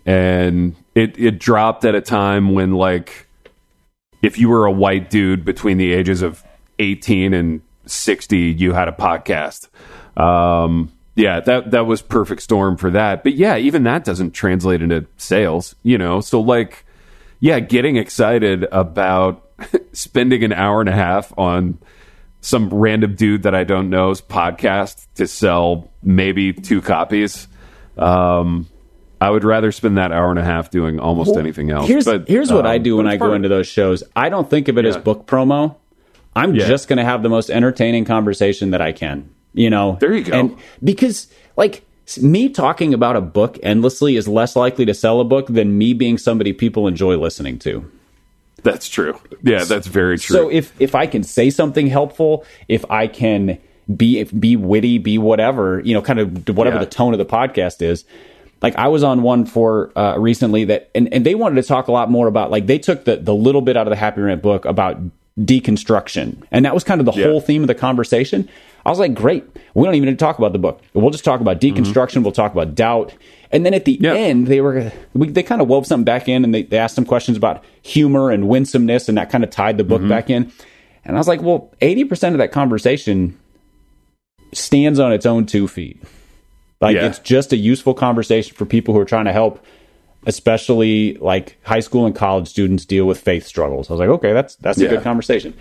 and 0.05 0.75
it 0.95 1.17
it 1.17 1.39
dropped 1.39 1.85
at 1.85 1.95
a 1.95 2.01
time 2.01 2.53
when 2.53 2.73
like 2.73 3.25
if 4.21 4.37
you 4.37 4.49
were 4.49 4.65
a 4.65 4.71
white 4.71 5.09
dude 5.09 5.43
between 5.43 5.77
the 5.77 5.91
ages 5.93 6.21
of 6.21 6.43
18 6.79 7.33
and 7.33 7.61
60 7.85 8.37
you 8.37 8.73
had 8.73 8.87
a 8.87 8.91
podcast 8.91 9.69
um 10.19 10.91
yeah 11.15 11.39
that 11.39 11.71
that 11.71 11.85
was 11.87 12.01
perfect 12.01 12.41
storm 12.43 12.77
for 12.77 12.91
that 12.91 13.23
but 13.23 13.33
yeah 13.33 13.57
even 13.57 13.83
that 13.83 14.03
doesn't 14.03 14.31
translate 14.31 14.81
into 14.81 15.05
sales 15.17 15.73
you 15.83 15.97
know 15.97 16.21
so 16.21 16.39
like 16.39 16.85
yeah 17.39 17.59
getting 17.59 17.95
excited 17.95 18.65
about 18.71 19.42
spending 19.93 20.43
an 20.43 20.53
hour 20.53 20.79
and 20.79 20.89
a 20.89 20.93
half 20.93 21.33
on 21.37 21.77
some 22.41 22.69
random 22.69 23.15
dude 23.15 23.43
that 23.43 23.55
I 23.55 23.63
don't 23.63 23.89
know's 23.89 24.21
podcast 24.21 25.07
to 25.15 25.27
sell 25.27 25.91
maybe 26.01 26.53
two 26.53 26.81
copies. 26.81 27.47
Um, 27.97 28.67
I 29.21 29.29
would 29.29 29.45
rather 29.45 29.71
spend 29.71 29.97
that 29.97 30.11
hour 30.11 30.29
and 30.29 30.39
a 30.39 30.43
half 30.43 30.69
doing 30.69 30.99
almost 30.99 31.37
anything 31.37 31.69
else. 31.69 31.87
Here's 31.87 32.03
but, 32.03 32.27
here's 32.27 32.51
what 32.51 32.67
I 32.67 32.75
um, 32.75 32.83
do 32.83 32.97
when 32.97 33.07
I 33.07 33.15
go 33.15 33.27
part 33.27 33.35
into 33.37 33.47
those 33.47 33.67
shows. 33.67 34.03
I 34.15 34.27
don't 34.27 34.49
think 34.49 34.67
of 34.67 34.77
it 34.77 34.83
as 34.85 34.97
book 34.97 35.25
promo. 35.25 35.77
I'm 36.35 36.53
Yeah. 36.55 36.67
just 36.67 36.89
going 36.89 36.97
to 36.97 37.05
have 37.05 37.23
the 37.23 37.29
most 37.29 37.49
entertaining 37.49 38.03
conversation 38.05 38.71
that 38.71 38.81
I 38.81 38.91
can. 38.91 39.29
You 39.53 39.69
know, 39.69 39.97
There 40.01 40.13
you 40.13 40.25
go. 40.25 40.37
And 40.37 40.57
because 40.83 41.27
like 41.55 41.85
me 42.21 42.49
talking 42.49 42.93
about 42.93 43.15
a 43.15 43.21
book 43.21 43.57
endlessly 43.63 44.17
is 44.17 44.27
less 44.27 44.55
likely 44.55 44.85
to 44.85 44.93
sell 44.93 45.21
a 45.21 45.23
book 45.23 45.47
than 45.47 45.77
me 45.77 45.93
being 45.93 46.17
somebody 46.17 46.51
people 46.51 46.87
enjoy 46.87 47.15
listening 47.17 47.59
to. 47.59 47.89
That's 48.61 48.87
true. 48.87 49.19
Yeah, 49.41 49.63
that's 49.63 49.87
very 49.87 50.17
true. 50.17 50.35
So 50.35 50.49
if 50.49 50.73
if 50.79 50.95
I 50.95 51.07
can 51.07 51.23
say 51.23 51.49
something 51.49 51.87
helpful, 51.87 52.45
if 52.67 52.85
I 52.89 53.07
can 53.07 53.57
be 53.93 54.19
if, 54.19 54.37
be 54.39 54.55
witty, 54.55 54.97
be 54.99 55.17
whatever, 55.17 55.81
you 55.83 55.93
know, 55.93 56.01
kind 56.01 56.19
of 56.19 56.47
whatever 56.49 56.77
Yeah. 56.77 56.83
the 56.85 56.89
tone 56.89 57.13
of 57.13 57.17
the 57.17 57.25
podcast 57.25 57.81
is. 57.81 58.05
Like 58.61 58.77
I 58.77 58.87
was 58.87 59.03
on 59.03 59.23
one 59.23 59.45
for 59.45 59.91
uh, 59.97 60.15
recently 60.17 60.63
that, 60.65 60.89
and, 60.95 61.13
and 61.13 61.25
they 61.25 61.35
wanted 61.35 61.61
to 61.61 61.67
talk 61.67 61.89
a 61.89 61.91
lot 61.91 62.09
more 62.09 62.27
about 62.27 62.49
like 62.49 62.65
they 62.67 62.79
took 62.79 63.03
the 63.03 63.17
the 63.17 63.35
little 63.35 63.61
bit 63.61 63.75
out 63.75 63.87
of 63.87 63.91
the 63.91 63.97
Happy 63.97 64.21
Rant 64.21 64.41
book 64.41 64.63
about 64.63 64.99
deconstruction, 65.37 66.37
and 66.51 66.65
that 66.65 66.73
was 66.73 66.83
kind 66.83 66.99
of 67.01 67.05
the 67.05 67.11
Yeah. 67.13 67.27
whole 67.27 67.41
theme 67.41 67.61
of 67.63 67.67
the 67.67 67.75
conversation. 67.75 68.47
I 68.85 68.89
was 68.89 68.99
like, 68.99 69.13
great, 69.13 69.45
we 69.73 69.85
don't 69.85 69.95
even 69.95 70.07
need 70.09 70.19
to 70.19 70.25
talk 70.25 70.37
about 70.37 70.51
the 70.53 70.59
book. 70.59 70.81
We'll 70.93 71.09
just 71.09 71.23
talk 71.23 71.39
about 71.41 71.61
deconstruction. 71.61 72.21
We'll 72.23 72.33
talk 72.33 72.51
about 72.51 72.75
doubt, 72.75 73.13
and 73.53 73.65
then 73.65 73.73
at 73.73 73.85
the 73.85 73.97
Mm-hmm. 73.97 74.15
End, 74.17 74.47
they 74.47 74.59
were 74.59 74.91
we, 75.13 75.29
they 75.29 75.43
kind 75.43 75.61
of 75.61 75.69
wove 75.69 75.85
something 75.87 76.03
back 76.03 76.27
in, 76.27 76.43
and 76.43 76.53
they, 76.53 76.63
they 76.63 76.77
asked 76.77 76.95
some 76.95 77.05
questions 77.05 77.37
about 77.37 77.63
humor 77.83 78.29
and 78.31 78.49
winsomeness, 78.49 79.07
and 79.07 79.17
that 79.17 79.29
kind 79.29 79.43
of 79.45 79.49
tied 79.49 79.77
the 79.77 79.83
book 79.85 80.01
Mm-hmm. 80.01 80.09
back 80.09 80.29
in. 80.29 80.51
And 81.05 81.15
I 81.15 81.19
was 81.19 81.27
like, 81.29 81.41
well, 81.41 81.71
eighty 81.81 82.03
percent 82.03 82.35
of 82.35 82.39
that 82.39 82.51
conversation 82.51 83.39
stands 84.51 84.99
on 84.99 85.13
its 85.13 85.25
own 85.25 85.45
two 85.45 85.67
feet. 85.67 86.01
Like 86.81 86.95
Yeah. 86.95 87.05
it's 87.07 87.19
just 87.19 87.53
a 87.53 87.57
useful 87.57 87.93
conversation 87.93 88.55
for 88.55 88.65
people 88.65 88.93
who 88.93 88.99
are 88.99 89.05
trying 89.05 89.25
to 89.25 89.31
help, 89.31 89.63
especially 90.25 91.15
like 91.15 91.57
high 91.63 91.79
school 91.79 92.05
and 92.05 92.15
college 92.15 92.47
students 92.47 92.85
deal 92.85 93.05
with 93.05 93.19
faith 93.19 93.45
struggles. 93.47 93.89
I 93.89 93.93
was 93.93 93.99
like, 93.99 94.09
okay, 94.09 94.33
that's 94.33 94.55
that's 94.57 94.79
a 94.79 94.87
good 94.87 95.01
conversation. 95.03 95.53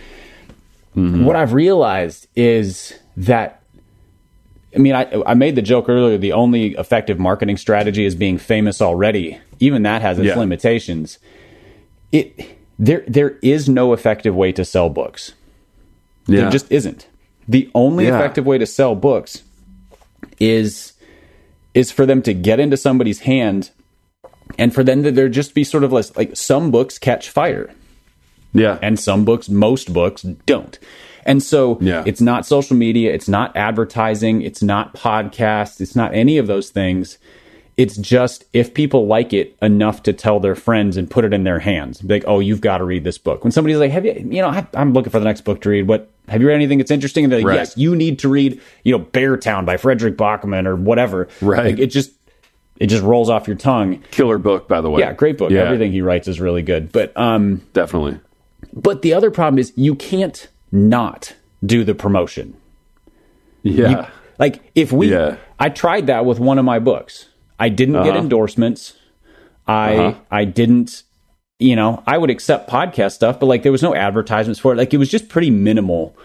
What 0.95 1.37
I've 1.37 1.55
realized 1.55 2.27
is 2.37 2.93
that 3.17 3.62
I 4.75 4.79
mean, 4.79 4.95
I, 4.95 5.07
I 5.27 5.35
made 5.35 5.55
the 5.55 5.63
joke 5.63 5.89
earlier. 5.89 6.17
The 6.19 6.33
only 6.33 6.75
effective 6.77 7.19
marketing 7.19 7.57
strategy 7.59 8.05
is 8.07 8.15
being 8.15 8.39
famous 8.39 8.81
already. 8.81 9.39
Even 9.61 9.83
that 9.83 10.03
has 10.03 10.19
its 10.19 10.29
Yeah. 10.29 10.39
limitations. 10.39 11.19
It 12.11 12.57
there 12.79 13.05
there 13.07 13.39
is 13.43 13.69
no 13.69 13.93
effective 13.93 14.35
way 14.35 14.53
to 14.53 14.65
sell 14.65 14.89
books. 14.89 15.33
yeah. 16.27 16.43
There 16.43 16.51
just 16.51 16.71
isn't. 16.73 17.07
The 17.49 17.71
only 17.75 18.07
Yeah. 18.07 18.17
effective 18.19 18.47
way 18.47 18.59
to 18.59 18.67
sell 18.67 18.95
books 18.95 19.43
is 20.39 20.93
is 21.75 21.91
for 21.91 22.07
them 22.07 22.23
to 22.23 22.35
get 22.35 22.61
into 22.61 22.77
somebody's 22.77 23.21
hand 23.21 23.71
and 24.59 24.75
for 24.75 24.85
them 24.85 25.03
to 25.03 25.11
there 25.11 25.29
just 25.29 25.55
be 25.55 25.65
sort 25.65 25.85
of 25.85 25.93
less 25.93 26.15
like 26.17 26.37
some 26.37 26.71
books 26.71 26.99
catch 26.99 27.29
fire 27.31 27.71
yeah. 28.53 28.79
and 28.83 28.99
some 29.01 29.25
books 29.25 29.49
most 29.49 29.93
books 29.93 30.23
don't. 30.23 30.79
And 31.25 31.43
so 31.43 31.79
Yeah. 31.81 32.03
it's 32.07 32.21
not 32.21 32.45
social 32.47 32.77
media, 32.77 33.13
it's 33.13 33.29
not 33.29 33.57
advertising, 33.57 34.43
it's 34.43 34.63
not 34.63 34.95
podcasts, 34.95 35.81
it's 35.81 35.95
not 35.97 36.15
any 36.15 36.39
of 36.39 36.47
those 36.47 36.71
things. 36.71 37.19
It's 37.79 37.97
just 37.97 38.45
if 38.53 38.75
people 38.75 39.07
like 39.07 39.33
it 39.33 39.57
enough 39.63 40.03
to 40.03 40.13
tell 40.13 40.41
their 40.41 40.55
friends 40.55 40.97
and 40.99 41.11
put 41.11 41.25
it 41.25 41.33
in 41.33 41.45
their 41.45 41.59
hands, 41.59 42.05
like, 42.05 42.23
"Oh, 42.27 42.39
you've 42.39 42.61
got 42.61 42.79
to 42.79 42.85
read 42.85 43.03
this 43.03 43.17
book." 43.17 43.43
When 43.45 43.51
somebody's 43.51 43.79
like, 43.79 43.91
"Have 43.91 44.05
you?" 44.05 44.13
You 44.13 44.43
know, 44.43 44.49
I, 44.49 44.67
I'm 44.75 44.93
looking 44.93 45.11
for 45.11 45.19
the 45.19 45.25
next 45.25 45.41
book 45.41 45.63
to 45.63 45.71
read. 45.71 45.89
What 45.89 46.11
have 46.29 46.43
you 46.43 46.49
read 46.49 46.55
anything 46.57 46.77
that's 46.77 46.91
interesting? 46.91 47.25
And 47.25 47.33
they're 47.33 47.41
like, 47.41 47.47
Right. 47.47 47.55
"Yes, 47.57 47.75
you 47.79 47.97
need 47.97 48.19
to 48.21 48.29
read." 48.29 48.61
You 48.85 48.93
know, 48.93 48.99
Bear 48.99 49.39
Town 49.39 49.65
by 49.65 49.79
Frederick 49.79 50.19
Backman 50.19 50.67
or 50.67 50.77
whatever. 50.77 51.29
Right. 51.41 51.65
Like, 51.73 51.79
it 51.79 51.87
just 51.87 52.13
it 52.79 52.89
just 52.89 53.03
rolls 53.03 53.31
off 53.31 53.49
your 53.49 53.57
tongue. 53.57 54.03
Killer 54.11 54.37
book, 54.37 54.69
by 54.69 54.83
the 54.83 54.91
way. 54.91 55.01
Yeah, 55.01 55.15
great 55.15 55.39
book. 55.39 55.51
Yeah, 55.51 55.61
Everything 55.61 55.93
he 55.93 56.03
writes 56.03 56.29
is 56.29 56.41
really 56.43 56.63
good. 56.63 56.93
But 56.93 57.17
um, 57.17 57.63
definitely. 57.73 58.19
but 58.75 59.01
the 59.01 59.15
other 59.15 59.31
problem 59.31 59.59
is 59.59 59.73
you 59.77 59.95
can't 59.95 60.47
not 60.73 61.35
do 61.65 61.85
the 61.85 61.95
promotion. 61.95 62.55
Yeah. 63.63 63.89
You- 63.91 64.07
like 64.39 64.61
if 64.75 64.91
we, 64.91 65.11
Yeah. 65.13 65.37
I 65.61 65.69
tried 65.69 66.07
that 66.09 66.25
with 66.25 66.41
one 66.41 66.59
of 66.59 66.65
my 66.65 66.79
books. 66.81 67.29
I 67.61 67.69
didn't 67.69 67.95
get 68.03 68.09
Uh-huh. 68.15 68.19
endorsements. 68.19 68.95
I 69.69 69.97
Uh-huh. 69.97 70.19
I 70.31 70.45
didn't. 70.45 71.05
You 71.61 71.77
know, 71.77 72.03
I 72.09 72.19
would 72.19 72.31
accept 72.31 72.69
podcast 72.69 73.13
stuff, 73.13 73.39
but 73.39 73.47
like 73.47 73.63
there 73.63 73.71
was 73.71 73.83
no 73.83 73.95
advertisements 73.95 74.59
for 74.59 74.73
it. 74.73 74.77
Like 74.77 74.93
it 74.93 74.97
was 74.97 75.09
just 75.09 75.29
pretty 75.29 75.51
minimal. 75.51 76.17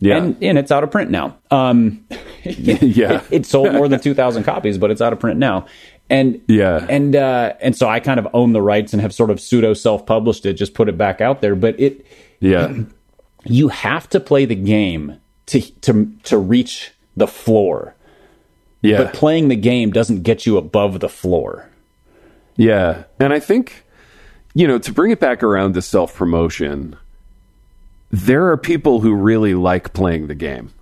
yeah. 0.00 0.16
And 0.16 0.36
and 0.40 0.56
it's 0.58 0.72
out 0.72 0.82
of 0.84 0.90
print 0.90 1.10
now. 1.10 1.36
Um, 1.50 2.04
yeah. 2.44 3.16
it, 3.16 3.22
it 3.30 3.46
sold 3.46 3.72
more 3.74 3.88
than 3.88 4.00
two 4.00 4.14
thousand 4.14 4.44
copies, 4.52 4.78
but 4.78 4.90
it's 4.90 5.02
out 5.02 5.12
of 5.12 5.18
print 5.20 5.38
now. 5.38 5.66
And 6.08 6.40
Yeah. 6.48 6.86
and 6.88 7.14
uh, 7.14 7.52
and 7.60 7.76
so 7.76 7.88
I 7.88 8.00
kind 8.00 8.18
of 8.18 8.26
own 8.32 8.52
the 8.54 8.62
rights 8.62 8.94
and 8.94 9.02
have 9.02 9.12
sort 9.12 9.28
of 9.30 9.38
pseudo 9.40 9.74
self 9.74 10.06
published 10.06 10.46
it, 10.46 10.54
just 10.54 10.72
put 10.72 10.88
it 10.88 10.96
back 10.96 11.20
out 11.20 11.42
there. 11.42 11.54
But 11.56 11.78
it 11.78 12.06
yeah. 12.40 12.72
you 13.44 13.68
have 13.68 14.08
to 14.10 14.20
play 14.20 14.44
the 14.44 14.54
game 14.54 15.20
to 15.46 15.60
to 15.80 16.12
to 16.24 16.38
reach 16.38 16.92
the 17.16 17.26
floor. 17.26 17.94
Yeah. 18.82 19.04
But 19.04 19.14
playing 19.14 19.48
the 19.48 19.56
game 19.56 19.92
doesn't 19.92 20.22
get 20.22 20.44
you 20.44 20.58
above 20.58 21.00
the 21.00 21.08
floor. 21.08 21.70
Yeah. 22.56 23.04
And 23.18 23.32
I 23.32 23.40
think, 23.40 23.84
you 24.54 24.68
know, 24.68 24.78
to 24.78 24.92
bring 24.92 25.10
it 25.10 25.20
back 25.20 25.42
around 25.42 25.74
to 25.74 25.82
self 25.82 26.14
promotion, 26.14 26.96
there 28.10 28.50
are 28.50 28.56
people 28.56 29.00
who 29.00 29.14
really 29.14 29.54
like 29.54 29.92
playing 29.94 30.26
the 30.26 30.34
game. 30.34 30.72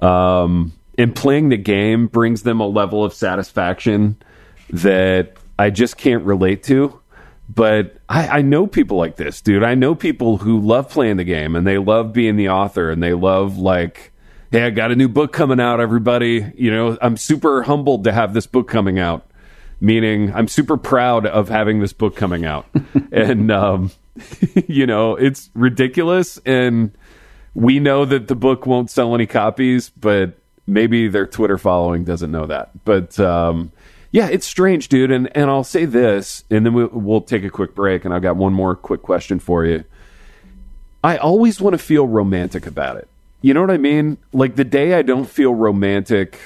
Um, 0.00 0.72
and 0.98 1.14
playing 1.14 1.48
the 1.48 1.56
game 1.56 2.06
brings 2.06 2.42
them 2.42 2.60
a 2.60 2.66
level 2.66 3.04
of 3.04 3.12
satisfaction 3.14 4.16
that 4.70 5.36
I 5.58 5.70
just 5.70 5.96
can't 5.96 6.24
relate 6.24 6.62
to. 6.64 7.00
But 7.48 7.96
I, 8.08 8.28
I 8.38 8.42
know 8.42 8.66
people 8.66 8.96
like 8.96 9.16
this, 9.16 9.40
dude. 9.40 9.62
I 9.62 9.74
know 9.74 9.94
people 9.94 10.38
who 10.38 10.60
love 10.60 10.90
playing 10.90 11.16
the 11.16 11.24
game 11.24 11.54
and 11.54 11.66
they 11.66 11.78
love 11.78 12.12
being 12.12 12.36
the 12.36 12.48
author 12.48 12.90
and 12.90 13.02
they 13.02 13.14
love, 13.14 13.56
like, 13.56 14.12
hey, 14.50 14.64
I 14.64 14.70
got 14.70 14.90
a 14.90 14.96
new 14.96 15.08
book 15.08 15.32
coming 15.32 15.60
out, 15.60 15.80
everybody. 15.80 16.52
You 16.56 16.72
know, 16.72 16.98
I'm 17.00 17.16
super 17.16 17.62
humbled 17.62 18.04
to 18.04 18.12
have 18.12 18.34
this 18.34 18.46
book 18.46 18.68
coming 18.68 18.98
out 18.98 19.26
meaning 19.80 20.32
I'm 20.34 20.48
super 20.48 20.76
proud 20.76 21.26
of 21.26 21.48
having 21.48 21.80
this 21.80 21.92
book 21.92 22.16
coming 22.16 22.44
out. 22.44 22.66
and, 23.12 23.50
um, 23.50 23.90
you 24.66 24.86
know, 24.86 25.16
it's 25.16 25.50
ridiculous. 25.54 26.38
And 26.44 26.96
we 27.54 27.80
know 27.80 28.04
that 28.04 28.28
the 28.28 28.34
book 28.34 28.66
won't 28.66 28.90
sell 28.90 29.14
any 29.14 29.26
copies, 29.26 29.90
but 29.90 30.38
maybe 30.66 31.08
their 31.08 31.26
Twitter 31.26 31.58
following 31.58 32.04
doesn't 32.04 32.30
know 32.30 32.46
that. 32.46 32.70
But, 32.84 33.18
um, 33.20 33.72
yeah, 34.10 34.28
it's 34.28 34.46
strange, 34.46 34.88
dude. 34.88 35.10
And, 35.10 35.34
and 35.36 35.50
I'll 35.50 35.64
say 35.64 35.84
this, 35.84 36.44
and 36.50 36.64
then 36.64 36.74
we, 36.74 36.84
we'll 36.86 37.20
take 37.20 37.44
a 37.44 37.50
quick 37.50 37.74
break. 37.74 38.04
And 38.04 38.14
I've 38.14 38.22
got 38.22 38.36
one 38.36 38.52
more 38.52 38.74
quick 38.74 39.02
question 39.02 39.38
for 39.38 39.64
you. 39.64 39.84
I 41.04 41.16
always 41.18 41.60
want 41.60 41.74
to 41.74 41.78
feel 41.78 42.06
romantic 42.06 42.66
about 42.66 42.96
it. 42.96 43.08
You 43.42 43.54
know 43.54 43.60
what 43.60 43.70
I 43.70 43.78
mean? 43.78 44.18
Like 44.32 44.56
the 44.56 44.64
day 44.64 44.94
I 44.94 45.02
don't 45.02 45.28
feel 45.28 45.54
romantic 45.54 46.38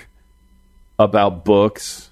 about 0.98 1.44
books, 1.44 2.10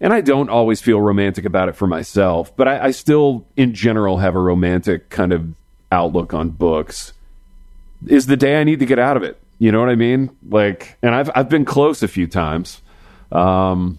and 0.00 0.12
I 0.12 0.20
don't 0.20 0.48
always 0.48 0.80
feel 0.80 1.00
romantic 1.00 1.44
about 1.44 1.68
it 1.68 1.74
for 1.74 1.88
myself, 1.88 2.54
but 2.56 2.68
I, 2.68 2.86
I 2.86 2.90
still, 2.92 3.44
in 3.56 3.74
general, 3.74 4.18
have 4.18 4.36
a 4.36 4.40
romantic 4.40 5.10
kind 5.10 5.32
of 5.32 5.54
outlook 5.90 6.34
on 6.34 6.50
books. 6.50 7.12
Is 8.06 8.26
the 8.26 8.36
day 8.36 8.60
I 8.60 8.64
need 8.64 8.78
to 8.78 8.86
get 8.86 9.00
out 9.00 9.16
of 9.16 9.24
it. 9.24 9.40
You 9.58 9.72
know 9.72 9.80
what 9.80 9.88
I 9.88 9.96
mean? 9.96 10.30
Like, 10.48 10.96
and 11.02 11.12
I've 11.12 11.30
I've 11.34 11.48
been 11.48 11.64
close 11.64 12.04
a 12.04 12.08
few 12.08 12.28
times, 12.28 12.80
um, 13.32 13.98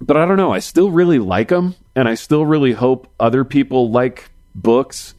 but 0.00 0.16
I 0.16 0.26
don't 0.26 0.36
know. 0.36 0.52
I 0.52 0.58
still 0.58 0.90
really 0.90 1.18
like 1.18 1.48
them, 1.48 1.74
and 1.94 2.08
I 2.08 2.14
still 2.14 2.44
really 2.44 2.72
hope 2.72 3.08
other 3.18 3.44
people 3.44 3.90
like 3.90 4.30
books. 4.54 5.14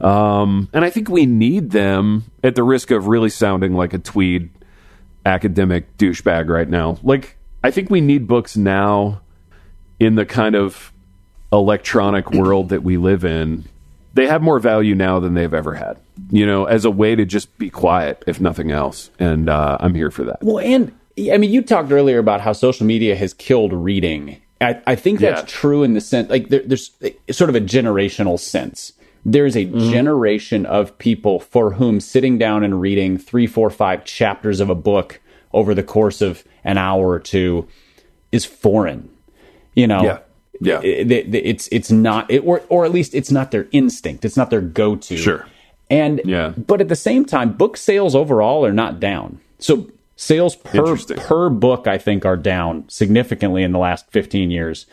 Um, 0.00 0.68
and 0.72 0.84
I 0.84 0.90
think 0.90 1.08
we 1.08 1.26
need 1.26 1.70
them 1.70 2.24
at 2.42 2.54
the 2.54 2.62
risk 2.62 2.90
of 2.90 3.06
really 3.06 3.28
sounding 3.28 3.74
like 3.74 3.92
a 3.92 3.98
tweed 3.98 4.50
academic 5.26 5.96
douchebag 5.98 6.48
right 6.48 6.68
now. 6.68 6.98
Like, 7.02 7.36
I 7.62 7.70
think 7.70 7.90
we 7.90 8.00
need 8.00 8.26
books 8.26 8.56
now 8.56 9.20
in 9.98 10.14
the 10.14 10.24
kind 10.24 10.54
of 10.54 10.92
electronic 11.52 12.30
world 12.30 12.70
that 12.70 12.82
we 12.82 12.96
live 12.96 13.24
in. 13.24 13.64
They 14.14 14.26
have 14.26 14.42
more 14.42 14.58
value 14.58 14.94
now 14.94 15.20
than 15.20 15.34
they've 15.34 15.52
ever 15.52 15.74
had, 15.74 15.98
you 16.30 16.46
know, 16.46 16.64
as 16.64 16.84
a 16.84 16.90
way 16.90 17.14
to 17.14 17.24
just 17.24 17.56
be 17.58 17.70
quiet, 17.70 18.24
if 18.26 18.40
nothing 18.40 18.70
else. 18.70 19.10
And 19.18 19.48
uh, 19.48 19.76
I'm 19.78 19.94
here 19.94 20.10
for 20.10 20.24
that. 20.24 20.42
Well, 20.42 20.58
and 20.58 20.92
I 21.32 21.36
mean, 21.38 21.50
you 21.50 21.62
talked 21.62 21.90
earlier 21.92 22.18
about 22.18 22.40
how 22.40 22.52
social 22.52 22.86
media 22.86 23.16
has 23.16 23.34
killed 23.34 23.72
reading. 23.72 24.40
I, 24.60 24.80
I 24.86 24.94
think 24.94 25.20
that's 25.20 25.40
Yeah. 25.42 25.46
true 25.46 25.82
in 25.82 25.94
the 25.94 26.00
sense, 26.00 26.30
like 26.30 26.48
there, 26.48 26.62
there's 26.64 26.90
eh, 27.02 27.10
sort 27.30 27.50
of 27.50 27.56
a 27.56 27.60
generational 27.60 28.38
sense. 28.38 28.92
There's 29.24 29.56
a 29.56 29.66
mm-hmm. 29.66 29.90
generation 29.90 30.66
of 30.66 30.96
people 30.98 31.40
for 31.40 31.72
whom 31.72 32.00
sitting 32.00 32.38
down 32.38 32.64
and 32.64 32.80
reading 32.80 33.18
three, 33.18 33.46
four, 33.46 33.70
five 33.70 34.04
chapters 34.04 34.60
of 34.60 34.70
a 34.70 34.74
book 34.74 35.20
over 35.52 35.74
the 35.74 35.82
course 35.82 36.20
of 36.22 36.44
an 36.64 36.78
hour 36.78 37.08
or 37.08 37.18
two 37.18 37.66
is 38.32 38.44
foreign. 38.44 39.08
You 39.74 39.86
know, 39.86 40.02
Yeah. 40.02 40.18
Yeah. 40.62 40.80
Eh, 40.84 40.88
eh, 40.88 41.04
it- 41.08 41.34
it- 41.34 41.46
it's 41.46 41.68
it's 41.72 41.90
not, 41.90 42.30
it, 42.30 42.40
or 42.40 42.62
or 42.68 42.84
at 42.84 42.92
least 42.92 43.14
it's 43.14 43.30
not 43.30 43.50
their 43.50 43.66
instinct. 43.72 44.24
It's 44.24 44.36
not 44.36 44.50
their 44.50 44.60
go 44.60 44.94
to. 44.96 45.16
Sure. 45.16 45.46
And 45.88 46.20
Yeah. 46.24 46.52
but 46.56 46.80
at 46.82 46.88
the 46.88 46.96
same 46.96 47.24
time, 47.24 47.52
book 47.54 47.76
sales 47.76 48.14
overall 48.14 48.64
are 48.66 48.72
not 48.72 49.00
down. 49.00 49.38
So 49.58 49.88
sales 50.20 50.54
per 50.54 50.96
per 51.16 51.48
book, 51.48 51.86
I 51.86 51.96
think, 51.96 52.26
are 52.26 52.36
down 52.36 52.84
significantly 52.88 53.62
in 53.62 53.72
the 53.72 53.78
last 53.78 54.10
fifteen 54.10 54.50
years. 54.50 54.84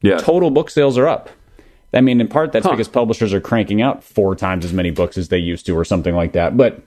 Yeah. 0.00 0.18
Total 0.18 0.50
book 0.50 0.70
sales 0.70 0.96
are 0.96 1.08
up. 1.08 1.28
I 1.92 2.00
mean, 2.00 2.20
in 2.20 2.28
part 2.28 2.52
that's 2.52 2.68
because 2.68 2.86
publishers 2.88 3.34
are 3.34 3.40
cranking 3.40 3.82
out 3.82 4.04
four 4.04 4.36
times 4.36 4.64
as 4.64 4.72
many 4.72 4.90
books 4.90 5.18
as 5.18 5.28
they 5.28 5.38
used 5.38 5.66
to, 5.66 5.76
or 5.76 5.84
something 5.84 6.14
like 6.14 6.32
that. 6.32 6.56
But 6.56 6.82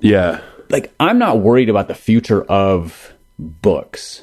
Yeah. 0.00 0.40
like, 0.68 0.92
I'm 1.00 1.18
not 1.18 1.38
worried 1.38 1.70
about 1.70 1.88
the 1.88 1.94
future 1.94 2.42
of 2.44 3.14
books 3.38 4.22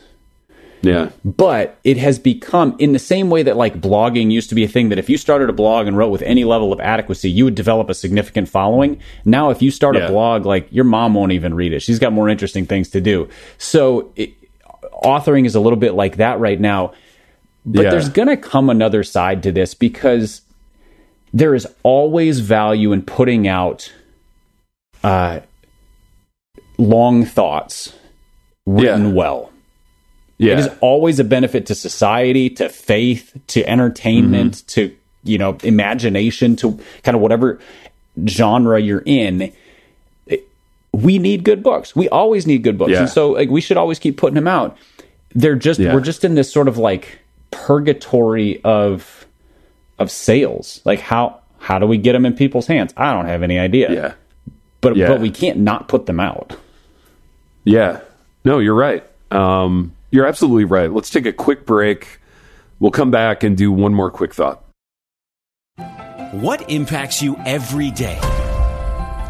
Yeah. 0.88 1.10
but 1.24 1.78
it 1.84 1.98
has 1.98 2.18
become 2.20 2.76
in 2.80 2.94
the 2.94 3.00
same 3.00 3.30
way 3.30 3.44
that 3.44 3.58
like 3.58 3.80
blogging 3.82 4.32
used 4.32 4.50
to 4.50 4.56
be 4.56 4.64
a 4.64 4.68
thing 4.68 4.90
that 4.90 4.98
if 4.98 5.10
you 5.10 5.18
started 5.18 5.50
a 5.50 5.54
blog 5.54 5.86
and 5.88 5.98
wrote 5.98 6.10
with 6.10 6.22
any 6.24 6.44
level 6.44 6.72
of 6.74 6.80
adequacy 6.80 7.30
you 7.30 7.44
would 7.46 7.56
develop 7.56 7.90
a 7.90 7.94
significant 7.94 8.48
following 8.50 9.00
now 9.26 9.50
if 9.50 9.62
you 9.62 9.70
start 9.72 9.96
Yeah. 9.96 10.06
a 10.06 10.10
blog 10.10 10.46
like 10.46 10.68
your 10.72 10.86
mom 10.86 11.14
won't 11.14 11.32
even 11.34 11.54
read 11.54 11.74
it 11.74 11.82
she's 11.82 12.00
got 12.00 12.14
more 12.14 12.30
interesting 12.30 12.66
things 12.66 12.90
to 12.92 13.02
do 13.02 13.28
so 13.58 14.12
it, 14.16 14.34
authoring 15.04 15.46
is 15.46 15.56
a 15.56 15.60
little 15.60 15.78
bit 15.80 15.94
like 15.94 16.18
that 16.18 16.40
right 16.40 16.60
now 16.60 16.94
but 17.66 17.84
Yeah. 17.84 17.90
there's 17.92 18.10
going 18.10 18.30
to 18.30 18.38
come 18.38 18.70
another 18.70 19.04
side 19.04 19.44
to 19.44 19.52
this 19.52 19.74
because 19.74 20.42
there 21.34 21.54
is 21.54 21.68
always 21.84 22.40
value 22.40 22.94
in 22.94 23.02
putting 23.02 23.48
out 23.48 23.92
uh, 25.04 25.42
long 26.78 27.26
thoughts 27.26 27.94
written 28.66 29.08
Yeah. 29.08 29.14
well 29.14 29.52
Yeah. 30.40 30.54
it 30.54 30.60
is 30.60 30.70
always 30.82 31.20
a 31.20 31.24
benefit 31.24 31.66
to 31.68 31.76
society, 31.76 32.50
to 32.52 32.70
faith, 32.70 33.36
to 33.48 33.68
entertainment, 33.68 34.54
Mm-hmm. 34.54 34.68
to 34.68 34.96
you 35.24 35.38
know 35.38 35.58
imagination, 35.64 36.56
to 36.58 36.80
kind 37.04 37.16
of 37.16 37.22
whatever 37.22 37.60
genre 38.28 38.80
you're 38.80 39.04
in. 39.06 39.52
It- 40.28 40.48
we 40.94 41.18
need 41.20 41.44
good 41.44 41.62
books. 41.64 41.96
We 41.96 42.08
always 42.10 42.46
need 42.48 42.64
good 42.64 42.78
books, 42.78 42.92
Yeah. 42.92 43.00
and 43.02 43.10
so 43.10 43.32
like 43.32 43.50
we 43.50 43.62
should 43.62 43.78
always 43.78 44.00
keep 44.00 44.18
putting 44.18 44.36
them 44.36 44.48
out. 44.48 44.78
They're 45.36 45.56
just 45.56 45.80
Yeah. 45.80 45.94
we're 45.94 46.02
just 46.02 46.24
in 46.24 46.36
this 46.36 46.52
sort 46.52 46.68
of 46.68 46.78
like 46.78 47.20
purgatory 47.52 48.62
of 48.64 49.26
of 50.00 50.12
sales. 50.12 50.82
Like 50.86 51.00
how 51.00 51.40
how 51.60 51.80
do 51.80 51.88
we 51.88 51.98
get 51.98 52.14
them 52.14 52.26
in 52.26 52.34
people's 52.34 52.68
hands? 52.68 52.94
I 52.96 53.12
don't 53.14 53.26
have 53.26 53.42
any 53.44 53.58
idea. 53.60 53.92
yeah. 53.92 54.14
but 54.82 54.96
Yeah. 54.96 55.08
but 55.08 55.20
we 55.20 55.32
can't 55.32 55.58
not 55.60 55.88
put 55.88 56.06
them 56.06 56.20
out. 56.20 56.56
Yeah. 57.64 58.00
No, 58.46 58.60
you're 58.60 58.76
right. 58.76 59.04
Um, 59.32 59.92
you're 60.12 60.26
absolutely 60.26 60.66
right. 60.66 60.92
Let's 60.92 61.10
take 61.10 61.26
a 61.26 61.34
quick 61.34 61.66
break. 61.66 62.20
We'll 62.80 62.92
come 62.92 63.12
back 63.12 63.44
and 63.44 63.58
do 63.58 63.72
one 63.72 63.94
more 63.94 64.12
quick 64.12 64.34
thought. 64.34 64.64
What 66.32 66.70
impacts 66.70 67.22
you 67.22 67.38
every 67.46 67.92
day? 67.92 68.20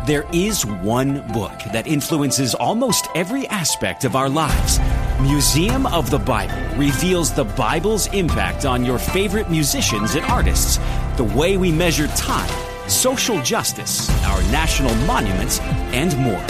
There 0.07 0.25
is 0.31 0.65
one 0.65 1.31
book 1.33 1.59
that 1.73 1.85
influences 1.85 2.55
almost 2.55 3.07
every 3.13 3.45
aspect 3.47 4.05
of 4.05 4.15
our 4.15 4.29
lives. 4.29 4.79
Museum 5.21 5.85
of 5.87 6.09
the 6.09 6.19
Bible 6.19 6.55
reveals 6.77 7.33
the 7.33 7.43
Bible's 7.43 8.07
impact 8.13 8.65
on 8.65 8.85
your 8.85 8.99
favorite 8.99 9.49
musicians 9.49 10.15
and 10.15 10.25
artists, 10.25 10.77
the 11.17 11.23
way 11.35 11.57
we 11.57 11.71
measure 11.71 12.07
time, 12.09 12.49
social 12.89 13.41
justice, 13.41 14.09
our 14.23 14.41
national 14.43 14.95
monuments, 15.05 15.59
and 15.91 16.17
more. 16.17 16.45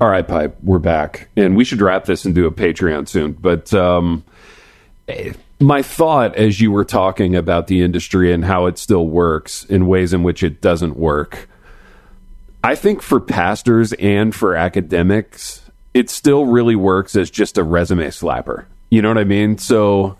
All 0.00 0.08
right, 0.08 0.26
Pipe, 0.26 0.56
we're 0.62 0.80
back. 0.80 1.28
And 1.36 1.56
we 1.56 1.64
should 1.64 1.80
wrap 1.80 2.06
this 2.06 2.24
and 2.24 2.34
do 2.34 2.46
a 2.46 2.50
Patreon 2.50 3.06
soon. 3.06 3.32
But 3.32 3.72
um, 3.72 4.24
my 5.60 5.82
thought 5.82 6.34
as 6.34 6.60
you 6.60 6.72
were 6.72 6.84
talking 6.84 7.36
about 7.36 7.68
the 7.68 7.82
industry 7.82 8.32
and 8.32 8.44
how 8.44 8.66
it 8.66 8.76
still 8.76 9.06
works 9.06 9.64
in 9.64 9.86
ways 9.86 10.12
in 10.12 10.22
which 10.22 10.42
it 10.42 10.60
doesn't 10.60 10.96
work, 10.96 11.48
I 12.64 12.74
think 12.74 13.02
for 13.02 13.20
pastors 13.20 13.92
and 13.94 14.34
for 14.34 14.56
academics, 14.56 15.62
it 15.92 16.10
still 16.10 16.46
really 16.46 16.76
works 16.76 17.14
as 17.14 17.30
just 17.30 17.56
a 17.56 17.62
resume 17.62 18.08
slapper. 18.08 18.64
You 18.90 19.00
know 19.00 19.08
what 19.08 19.18
I 19.18 19.24
mean? 19.24 19.58
So 19.58 20.16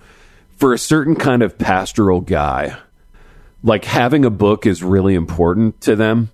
for 0.64 0.72
a 0.72 0.78
certain 0.78 1.14
kind 1.14 1.42
of 1.42 1.58
pastoral 1.58 2.22
guy, 2.22 2.74
like 3.62 3.84
having 3.84 4.24
a 4.24 4.30
book 4.30 4.64
is 4.64 4.82
really 4.82 5.14
important 5.14 5.78
to 5.82 5.94
them. 5.94 6.30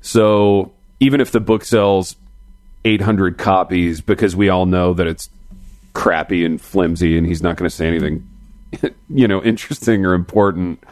So 0.00 0.72
even 1.00 1.20
if 1.20 1.32
the 1.32 1.40
book 1.40 1.66
sells 1.66 2.16
800 2.86 3.36
copies 3.36 4.00
because 4.00 4.34
we 4.34 4.48
all 4.48 4.64
know 4.64 4.94
that 4.94 5.06
it's 5.06 5.28
crappy 5.92 6.46
and 6.46 6.58
flimsy 6.58 7.18
and 7.18 7.26
he's 7.26 7.42
not 7.42 7.58
going 7.58 7.68
to 7.68 7.76
say 7.76 7.86
anything 7.86 8.26
you 9.10 9.28
know 9.28 9.42
interesting 9.42 10.06
or 10.06 10.14
important 10.14 10.82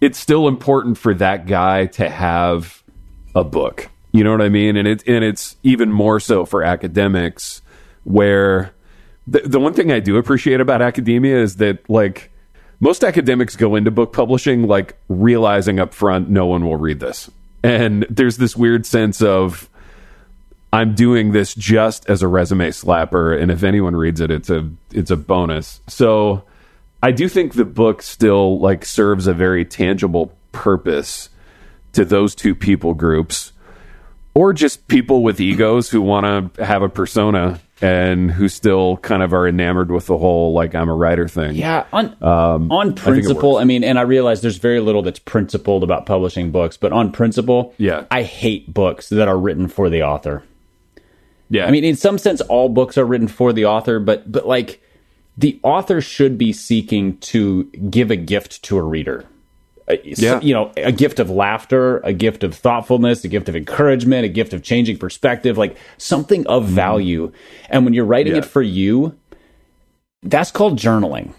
it's 0.00 0.16
still 0.16 0.46
important 0.46 0.96
for 0.96 1.14
that 1.14 1.48
guy 1.48 1.86
to 1.86 2.08
have 2.08 2.84
a 3.34 3.42
book 3.42 3.90
you 4.12 4.22
know 4.22 4.30
what 4.30 4.40
i 4.40 4.48
mean 4.48 4.76
and 4.76 4.86
it 4.86 5.02
and 5.08 5.24
it's 5.24 5.56
even 5.64 5.90
more 5.90 6.20
so 6.20 6.44
for 6.44 6.62
academics 6.62 7.60
where 8.04 8.72
the, 9.26 9.40
the 9.40 9.58
one 9.58 9.74
thing 9.74 9.90
i 9.90 9.98
do 9.98 10.16
appreciate 10.16 10.60
about 10.60 10.80
academia 10.80 11.36
is 11.36 11.56
that 11.56 11.90
like 11.90 12.30
most 12.80 13.04
academics 13.04 13.56
go 13.56 13.74
into 13.74 13.90
book 13.90 14.12
publishing 14.12 14.66
like 14.66 14.96
realizing 15.08 15.78
up 15.78 15.94
front 15.94 16.28
no 16.28 16.46
one 16.46 16.64
will 16.64 16.76
read 16.76 17.00
this 17.00 17.30
and 17.62 18.06
there's 18.08 18.36
this 18.36 18.56
weird 18.56 18.86
sense 18.86 19.20
of 19.20 19.68
I'm 20.72 20.94
doing 20.94 21.32
this 21.32 21.54
just 21.54 22.08
as 22.10 22.22
a 22.22 22.28
resume 22.28 22.68
slapper, 22.68 23.40
and 23.40 23.50
if 23.50 23.62
anyone 23.62 23.96
reads 23.96 24.20
it, 24.20 24.30
it's 24.30 24.50
a 24.50 24.68
it's 24.92 25.10
a 25.10 25.16
bonus. 25.16 25.80
So 25.86 26.44
I 27.02 27.12
do 27.12 27.28
think 27.28 27.54
the 27.54 27.64
book 27.64 28.02
still 28.02 28.58
like 28.58 28.84
serves 28.84 29.26
a 29.26 29.32
very 29.32 29.64
tangible 29.64 30.36
purpose 30.52 31.30
to 31.92 32.04
those 32.04 32.34
two 32.34 32.54
people 32.54 32.94
groups, 32.94 33.52
or 34.34 34.52
just 34.52 34.86
people 34.88 35.22
with 35.22 35.40
egos 35.40 35.88
who 35.88 36.02
want 36.02 36.54
to 36.54 36.64
have 36.64 36.82
a 36.82 36.88
persona 36.88 37.60
and 37.80 38.30
who 38.30 38.48
still 38.48 38.96
kind 38.98 39.22
of 39.22 39.32
are 39.34 39.46
enamored 39.46 39.90
with 39.90 40.06
the 40.06 40.16
whole 40.16 40.52
like 40.52 40.74
I'm 40.74 40.88
a 40.88 40.94
writer 40.94 41.28
thing. 41.28 41.54
Yeah, 41.54 41.86
on 41.92 42.16
um, 42.22 42.72
on 42.72 42.94
principle, 42.94 43.58
I, 43.58 43.62
I, 43.62 43.64
mean, 43.64 43.84
and 43.84 43.98
I 43.98 44.02
realize 44.02 44.40
there's 44.40 44.58
very 44.58 44.80
little 44.80 45.02
that's 45.02 45.18
principled 45.18 45.82
about 45.82 46.06
publishing 46.06 46.50
books, 46.50 46.76
but 46.76 46.92
on 46.92 47.12
principle, 47.12 47.74
yeah, 47.78 48.04
I 48.10 48.22
hate 48.22 48.72
books 48.72 49.08
that 49.10 49.28
are 49.28 49.38
written 49.38 49.68
for 49.68 49.90
the 49.90 50.02
author. 50.02 50.42
Yeah. 51.48 51.66
I 51.66 51.70
mean, 51.70 51.84
in 51.84 51.96
some 51.96 52.18
sense, 52.18 52.40
all 52.42 52.68
books 52.68 52.98
are 52.98 53.04
written 53.04 53.28
for 53.28 53.52
the 53.52 53.66
author, 53.66 54.00
but 54.00 54.30
but 54.30 54.46
like 54.46 54.82
the 55.36 55.60
author 55.62 56.00
should 56.00 56.38
be 56.38 56.52
seeking 56.52 57.18
to 57.18 57.64
give 57.64 58.10
a 58.10 58.16
gift 58.16 58.62
to 58.64 58.78
a 58.78 58.82
reader. 58.82 59.26
Yeah. 59.88 60.40
You 60.40 60.54
know, 60.54 60.72
a 60.76 60.92
gift 60.92 61.20
of 61.20 61.30
laughter, 61.30 61.98
a 61.98 62.12
gift 62.12 62.42
of 62.42 62.54
thoughtfulness, 62.54 63.24
a 63.24 63.28
gift 63.28 63.48
of 63.48 63.54
encouragement, 63.54 64.24
a 64.24 64.28
gift 64.28 64.52
of 64.52 64.62
changing 64.62 64.98
perspective, 64.98 65.56
like 65.56 65.76
something 65.96 66.46
of 66.46 66.64
mm-hmm. 66.64 66.74
value. 66.74 67.32
And 67.68 67.84
when 67.84 67.94
you're 67.94 68.04
writing 68.04 68.32
yeah. 68.32 68.40
it 68.40 68.44
for 68.44 68.62
you, 68.62 69.16
that's 70.22 70.50
called 70.50 70.78
journaling 70.78 71.34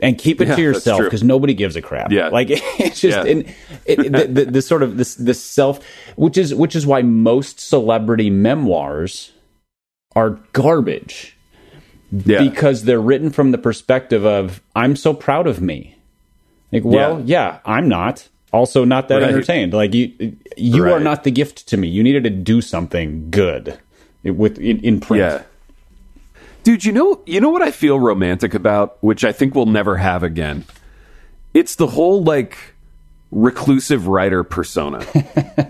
and 0.00 0.18
keep 0.18 0.40
it 0.40 0.48
yeah, 0.48 0.56
to 0.56 0.62
yourself 0.62 1.02
because 1.02 1.22
nobody 1.22 1.54
gives 1.54 1.76
a 1.76 1.82
crap. 1.82 2.10
Yeah, 2.10 2.28
like 2.28 2.48
it's 2.50 3.00
just 3.00 3.16
yeah. 3.16 3.24
in, 3.24 3.54
it, 3.84 4.12
the, 4.12 4.26
the, 4.26 4.50
the, 4.50 4.62
sort 4.62 4.82
of 4.82 4.96
this 4.96 5.14
this 5.14 5.42
self, 5.42 5.80
which 6.16 6.36
is 6.36 6.54
which 6.54 6.76
is 6.76 6.86
why 6.86 7.02
most 7.02 7.60
celebrity 7.60 8.28
memoirs 8.28 9.32
are 10.14 10.40
garbage. 10.52 11.36
Yeah. 12.14 12.46
because 12.46 12.84
they're 12.84 13.00
written 13.00 13.30
from 13.30 13.52
the 13.52 13.58
perspective 13.58 14.26
of 14.26 14.60
I'm 14.76 14.96
so 14.96 15.14
proud 15.14 15.46
of 15.46 15.62
me. 15.62 15.96
Like, 16.72 16.84
well, 16.84 17.20
yeah, 17.20 17.24
yeah 17.52 17.58
I'm 17.64 17.88
not. 17.88 18.28
Also, 18.52 18.84
not 18.84 19.08
that 19.08 19.22
right. 19.22 19.30
entertained. 19.30 19.72
Like 19.72 19.94
you, 19.94 20.36
you 20.56 20.84
right. 20.84 20.92
are 20.92 21.00
not 21.00 21.24
the 21.24 21.30
gift 21.30 21.68
to 21.68 21.76
me. 21.76 21.88
You 21.88 22.02
needed 22.02 22.24
to 22.24 22.30
do 22.30 22.60
something 22.60 23.30
good 23.30 23.78
with 24.22 24.58
in, 24.58 24.80
in 24.80 25.00
print. 25.00 25.20
Yeah. 25.20 25.42
Dude, 26.62 26.84
you 26.84 26.92
know, 26.92 27.22
you 27.26 27.40
know 27.40 27.50
what 27.50 27.62
I 27.62 27.70
feel 27.70 27.98
romantic 27.98 28.54
about, 28.54 29.02
which 29.02 29.24
I 29.24 29.32
think 29.32 29.54
we'll 29.54 29.66
never 29.66 29.96
have 29.96 30.22
again. 30.22 30.64
It's 31.54 31.76
the 31.76 31.88
whole 31.88 32.22
like 32.22 32.56
reclusive 33.30 34.06
writer 34.06 34.44
persona. 34.44 35.04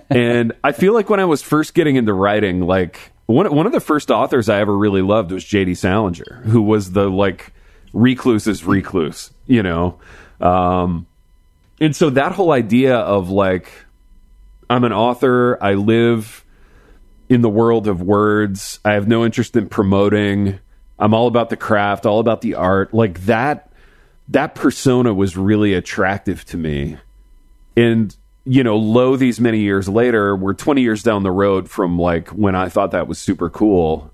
and 0.10 0.52
I 0.62 0.72
feel 0.72 0.92
like 0.92 1.08
when 1.08 1.20
I 1.20 1.24
was 1.24 1.40
first 1.40 1.74
getting 1.74 1.96
into 1.96 2.12
writing, 2.12 2.60
like 2.60 3.12
one 3.26 3.54
one 3.54 3.66
of 3.66 3.72
the 3.72 3.80
first 3.80 4.10
authors 4.10 4.48
I 4.48 4.60
ever 4.60 4.76
really 4.76 5.02
loved 5.02 5.30
was 5.30 5.44
J.D. 5.44 5.76
Salinger, 5.76 6.42
who 6.46 6.60
was 6.60 6.92
the 6.92 7.08
like 7.08 7.52
recluse's 7.92 8.64
recluse, 8.64 9.30
you 9.46 9.62
know. 9.62 9.98
Um, 10.42 11.06
and 11.80 11.94
so 11.94 12.10
that 12.10 12.32
whole 12.32 12.52
idea 12.52 12.96
of 12.96 13.30
like 13.30 13.70
I'm 14.68 14.84
an 14.84 14.92
author, 14.92 15.58
I 15.62 15.74
live 15.74 16.44
in 17.28 17.40
the 17.40 17.48
world 17.48 17.88
of 17.88 18.02
words, 18.02 18.80
I 18.84 18.92
have 18.92 19.08
no 19.08 19.24
interest 19.24 19.56
in 19.56 19.68
promoting 19.68 20.58
I'm 21.02 21.14
all 21.14 21.26
about 21.26 21.50
the 21.50 21.56
craft, 21.56 22.06
all 22.06 22.20
about 22.20 22.42
the 22.42 22.54
art. 22.54 22.94
Like 22.94 23.24
that 23.24 23.72
that 24.28 24.54
persona 24.54 25.12
was 25.12 25.36
really 25.36 25.74
attractive 25.74 26.44
to 26.46 26.56
me. 26.56 26.96
And 27.76 28.14
you 28.44 28.62
know, 28.62 28.76
lo 28.76 29.16
these 29.16 29.40
many 29.40 29.58
years 29.58 29.88
later, 29.88 30.36
we're 30.36 30.54
20 30.54 30.80
years 30.80 31.02
down 31.02 31.24
the 31.24 31.30
road 31.32 31.68
from 31.68 31.98
like 31.98 32.28
when 32.28 32.54
I 32.54 32.68
thought 32.68 32.92
that 32.92 33.08
was 33.08 33.18
super 33.18 33.50
cool. 33.50 34.12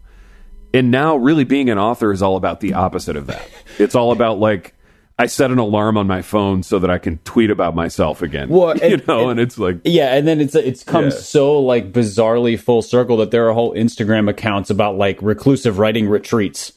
And 0.72 0.91
now 0.91 1.16
really 1.16 1.45
being 1.45 1.68
an 1.68 1.79
author 1.79 2.11
is 2.11 2.22
all 2.22 2.37
about 2.37 2.61
the 2.61 2.72
opposite 2.72 3.16
of 3.16 3.26
that. 3.26 3.47
It's 3.79 3.95
all 3.95 4.11
about 4.11 4.39
like 4.39 4.74
I 5.20 5.26
set 5.26 5.50
an 5.50 5.58
alarm 5.58 5.96
on 5.96 6.06
my 6.06 6.22
phone 6.22 6.62
so 6.62 6.78
that 6.78 6.90
I 6.90 6.98
can 6.98 7.18
tweet 7.18 7.50
about 7.50 7.74
myself 7.74 8.22
again. 8.22 8.48
Well, 8.48 8.70
and, 8.82 8.82
you 8.82 9.02
know, 9.08 9.22
and, 9.22 9.32
and, 9.32 9.40
it's 9.40 9.58
like 9.58 9.80
yeah, 9.84 10.14
and 10.14 10.28
then 10.28 10.40
it's 10.40 10.54
it's 10.54 10.84
come 10.84 11.04
yeah. 11.04 11.10
so 11.10 11.60
like 11.60 11.92
bizarrely 11.92 12.58
full 12.58 12.82
circle 12.82 13.16
that 13.18 13.30
there 13.30 13.48
are 13.48 13.52
whole 13.52 13.74
Instagram 13.74 14.30
accounts 14.30 14.70
about 14.70 14.96
like 14.96 15.20
reclusive 15.20 15.78
writing 15.78 16.08
retreats. 16.08 16.72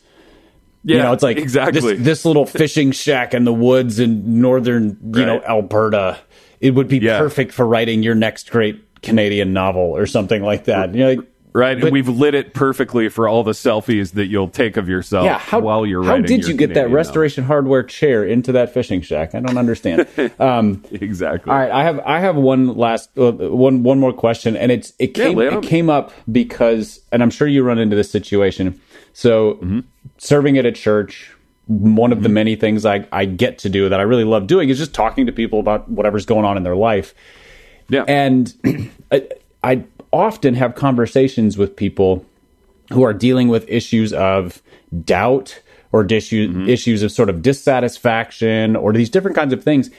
Yeah, 0.83 0.95
you 0.95 1.03
know, 1.03 1.13
it's 1.13 1.23
like 1.23 1.37
exactly 1.37 1.95
this, 1.95 2.03
this, 2.03 2.25
little 2.25 2.45
fishing 2.47 2.91
shack 2.91 3.35
in 3.35 3.43
the 3.43 3.53
woods 3.53 3.99
in 3.99 4.41
northern, 4.41 4.97
you 5.13 5.19
right. 5.19 5.27
know, 5.27 5.41
Alberta. 5.43 6.19
It 6.59 6.71
would 6.71 6.87
be 6.87 6.97
yeah. 6.97 7.19
perfect 7.19 7.53
for 7.53 7.67
writing 7.67 8.01
your 8.01 8.15
next 8.15 8.49
great 8.49 9.01
Canadian 9.01 9.53
novel 9.53 9.95
or 9.95 10.07
something 10.07 10.41
like 10.41 10.65
that. 10.65 10.93
You 10.95 10.99
know, 10.99 11.13
like, 11.13 11.30
Right, 11.53 11.77
but, 11.77 11.87
and 11.87 11.93
we've 11.93 12.07
lit 12.07 12.33
it 12.33 12.53
perfectly 12.53 13.09
for 13.09 13.27
all 13.27 13.43
the 13.43 13.51
selfies 13.51 14.13
that 14.13 14.27
you'll 14.27 14.47
take 14.47 14.77
of 14.77 14.87
yourself 14.87 15.25
yeah, 15.25 15.37
how, 15.37 15.59
while 15.59 15.85
you're 15.85 16.03
how. 16.03 16.11
How 16.11 16.21
did 16.21 16.45
you 16.45 16.53
get 16.53 16.69
Canadian 16.69 16.91
that 16.91 16.95
restoration 16.95 17.43
novel. 17.43 17.55
hardware 17.55 17.83
chair 17.83 18.23
into 18.23 18.53
that 18.53 18.73
fishing 18.73 19.01
shack? 19.01 19.35
I 19.35 19.41
don't 19.41 19.57
understand. 19.57 20.07
Um, 20.39 20.83
exactly. 20.91 21.51
All 21.51 21.57
right, 21.57 21.69
I 21.69 21.83
have 21.83 21.99
I 21.99 22.19
have 22.19 22.35
one 22.35 22.75
last 22.75 23.09
uh, 23.17 23.31
one 23.31 23.83
one 23.83 23.99
more 23.99 24.13
question, 24.13 24.55
and 24.55 24.71
it's 24.71 24.93
it 24.97 25.07
came 25.07 25.37
yeah, 25.37 25.57
it 25.57 25.63
came 25.63 25.89
up 25.89 26.11
because, 26.31 27.01
and 27.11 27.21
I'm 27.21 27.29
sure 27.29 27.47
you 27.47 27.63
run 27.63 27.77
into 27.77 27.95
this 27.95 28.09
situation. 28.09 28.79
So, 29.13 29.55
mm-hmm. 29.55 29.79
serving 30.17 30.57
at 30.57 30.65
a 30.65 30.71
church, 30.71 31.31
one 31.67 32.11
of 32.11 32.17
mm-hmm. 32.17 32.23
the 32.23 32.29
many 32.29 32.55
things 32.55 32.85
I 32.85 33.07
I 33.11 33.25
get 33.25 33.59
to 33.59 33.69
do 33.69 33.89
that 33.89 33.99
I 33.99 34.03
really 34.03 34.23
love 34.23 34.47
doing 34.47 34.69
is 34.69 34.77
just 34.77 34.93
talking 34.93 35.25
to 35.25 35.31
people 35.31 35.59
about 35.59 35.89
whatever's 35.89 36.25
going 36.25 36.45
on 36.45 36.57
in 36.57 36.63
their 36.63 36.75
life. 36.75 37.13
Yeah, 37.89 38.03
and 38.07 38.53
I, 39.11 39.27
I 39.63 39.83
often 40.11 40.55
have 40.55 40.75
conversations 40.75 41.57
with 41.57 41.75
people 41.75 42.25
who 42.91 43.03
are 43.03 43.13
dealing 43.13 43.47
with 43.47 43.67
issues 43.69 44.13
of 44.13 44.61
doubt 45.05 45.61
or 45.91 46.05
issues 46.05 46.49
mm-hmm. 46.49 46.69
issues 46.69 47.03
of 47.03 47.11
sort 47.11 47.29
of 47.29 47.41
dissatisfaction 47.41 48.75
or 48.75 48.93
these 48.93 49.09
different 49.09 49.35
kinds 49.35 49.53
of 49.53 49.63
things. 49.63 49.89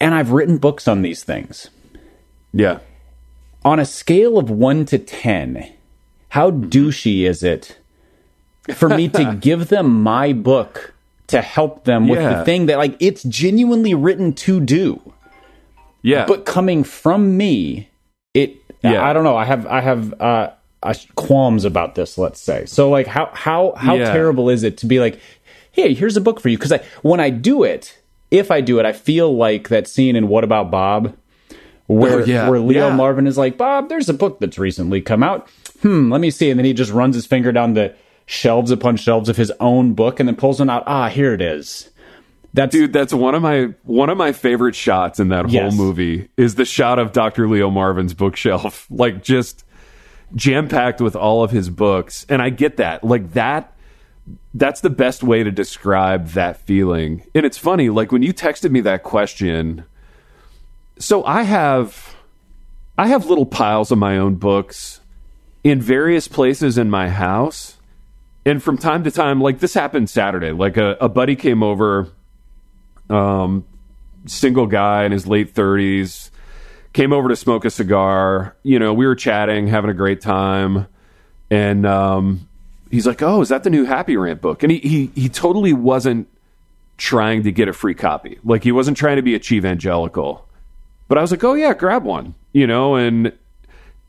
And 0.00 0.14
I've 0.14 0.30
written 0.30 0.58
books 0.58 0.86
on 0.86 1.02
these 1.02 1.24
things. 1.24 1.70
Yeah. 2.52 2.78
On 3.64 3.80
a 3.80 3.84
scale 3.84 4.38
of 4.38 4.48
1 4.48 4.86
to 4.86 4.98
10, 4.98 5.72
how 6.30 6.52
douchey 6.52 7.22
is 7.22 7.42
it 7.42 7.78
for 8.74 8.88
me 8.88 9.08
to 9.08 9.34
give 9.40 9.68
them 9.68 10.02
my 10.02 10.32
book 10.32 10.94
to 11.26 11.42
help 11.42 11.84
them 11.84 12.08
with 12.08 12.20
yeah. 12.20 12.38
the 12.38 12.44
thing 12.44 12.66
that 12.66 12.78
like 12.78 12.96
it's 13.00 13.22
genuinely 13.24 13.94
written 13.94 14.32
to 14.34 14.60
do? 14.60 15.12
Yeah. 16.02 16.26
But 16.26 16.46
coming 16.46 16.84
from 16.84 17.36
me, 17.36 17.88
it 18.34 18.56
yeah. 18.82 19.04
I 19.04 19.12
don't 19.12 19.24
know. 19.24 19.36
I 19.36 19.44
have 19.44 19.66
I 19.66 19.80
have 19.80 20.20
uh, 20.20 20.50
qualms 21.14 21.64
about 21.64 21.94
this. 21.94 22.18
Let's 22.18 22.40
say 22.40 22.66
so. 22.66 22.88
Like 22.90 23.06
how 23.06 23.30
how 23.32 23.74
how 23.76 23.96
yeah. 23.96 24.12
terrible 24.12 24.48
is 24.48 24.62
it 24.62 24.78
to 24.78 24.86
be 24.86 25.00
like, 25.00 25.20
hey, 25.72 25.94
here's 25.94 26.16
a 26.16 26.20
book 26.20 26.40
for 26.40 26.48
you? 26.48 26.56
Because 26.56 26.72
I 26.72 26.80
when 27.02 27.20
I 27.20 27.30
do 27.30 27.64
it, 27.64 27.98
if 28.30 28.50
I 28.50 28.60
do 28.60 28.78
it, 28.78 28.86
I 28.86 28.92
feel 28.92 29.34
like 29.34 29.68
that 29.68 29.88
scene 29.88 30.16
in 30.16 30.28
What 30.28 30.44
About 30.44 30.70
Bob, 30.70 31.16
where 31.86 32.20
oh, 32.20 32.24
yeah. 32.24 32.48
where 32.48 32.60
Leo 32.60 32.88
yeah. 32.88 32.94
Marvin 32.94 33.26
is 33.26 33.38
like, 33.38 33.56
Bob, 33.56 33.88
there's 33.88 34.08
a 34.08 34.14
book 34.14 34.40
that's 34.40 34.58
recently 34.58 35.00
come 35.00 35.22
out. 35.22 35.48
Hmm, 35.82 36.10
let 36.10 36.20
me 36.20 36.30
see, 36.30 36.50
and 36.50 36.58
then 36.58 36.64
he 36.64 36.72
just 36.72 36.92
runs 36.92 37.14
his 37.14 37.26
finger 37.26 37.52
down 37.52 37.74
the 37.74 37.94
shelves 38.26 38.70
upon 38.70 38.96
shelves 38.96 39.28
of 39.28 39.36
his 39.36 39.52
own 39.60 39.94
book, 39.94 40.20
and 40.20 40.28
then 40.28 40.36
pulls 40.36 40.58
one 40.58 40.70
out. 40.70 40.84
Ah, 40.86 41.08
here 41.08 41.32
it 41.32 41.40
is. 41.40 41.90
That's 42.54 42.72
Dude, 42.72 42.92
that's 42.92 43.12
one 43.12 43.34
of 43.34 43.42
my 43.42 43.74
one 43.84 44.08
of 44.10 44.16
my 44.16 44.32
favorite 44.32 44.74
shots 44.74 45.20
in 45.20 45.28
that 45.28 45.48
Yes. 45.50 45.74
whole 45.74 45.86
movie 45.86 46.28
is 46.36 46.54
the 46.54 46.64
shot 46.64 46.98
of 46.98 47.12
Dr. 47.12 47.46
Leo 47.48 47.70
Marvin's 47.70 48.14
bookshelf, 48.14 48.86
like 48.90 49.22
just 49.22 49.64
jam 50.34 50.68
packed 50.68 51.00
with 51.00 51.14
all 51.16 51.42
of 51.44 51.50
his 51.50 51.68
books. 51.70 52.24
And 52.28 52.40
I 52.42 52.50
get 52.50 52.78
that. 52.78 53.04
Like 53.04 53.32
that 53.34 53.72
that's 54.52 54.80
the 54.82 54.90
best 54.90 55.22
way 55.22 55.42
to 55.42 55.50
describe 55.50 56.28
that 56.28 56.56
feeling. 56.58 57.22
And 57.34 57.46
it's 57.46 57.56
funny, 57.58 57.88
like 57.90 58.12
when 58.12 58.22
you 58.22 58.34
texted 58.34 58.70
me 58.70 58.80
that 58.80 59.02
question, 59.02 59.84
so 60.98 61.24
I 61.24 61.42
have 61.44 62.14
I 62.96 63.06
have 63.08 63.26
little 63.26 63.46
piles 63.46 63.90
of 63.92 63.98
my 63.98 64.18
own 64.18 64.34
books 64.36 65.00
in 65.64 65.80
various 65.80 66.28
places 66.28 66.78
in 66.78 66.90
my 66.90 67.08
house. 67.08 67.76
And 68.44 68.62
from 68.62 68.78
time 68.78 69.04
to 69.04 69.10
time, 69.10 69.40
like 69.40 69.58
this 69.60 69.74
happened 69.74 70.08
Saturday, 70.10 70.52
like 70.52 70.76
a, 70.76 70.96
a 71.00 71.08
buddy 71.08 71.36
came 71.36 71.62
over, 71.62 72.08
um, 73.10 73.64
single 74.26 74.66
guy 74.66 75.04
in 75.04 75.12
his 75.12 75.26
late 75.26 75.54
30s, 75.54 76.30
came 76.92 77.12
over 77.12 77.28
to 77.28 77.36
smoke 77.36 77.64
a 77.64 77.70
cigar. 77.70 78.56
You 78.62 78.78
know, 78.78 78.92
we 78.92 79.06
were 79.06 79.14
chatting, 79.14 79.68
having 79.68 79.90
a 79.90 79.94
great 79.94 80.20
time. 80.20 80.86
And 81.50 81.86
um, 81.86 82.48
he's 82.90 83.06
like, 83.06 83.22
Oh, 83.22 83.40
is 83.40 83.48
that 83.48 83.64
the 83.64 83.70
new 83.70 83.84
Happy 83.84 84.16
Rant 84.16 84.40
book? 84.40 84.62
And 84.62 84.72
he, 84.72 84.78
he, 84.78 85.10
he 85.14 85.28
totally 85.28 85.72
wasn't 85.72 86.28
trying 86.96 87.44
to 87.44 87.52
get 87.52 87.68
a 87.68 87.72
free 87.72 87.94
copy. 87.94 88.38
Like, 88.44 88.64
he 88.64 88.72
wasn't 88.72 88.96
trying 88.96 89.16
to 89.16 89.22
be 89.22 89.34
a 89.34 89.38
chief 89.38 89.58
evangelical. 89.58 90.46
But 91.06 91.18
I 91.18 91.20
was 91.20 91.30
like, 91.30 91.44
Oh, 91.44 91.54
yeah, 91.54 91.74
grab 91.74 92.04
one, 92.04 92.34
you 92.52 92.66
know, 92.66 92.96
and 92.96 93.32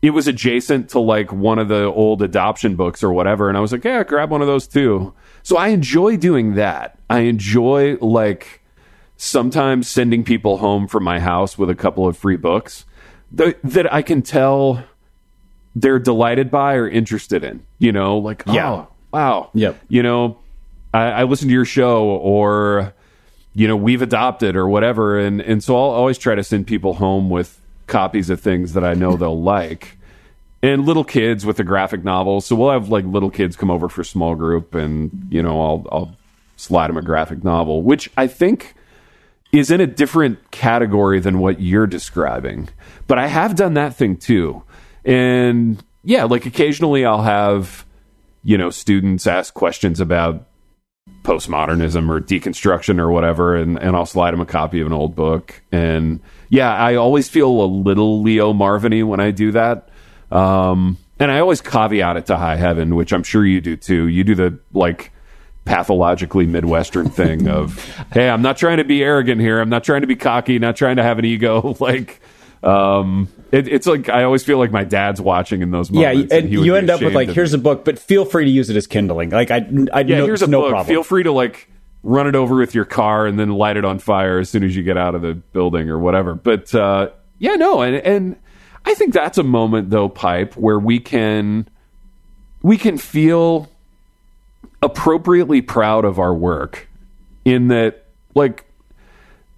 it 0.02 0.10
was 0.10 0.26
adjacent 0.26 0.90
to 0.90 0.98
like 0.98 1.32
one 1.32 1.58
of 1.58 1.68
the 1.68 1.84
old 1.84 2.22
adoption 2.22 2.74
books 2.74 3.02
or 3.02 3.12
whatever. 3.12 3.48
And 3.48 3.56
I 3.56 3.60
was 3.60 3.72
like, 3.72 3.84
Yeah, 3.84 4.02
grab 4.04 4.30
one 4.30 4.40
of 4.40 4.46
those 4.46 4.66
too. 4.66 5.14
So 5.42 5.56
I 5.56 5.68
enjoy 5.68 6.16
doing 6.16 6.54
that. 6.54 6.98
I 7.08 7.20
enjoy 7.20 7.96
like 7.96 8.59
sometimes 9.22 9.86
sending 9.86 10.24
people 10.24 10.56
home 10.56 10.88
from 10.88 11.04
my 11.04 11.20
house 11.20 11.58
with 11.58 11.68
a 11.68 11.74
couple 11.74 12.06
of 12.06 12.16
free 12.16 12.36
books 12.38 12.86
that, 13.30 13.58
that 13.62 13.92
I 13.92 14.00
can 14.00 14.22
tell 14.22 14.82
they're 15.76 15.98
delighted 15.98 16.50
by 16.50 16.74
or 16.74 16.88
interested 16.88 17.44
in. 17.44 17.62
You 17.78 17.92
know, 17.92 18.16
like, 18.16 18.42
Yeah. 18.46 18.70
oh, 18.70 18.88
wow. 19.12 19.50
Yep. 19.52 19.78
You 19.88 20.02
know, 20.02 20.38
I, 20.94 21.02
I 21.10 21.22
listened 21.24 21.50
to 21.50 21.52
your 21.52 21.66
show 21.66 22.02
or, 22.04 22.94
you 23.52 23.68
know, 23.68 23.76
we've 23.76 24.00
adopted 24.00 24.56
or 24.56 24.66
whatever. 24.66 25.18
And, 25.18 25.42
and 25.42 25.62
so 25.62 25.76
I'll 25.76 25.90
always 25.90 26.16
try 26.16 26.34
to 26.34 26.42
send 26.42 26.66
people 26.66 26.94
home 26.94 27.28
with 27.28 27.60
copies 27.88 28.30
of 28.30 28.40
things 28.40 28.72
that 28.72 28.84
I 28.84 28.94
know 28.94 29.16
they'll 29.18 29.40
like. 29.42 29.98
And 30.62 30.86
little 30.86 31.04
kids 31.04 31.44
with 31.44 31.58
the 31.58 31.64
graphic 31.64 32.04
novels. 32.04 32.46
So 32.46 32.56
we'll 32.56 32.70
have 32.70 32.88
like 32.88 33.04
little 33.04 33.30
kids 33.30 33.54
come 33.54 33.70
over 33.70 33.90
for 33.90 34.02
small 34.02 34.34
group 34.34 34.74
and, 34.74 35.26
you 35.30 35.42
know, 35.42 35.60
I'll, 35.60 35.86
I'll 35.92 36.16
slide 36.56 36.88
them 36.88 36.96
a 36.96 37.02
graphic 37.02 37.44
novel, 37.44 37.82
which 37.82 38.10
I 38.16 38.26
think 38.26 38.74
is 39.52 39.70
in 39.70 39.80
a 39.80 39.86
different 39.86 40.50
category 40.50 41.20
than 41.20 41.38
what 41.38 41.60
you're 41.60 41.86
describing. 41.86 42.68
But 43.06 43.18
I 43.18 43.26
have 43.26 43.56
done 43.56 43.74
that 43.74 43.96
thing 43.96 44.16
too. 44.16 44.62
And 45.04 45.82
yeah, 46.04 46.24
like 46.24 46.46
occasionally 46.46 47.04
I'll 47.04 47.22
have, 47.22 47.84
you 48.42 48.56
know, 48.56 48.70
students 48.70 49.26
ask 49.26 49.52
questions 49.52 50.00
about 50.00 50.46
postmodernism 51.22 52.08
or 52.08 52.20
deconstruction 52.20 52.98
or 52.98 53.10
whatever, 53.10 53.56
and, 53.56 53.78
and 53.78 53.96
I'll 53.96 54.06
slide 54.06 54.30
them 54.30 54.40
a 54.40 54.46
copy 54.46 54.80
of 54.80 54.86
an 54.86 54.92
old 54.92 55.14
book. 55.14 55.60
And 55.72 56.20
yeah, 56.48 56.72
I 56.72 56.94
always 56.94 57.28
feel 57.28 57.48
a 57.48 57.66
little 57.66 58.22
Leo 58.22 58.52
Marvin 58.52 59.08
when 59.08 59.20
I 59.20 59.30
do 59.30 59.52
that. 59.52 59.88
Um, 60.30 60.96
and 61.18 61.30
I 61.30 61.40
always 61.40 61.60
caveat 61.60 62.16
it 62.16 62.26
to 62.26 62.36
high 62.36 62.56
heaven, 62.56 62.94
which 62.94 63.12
I'm 63.12 63.22
sure 63.22 63.44
you 63.44 63.60
do 63.60 63.76
too. 63.76 64.06
You 64.06 64.24
do 64.24 64.34
the 64.34 64.58
like 64.72 65.12
pathologically 65.70 66.46
Midwestern 66.46 67.08
thing 67.08 67.48
of, 67.48 67.78
hey, 68.12 68.28
I'm 68.28 68.42
not 68.42 68.56
trying 68.56 68.78
to 68.78 68.84
be 68.84 69.04
arrogant 69.04 69.40
here. 69.40 69.60
I'm 69.60 69.68
not 69.68 69.84
trying 69.84 70.00
to 70.00 70.08
be 70.08 70.16
cocky, 70.16 70.58
not 70.58 70.74
trying 70.74 70.96
to 70.96 71.02
have 71.04 71.20
an 71.20 71.24
ego. 71.24 71.76
like, 71.80 72.20
um, 72.64 73.28
it, 73.52 73.68
it's 73.68 73.86
like 73.86 74.08
I 74.08 74.24
always 74.24 74.42
feel 74.42 74.58
like 74.58 74.72
my 74.72 74.82
dad's 74.82 75.20
watching 75.20 75.62
in 75.62 75.70
those 75.70 75.90
moments. 75.92 76.02
yeah, 76.02 76.12
moments. 76.12 76.34
and 76.34 76.52
you 76.52 76.74
end 76.74 76.90
up 76.90 77.00
with 77.00 77.14
like, 77.14 77.28
here's 77.28 77.54
a 77.54 77.58
book, 77.58 77.84
but 77.84 77.98
feel 78.00 78.24
free 78.24 78.44
to 78.44 78.50
use 78.50 78.68
it 78.68 78.76
as 78.76 78.88
kindling. 78.88 79.30
Like 79.30 79.52
I, 79.52 79.58
I 79.92 80.00
yeah, 80.00 80.18
no, 80.18 80.26
here's 80.26 80.42
a 80.42 80.48
no 80.48 80.62
book. 80.62 80.70
problem. 80.70 80.92
Feel 80.92 81.04
free 81.04 81.22
to 81.22 81.32
like 81.32 81.70
run 82.02 82.26
it 82.26 82.34
over 82.34 82.56
with 82.56 82.74
your 82.74 82.84
car 82.84 83.26
and 83.26 83.38
then 83.38 83.50
light 83.50 83.76
it 83.76 83.84
on 83.84 83.98
fire 84.00 84.38
as 84.38 84.50
soon 84.50 84.64
as 84.64 84.74
you 84.74 84.82
get 84.82 84.96
out 84.96 85.14
of 85.14 85.22
the 85.22 85.34
building 85.34 85.88
or 85.88 85.98
whatever. 85.98 86.34
But 86.34 86.74
uh, 86.74 87.10
yeah, 87.38 87.54
no, 87.54 87.80
and 87.82 87.94
and 87.94 88.36
I 88.84 88.94
think 88.94 89.14
that's 89.14 89.38
a 89.38 89.44
moment 89.44 89.90
though, 89.90 90.08
pipe, 90.08 90.56
where 90.56 90.78
we 90.80 90.98
can 90.98 91.68
we 92.62 92.76
can 92.76 92.98
feel 92.98 93.70
appropriately 94.82 95.60
proud 95.60 96.04
of 96.04 96.18
our 96.18 96.34
work 96.34 96.88
in 97.44 97.68
that 97.68 98.06
like 98.34 98.64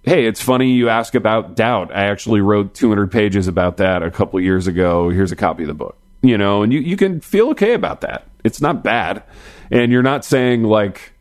hey 0.03 0.25
it's 0.25 0.41
funny 0.41 0.71
you 0.71 0.89
ask 0.89 1.15
about 1.15 1.55
doubt. 1.55 1.95
I 1.95 2.05
actually 2.05 2.41
wrote 2.41 2.73
200 2.73 3.11
pages 3.11 3.47
about 3.47 3.77
that 3.77 4.03
a 4.03 4.11
couple 4.11 4.39
years 4.39 4.67
ago. 4.67 5.09
Here's 5.09 5.31
a 5.31 5.35
copy 5.35 5.63
of 5.63 5.67
the 5.67 5.73
book 5.73 5.97
you 6.21 6.37
know 6.37 6.63
and 6.63 6.73
you, 6.73 6.79
you 6.79 6.97
can 6.97 7.21
feel 7.21 7.49
okay 7.49 7.73
about 7.73 8.01
that. 8.01 8.27
It's 8.43 8.61
not 8.61 8.83
bad. 8.83 9.23
And 9.71 9.91
you're 9.91 10.03
not 10.03 10.25
saying 10.25 10.63
like 10.63 11.11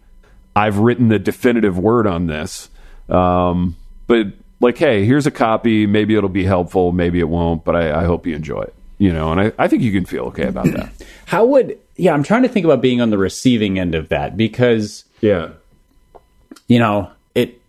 i've 0.54 0.78
written 0.78 1.08
the 1.08 1.18
definitive 1.18 1.78
word 1.78 2.06
on 2.06 2.26
this 2.26 2.68
um, 3.08 3.76
but 4.06 4.26
like 4.60 4.78
hey 4.78 5.04
here's 5.04 5.26
a 5.26 5.30
copy. 5.30 5.86
Maybe 5.86 6.16
it'll 6.16 6.28
be 6.28 6.44
helpful. 6.44 6.90
Maybe 6.90 7.20
it 7.20 7.28
won't 7.28 7.64
but 7.64 7.76
i, 7.76 8.02
I 8.02 8.04
hope 8.04 8.26
you 8.26 8.34
enjoy 8.34 8.62
it 8.62 8.74
you 8.98 9.12
know 9.12 9.30
and 9.30 9.40
I, 9.40 9.52
I 9.58 9.68
think 9.68 9.82
you 9.82 9.92
can 9.92 10.06
feel 10.06 10.24
okay 10.24 10.48
about 10.48 10.66
that. 10.66 10.92
How 11.26 11.44
would 11.44 11.78
yeah? 11.96 12.12
I'm 12.12 12.22
trying 12.22 12.42
to 12.42 12.48
think 12.48 12.64
about 12.64 12.80
being 12.80 13.00
on 13.00 13.10
the 13.10 13.18
receiving 13.18 13.78
end 13.78 13.94
of 13.94 14.08
that 14.08 14.36
because 14.36 15.04
yeah 15.20 15.50
you 16.68 16.78
know 16.78 17.10
it. 17.34 17.60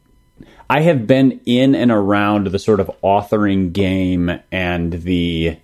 I 0.70 0.82
have 0.82 1.06
been 1.06 1.40
in 1.46 1.76
and 1.76 1.92
around 1.92 2.48
the 2.48 2.60
sort 2.60 2.80
of 2.80 2.90
authoring 3.04 3.74
game 3.74 4.40
and 4.52 4.94
the 4.94 5.58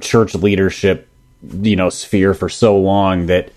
church 0.00 0.34
leadership, 0.34 1.08
you 1.42 1.76
know, 1.76 1.90
sphere 1.90 2.34
for 2.34 2.48
so 2.48 2.78
long 2.78 3.26
that 3.26 3.50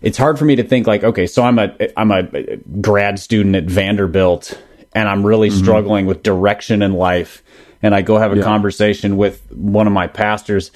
it's 0.00 0.18
hard 0.18 0.38
for 0.38 0.44
me 0.44 0.56
to 0.56 0.64
think 0.64 0.86
like, 0.86 1.04
okay, 1.04 1.26
so 1.26 1.42
I'm 1.42 1.58
a 1.58 1.74
I'm 1.96 2.10
a 2.10 2.56
grad 2.80 3.18
student 3.18 3.54
at 3.54 3.64
Vanderbilt 3.64 4.58
and 4.94 5.08
I'm 5.08 5.24
really 5.24 5.48
mm-hmm. 5.48 5.58
struggling 5.58 6.06
with 6.06 6.22
direction 6.22 6.82
in 6.82 6.92
life, 6.92 7.42
and 7.82 7.94
I 7.94 8.02
go 8.02 8.18
have 8.18 8.36
a 8.36 8.42
conversation 8.42 9.16
with 9.16 9.50
one 9.50 9.86
of 9.86 9.92
my 9.92 10.06
pastors, 10.06 10.70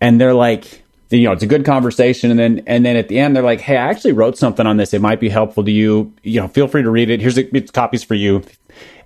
and 0.00 0.20
they're 0.20 0.34
like, 0.34 0.79
you 1.10 1.24
know, 1.24 1.32
it's 1.32 1.42
a 1.42 1.46
good 1.46 1.64
conversation, 1.64 2.30
and 2.30 2.38
then 2.38 2.62
and 2.66 2.84
then 2.84 2.96
at 2.96 3.08
the 3.08 3.18
end 3.18 3.34
they're 3.34 3.42
like, 3.42 3.60
hey, 3.60 3.76
I 3.76 3.88
actually 3.88 4.12
wrote 4.12 4.38
something 4.38 4.66
on 4.66 4.76
this. 4.76 4.94
It 4.94 5.00
might 5.00 5.20
be 5.20 5.28
helpful 5.28 5.64
to 5.64 5.70
you. 5.70 6.12
You 6.22 6.40
know, 6.40 6.48
feel 6.48 6.68
free 6.68 6.82
to 6.82 6.90
read 6.90 7.10
it. 7.10 7.20
Here's 7.20 7.36
a, 7.38 7.56
it's 7.56 7.70
copies 7.70 8.02
for 8.04 8.14
you, 8.14 8.42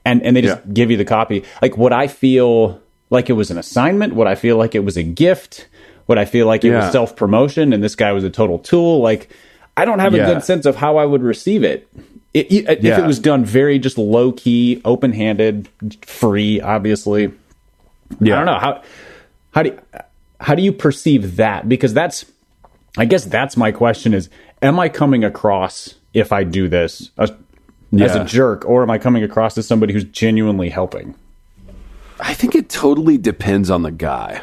and 0.05 0.23
and 0.23 0.37
they 0.37 0.43
just 0.43 0.61
Yeah. 0.67 0.73
give 0.73 0.91
you 0.91 0.97
the 0.97 1.05
copy. 1.05 1.45
Like, 1.63 1.77
would 1.77 1.93
I 1.93 2.07
feel 2.09 2.81
like 3.11 3.31
it 3.31 3.35
was 3.35 3.51
an 3.51 3.59
assignment? 3.59 4.15
Would 4.15 4.27
I 4.27 4.35
feel 4.35 4.57
like 4.57 4.75
it 4.75 4.81
was 4.85 4.97
a 4.97 5.03
gift? 5.03 5.67
Would 6.07 6.19
I 6.19 6.25
feel 6.27 6.47
like 6.47 6.65
it 6.65 6.69
Yeah. 6.69 6.85
was 6.85 6.93
self 6.93 7.17
promotion 7.17 7.73
and 7.73 7.83
this 7.83 7.95
guy 7.97 8.13
was 8.13 8.25
a 8.25 8.31
total 8.31 8.59
tool? 8.59 9.01
Like, 9.01 9.31
I 9.77 9.85
don't 9.87 10.01
have 10.01 10.13
a 10.15 10.19
good 10.19 10.45
sense 10.45 10.67
of 10.67 10.77
how 10.77 10.99
I 10.99 11.05
would 11.07 11.23
receive 11.23 11.63
it. 11.65 11.89
It, 12.35 12.53
it- 12.53 12.85
If 12.85 12.99
it 12.99 13.07
was 13.07 13.19
done 13.19 13.45
very 13.45 13.79
just 13.79 13.97
low 13.97 14.33
key, 14.33 14.83
open 14.85 15.13
handed, 15.13 15.69
free, 16.03 16.61
obviously. 16.61 17.31
Yeah. 18.21 18.35
I 18.35 18.37
don't 18.37 18.47
know 18.47 18.59
how 18.59 18.83
how 19.53 19.63
do 19.63 19.71
you, 19.71 19.79
how 20.45 20.55
do 20.55 20.63
you 20.63 20.73
perceive 20.73 21.37
that? 21.37 21.69
Because 21.69 21.95
that's 21.95 22.27
I 22.99 23.07
guess 23.07 23.25
that's 23.25 23.57
my 23.57 23.73
question 23.73 24.13
is 24.15 24.29
am 24.63 24.79
I 24.79 24.89
coming 24.89 25.25
across 25.25 25.95
if 26.13 26.33
I 26.33 26.45
do 26.45 26.69
this 26.69 27.11
as, 27.19 27.33
as 27.99 28.15
a 28.15 28.25
jerk 28.25 28.65
or 28.67 28.83
am 28.83 28.91
I 28.91 28.99
coming 28.99 29.25
across 29.25 29.57
as 29.59 29.67
somebody 29.67 29.93
who's 29.93 30.05
genuinely 30.05 30.69
helping? 30.69 31.15
I 32.21 32.35
think 32.35 32.55
it 32.55 32.69
totally 32.69 33.19
depends 33.19 33.71
on 33.71 33.83
the 33.83 33.91
guy. 33.91 34.43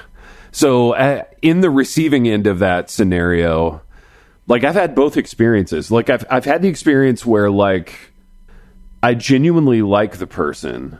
So, 0.51 0.91
uh, 0.91 1.23
in 1.41 1.61
the 1.61 1.69
receiving 1.69 2.27
end 2.27 2.45
of 2.45 2.59
that 2.59 2.89
scenario, 2.89 3.81
like 4.47 4.63
I've 4.63 4.75
had 4.75 4.95
both 4.95 5.15
experiences. 5.15 5.91
Like 5.91 6.09
I've 6.09 6.25
I've 6.29 6.45
had 6.45 6.63
the 6.63 6.67
experience 6.67 7.25
where 7.25 7.51
like 7.51 8.11
I 9.03 9.13
genuinely 9.13 9.83
like 9.83 10.17
the 10.17 10.27
person 10.27 10.97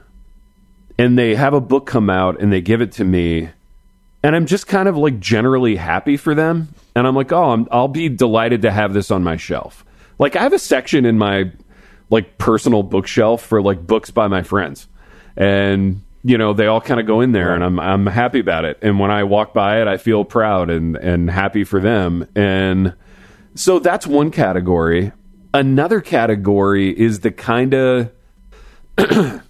and 0.97 1.18
they 1.18 1.34
have 1.34 1.56
a 1.56 1.62
book 1.62 1.88
come 1.88 2.10
out 2.10 2.39
and 2.39 2.54
they 2.54 2.62
give 2.62 2.82
it 2.82 2.91
to 2.93 3.04
me 3.04 3.49
and 4.24 4.36
I'm 4.36 4.46
just 4.46 4.68
kind 4.68 4.88
of 4.88 4.98
like 4.98 5.20
generally 5.20 5.76
happy 5.76 6.18
for 6.18 6.36
them 6.36 6.70
and 6.96 7.08
I'm 7.08 7.16
like, 7.16 7.32
"Oh, 7.32 7.52
I'm, 7.52 7.68
I'll 7.72 7.88
be 7.88 8.10
delighted 8.10 8.62
to 8.64 8.72
have 8.72 8.94
this 8.94 9.12
on 9.12 9.24
my 9.24 9.38
shelf." 9.38 9.86
Like 10.20 10.36
I 10.36 10.44
have 10.44 10.54
a 10.54 10.60
section 10.60 11.06
in 11.06 11.18
my 11.18 11.52
like 12.12 12.38
personal 12.38 12.84
bookshelf 12.84 13.44
for 13.44 13.62
like 13.62 13.88
books 13.88 14.12
by 14.12 14.28
my 14.28 14.44
friends. 14.44 14.88
And 15.36 16.02
you 16.24 16.38
know, 16.38 16.54
they 16.54 16.68
all 16.68 16.82
kind 16.82 17.00
of 17.00 17.08
go 17.08 17.22
in 17.22 17.32
there 17.32 17.56
and 17.56 17.64
I'm 17.64 17.80
I'm 17.80 18.06
happy 18.06 18.40
about 18.40 18.66
it. 18.66 18.78
And 18.84 19.00
when 19.00 19.10
I 19.10 19.24
walk 19.24 19.54
by 19.54 19.82
it, 19.82 19.88
I 19.88 19.98
feel 19.98 20.24
proud 20.24 20.70
and 20.70 20.96
and 20.98 21.30
happy 21.30 21.64
for 21.64 21.80
them. 21.80 22.28
And 22.36 22.94
so 23.56 23.80
that's 23.80 24.06
one 24.06 24.30
category. 24.30 25.12
Another 25.54 26.00
category 26.00 26.98
is 26.98 27.22
the 27.22 27.32
kind 27.32 27.74
of 27.74 28.12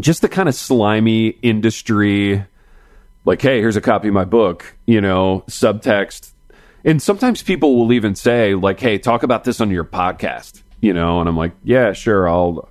just 0.00 0.22
the 0.22 0.28
kind 0.28 0.48
of 0.48 0.54
slimy 0.54 1.28
industry 1.42 2.44
like 3.24 3.40
hey 3.40 3.60
here's 3.60 3.76
a 3.76 3.80
copy 3.80 4.08
of 4.08 4.14
my 4.14 4.24
book 4.24 4.76
you 4.86 5.00
know 5.00 5.44
subtext. 5.48 6.32
And 6.84 7.00
sometimes 7.00 7.42
people 7.42 7.76
will 7.78 7.92
even 7.92 8.14
say 8.14 8.54
like 8.54 8.80
hey 8.80 8.98
talk 8.98 9.22
about 9.22 9.44
this 9.44 9.60
on 9.60 9.70
your 9.70 9.84
podcast 9.84 10.62
you 10.80 10.92
know? 10.92 11.20
And 11.20 11.28
i'm 11.28 11.36
like 11.36 11.52
yeah 11.62 11.92
sure 11.92 12.28
i'll 12.28 12.68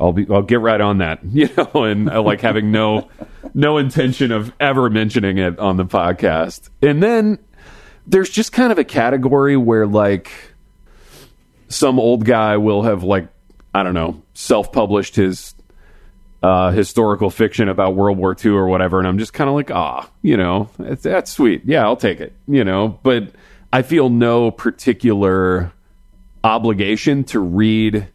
I'll 0.00 0.14
be 0.14 0.26
I'll 0.30 0.42
get 0.42 0.60
right 0.60 0.80
on 0.80 0.98
that, 0.98 1.22
you 1.30 1.48
know, 1.56 1.84
and 1.84 2.06
like 2.06 2.40
having 2.40 2.72
no 2.72 3.08
no 3.52 3.76
intention 3.76 4.32
of 4.32 4.52
ever 4.58 4.88
mentioning 4.88 5.38
it 5.38 5.58
on 5.58 5.76
the 5.76 5.84
podcast. 5.84 6.70
And 6.80 7.02
then 7.02 7.38
there's 8.06 8.30
just 8.30 8.52
kind 8.52 8.72
of 8.72 8.78
a 8.78 8.84
category 8.84 9.56
where 9.56 9.86
like 9.86 10.30
some 11.68 12.00
old 12.00 12.24
guy 12.24 12.56
will 12.56 12.82
have 12.82 13.04
like 13.04 13.28
I 13.74 13.82
don't 13.82 13.94
know 13.94 14.22
self-published 14.32 15.16
his 15.16 15.54
uh, 16.42 16.70
historical 16.70 17.30
fiction 17.30 17.68
about 17.68 17.94
World 17.94 18.18
War 18.18 18.36
II 18.42 18.52
or 18.52 18.66
whatever, 18.66 18.98
and 18.98 19.06
I'm 19.06 19.18
just 19.18 19.32
kind 19.32 19.48
of 19.48 19.54
like, 19.54 19.70
ah, 19.70 20.08
you 20.22 20.36
know, 20.36 20.70
that's 20.78 21.30
sweet. 21.30 21.62
Yeah, 21.64 21.84
I'll 21.84 21.96
take 21.96 22.20
it. 22.20 22.32
You 22.48 22.64
know, 22.64 22.98
but 23.02 23.32
I 23.72 23.82
feel 23.82 24.08
no 24.08 24.50
particular 24.50 25.72
obligation 26.42 27.24
to 27.24 27.40
read 27.40 28.08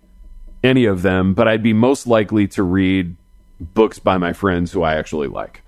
any 0.64 0.86
of 0.86 1.04
them, 1.04 1.34
but 1.34 1.48
I'd 1.48 1.64
be 1.64 1.74
most 1.74 2.08
likely 2.08 2.48
to 2.50 2.64
read 2.64 3.16
books 3.60 4.00
by 4.00 4.18
my 4.18 4.34
friends 4.34 4.72
who 4.72 4.82
I 4.82 4.96
actually 4.96 5.28
like. 5.28 5.62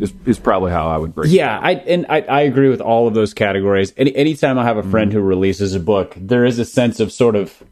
Is, 0.00 0.12
is 0.26 0.40
probably 0.40 0.72
how 0.72 0.88
I 0.88 0.96
would 0.96 1.14
break. 1.14 1.30
Yeah, 1.30 1.56
I 1.56 1.74
and 1.74 2.06
I, 2.08 2.22
I 2.22 2.40
agree 2.40 2.68
with 2.68 2.80
all 2.80 3.06
of 3.06 3.14
those 3.14 3.32
categories. 3.32 3.92
Any 3.96 4.14
anytime 4.16 4.58
I 4.58 4.64
have 4.64 4.76
a 4.76 4.82
friend 4.82 5.10
mm-hmm. 5.10 5.20
who 5.20 5.24
releases 5.24 5.74
a 5.74 5.78
book, 5.78 6.14
there 6.16 6.44
is 6.44 6.58
a 6.58 6.64
sense 6.64 6.98
of 6.98 7.12
sort 7.12 7.36
of 7.36 7.62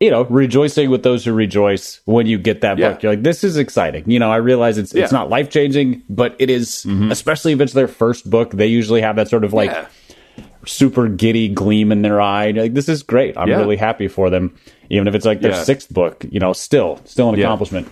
you 0.00 0.10
know, 0.10 0.24
rejoicing 0.24 0.90
with 0.90 1.02
those 1.02 1.24
who 1.24 1.32
rejoice 1.32 2.00
when 2.04 2.26
you 2.26 2.38
get 2.38 2.60
that 2.62 2.78
yeah. 2.78 2.90
book. 2.90 3.02
You're 3.02 3.12
like, 3.12 3.22
this 3.22 3.44
is 3.44 3.56
exciting. 3.56 4.10
You 4.10 4.18
know, 4.18 4.30
I 4.30 4.36
realize 4.36 4.78
it's 4.78 4.94
yeah. 4.94 5.04
it's 5.04 5.12
not 5.12 5.28
life 5.30 5.50
changing, 5.50 6.02
but 6.08 6.36
it 6.38 6.50
is, 6.50 6.84
mm-hmm. 6.86 7.10
especially 7.10 7.52
if 7.52 7.60
it's 7.60 7.72
their 7.72 7.88
first 7.88 8.28
book. 8.28 8.50
They 8.50 8.66
usually 8.66 9.00
have 9.00 9.16
that 9.16 9.28
sort 9.28 9.44
of 9.44 9.52
like 9.52 9.70
yeah. 9.70 9.86
super 10.66 11.08
giddy 11.08 11.48
gleam 11.48 11.92
in 11.92 12.02
their 12.02 12.20
eye. 12.20 12.50
Like, 12.50 12.74
this 12.74 12.88
is 12.88 13.02
great. 13.02 13.36
I'm 13.36 13.48
really 13.48 13.76
happy 13.76 14.08
for 14.08 14.30
them 14.30 14.56
even 14.90 15.08
if 15.08 15.14
it's 15.14 15.24
like 15.24 15.40
their 15.40 15.54
sixth 15.54 15.92
book. 15.92 16.24
You 16.30 16.40
know, 16.40 16.52
still 16.52 17.00
still 17.04 17.28
an 17.30 17.40
accomplishment. 17.40 17.88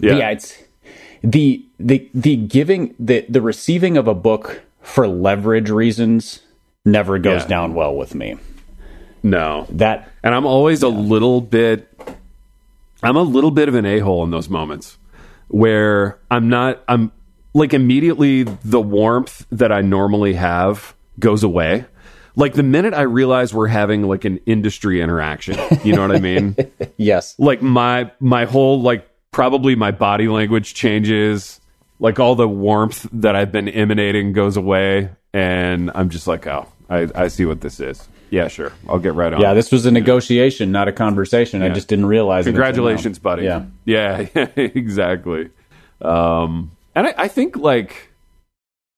Yeah. 0.00 0.16
yeah, 0.16 0.30
it's 0.30 0.62
the 1.22 1.64
the 1.78 2.08
the 2.14 2.36
giving 2.36 2.94
the 2.98 3.24
the 3.28 3.42
receiving 3.42 3.96
of 3.96 4.08
a 4.08 4.14
book 4.14 4.62
for 4.82 5.06
leverage 5.08 5.70
reasons 5.70 6.40
never 6.84 7.18
goes 7.18 7.44
down 7.44 7.74
well 7.74 7.94
with 7.94 8.14
me. 8.14 8.36
No, 9.22 9.66
that 9.70 10.10
and 10.22 10.34
I'm 10.34 10.46
always 10.46 10.82
yeah. 10.82 10.88
a 10.88 10.90
little 10.90 11.40
bit. 11.40 11.86
I'm 13.02 13.16
a 13.16 13.22
little 13.22 13.50
bit 13.50 13.68
of 13.68 13.74
an 13.74 13.86
a 13.86 13.98
hole 14.00 14.24
in 14.24 14.30
those 14.30 14.48
moments 14.48 14.98
where 15.48 16.18
I'm 16.30 16.48
not. 16.48 16.82
I'm 16.88 17.12
like 17.54 17.74
immediately 17.74 18.44
the 18.44 18.80
warmth 18.80 19.46
that 19.50 19.72
I 19.72 19.80
normally 19.80 20.34
have 20.34 20.94
goes 21.18 21.42
away 21.42 21.84
like 22.36 22.54
the 22.54 22.62
minute 22.62 22.94
I 22.94 23.02
realize 23.02 23.52
we're 23.52 23.66
having 23.68 24.02
like 24.02 24.24
an 24.24 24.38
industry 24.46 25.00
interaction, 25.00 25.58
you 25.84 25.94
know 25.94 26.06
what 26.06 26.16
I 26.16 26.20
mean? 26.20 26.56
yes. 26.96 27.34
Like 27.38 27.62
my 27.62 28.10
my 28.20 28.44
whole 28.44 28.80
like 28.80 29.08
probably 29.30 29.74
my 29.74 29.90
body 29.90 30.28
language 30.28 30.74
changes, 30.74 31.60
like 31.98 32.18
all 32.18 32.34
the 32.34 32.48
warmth 32.48 33.06
that 33.12 33.36
I've 33.36 33.52
been 33.52 33.68
emanating 33.68 34.32
goes 34.32 34.56
away, 34.56 35.10
and 35.32 35.90
I'm 35.94 36.08
just 36.08 36.26
like, 36.26 36.46
oh, 36.46 36.66
I, 36.88 37.08
I 37.14 37.28
see 37.28 37.44
what 37.44 37.60
this 37.60 37.80
is. 37.80 38.08
Yeah, 38.30 38.48
sure. 38.48 38.72
I'll 38.88 38.98
get 38.98 39.14
right 39.14 39.32
on. 39.32 39.40
Yeah, 39.40 39.54
this 39.54 39.72
was 39.72 39.86
a 39.86 39.90
negotiation, 39.90 40.72
not 40.72 40.88
a 40.88 40.92
conversation. 40.92 41.60
Yeah. 41.60 41.66
I 41.66 41.70
just 41.70 41.88
didn't 41.88 42.06
realize. 42.06 42.44
Congratulations, 42.44 43.18
buddy. 43.18 43.44
Yeah, 43.44 43.64
yeah, 43.84 44.26
exactly. 44.56 45.50
Um, 46.00 46.70
and 46.94 47.08
I, 47.08 47.14
I 47.18 47.28
think 47.28 47.56
like 47.56 48.10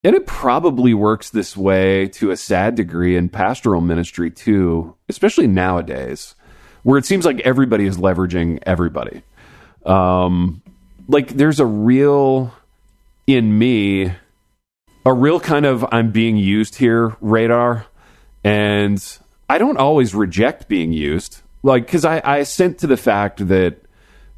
and 0.04 0.16
it 0.16 0.26
probably 0.26 0.94
works 0.94 1.30
this 1.30 1.56
way 1.56 2.08
to 2.08 2.32
a 2.32 2.36
sad 2.36 2.74
degree 2.74 3.16
in 3.16 3.28
pastoral 3.28 3.80
ministry 3.80 4.30
too, 4.30 4.96
especially 5.08 5.46
nowadays, 5.46 6.34
where 6.82 6.98
it 6.98 7.06
seems 7.06 7.24
like 7.24 7.40
everybody 7.40 7.86
is 7.86 7.98
leveraging 7.98 8.58
everybody. 8.64 9.22
Um, 9.86 10.60
like 11.06 11.28
there's 11.28 11.60
a 11.60 11.66
real, 11.66 12.52
in 13.28 13.56
me, 13.56 14.12
a 15.06 15.12
real 15.12 15.38
kind 15.38 15.66
of 15.66 15.84
I'm 15.92 16.10
being 16.10 16.36
used 16.36 16.76
here 16.76 17.16
radar. 17.20 17.86
And 18.42 19.00
I 19.48 19.58
don't 19.58 19.78
always 19.78 20.14
reject 20.14 20.68
being 20.68 20.92
used. 20.92 21.42
Like, 21.62 21.86
because 21.86 22.04
I, 22.04 22.18
I 22.18 22.38
assent 22.38 22.78
to 22.78 22.86
the 22.86 22.96
fact 22.96 23.46
that 23.48 23.78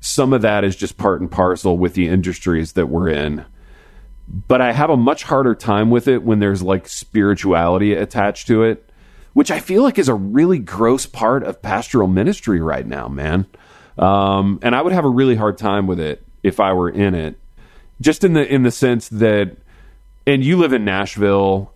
some 0.01 0.33
of 0.33 0.43
that 0.43 0.65
is 0.65 0.77
just 0.77 0.99
part 0.99 1.21
and 1.21 1.31
parcel 1.31 1.79
with 1.79 1.95
the 1.95 2.09
industries 2.09 2.73
that 2.73 2.89
we're 2.89 3.09
in 3.09 3.47
but 4.29 4.61
I 4.61 4.73
have 4.73 4.91
a 4.91 4.97
much 4.97 5.25
harder 5.25 5.55
time 5.55 5.91
with 5.91 6.09
it 6.09 6.23
when 6.23 6.39
there's 6.39 6.63
like 6.63 6.89
spirituality 6.89 7.95
attached 7.95 8.47
to 8.49 8.63
it, 8.63 8.91
which 9.33 9.51
I 9.51 9.61
feel 9.61 9.83
like 9.83 9.99
is 9.99 10.09
a 10.09 10.15
really 10.15 10.59
gross 10.59 11.07
part 11.07 11.43
of 11.43 11.63
pastoral 11.63 12.09
ministry 12.09 12.61
right 12.61 12.87
now, 12.87 13.09
man. 13.09 13.47
Um, 13.99 14.59
and 14.63 14.75
I 14.75 14.83
would 14.83 14.93
have 14.93 15.05
a 15.05 15.11
really 15.11 15.37
hard 15.37 15.59
time 15.59 15.87
with 15.87 16.01
it 16.01 16.25
if 16.43 16.59
I 16.59 16.73
were 16.73 16.91
in 16.91 17.15
it, 17.15 17.39
just 18.01 18.25
in 18.25 18.33
the 18.33 18.47
in 18.47 18.63
the 18.63 18.71
sense 18.71 19.09
that, 19.11 19.57
and 20.27 20.43
you 20.43 20.57
live 20.57 20.73
in 20.73 20.85
Nashville. 20.85 21.73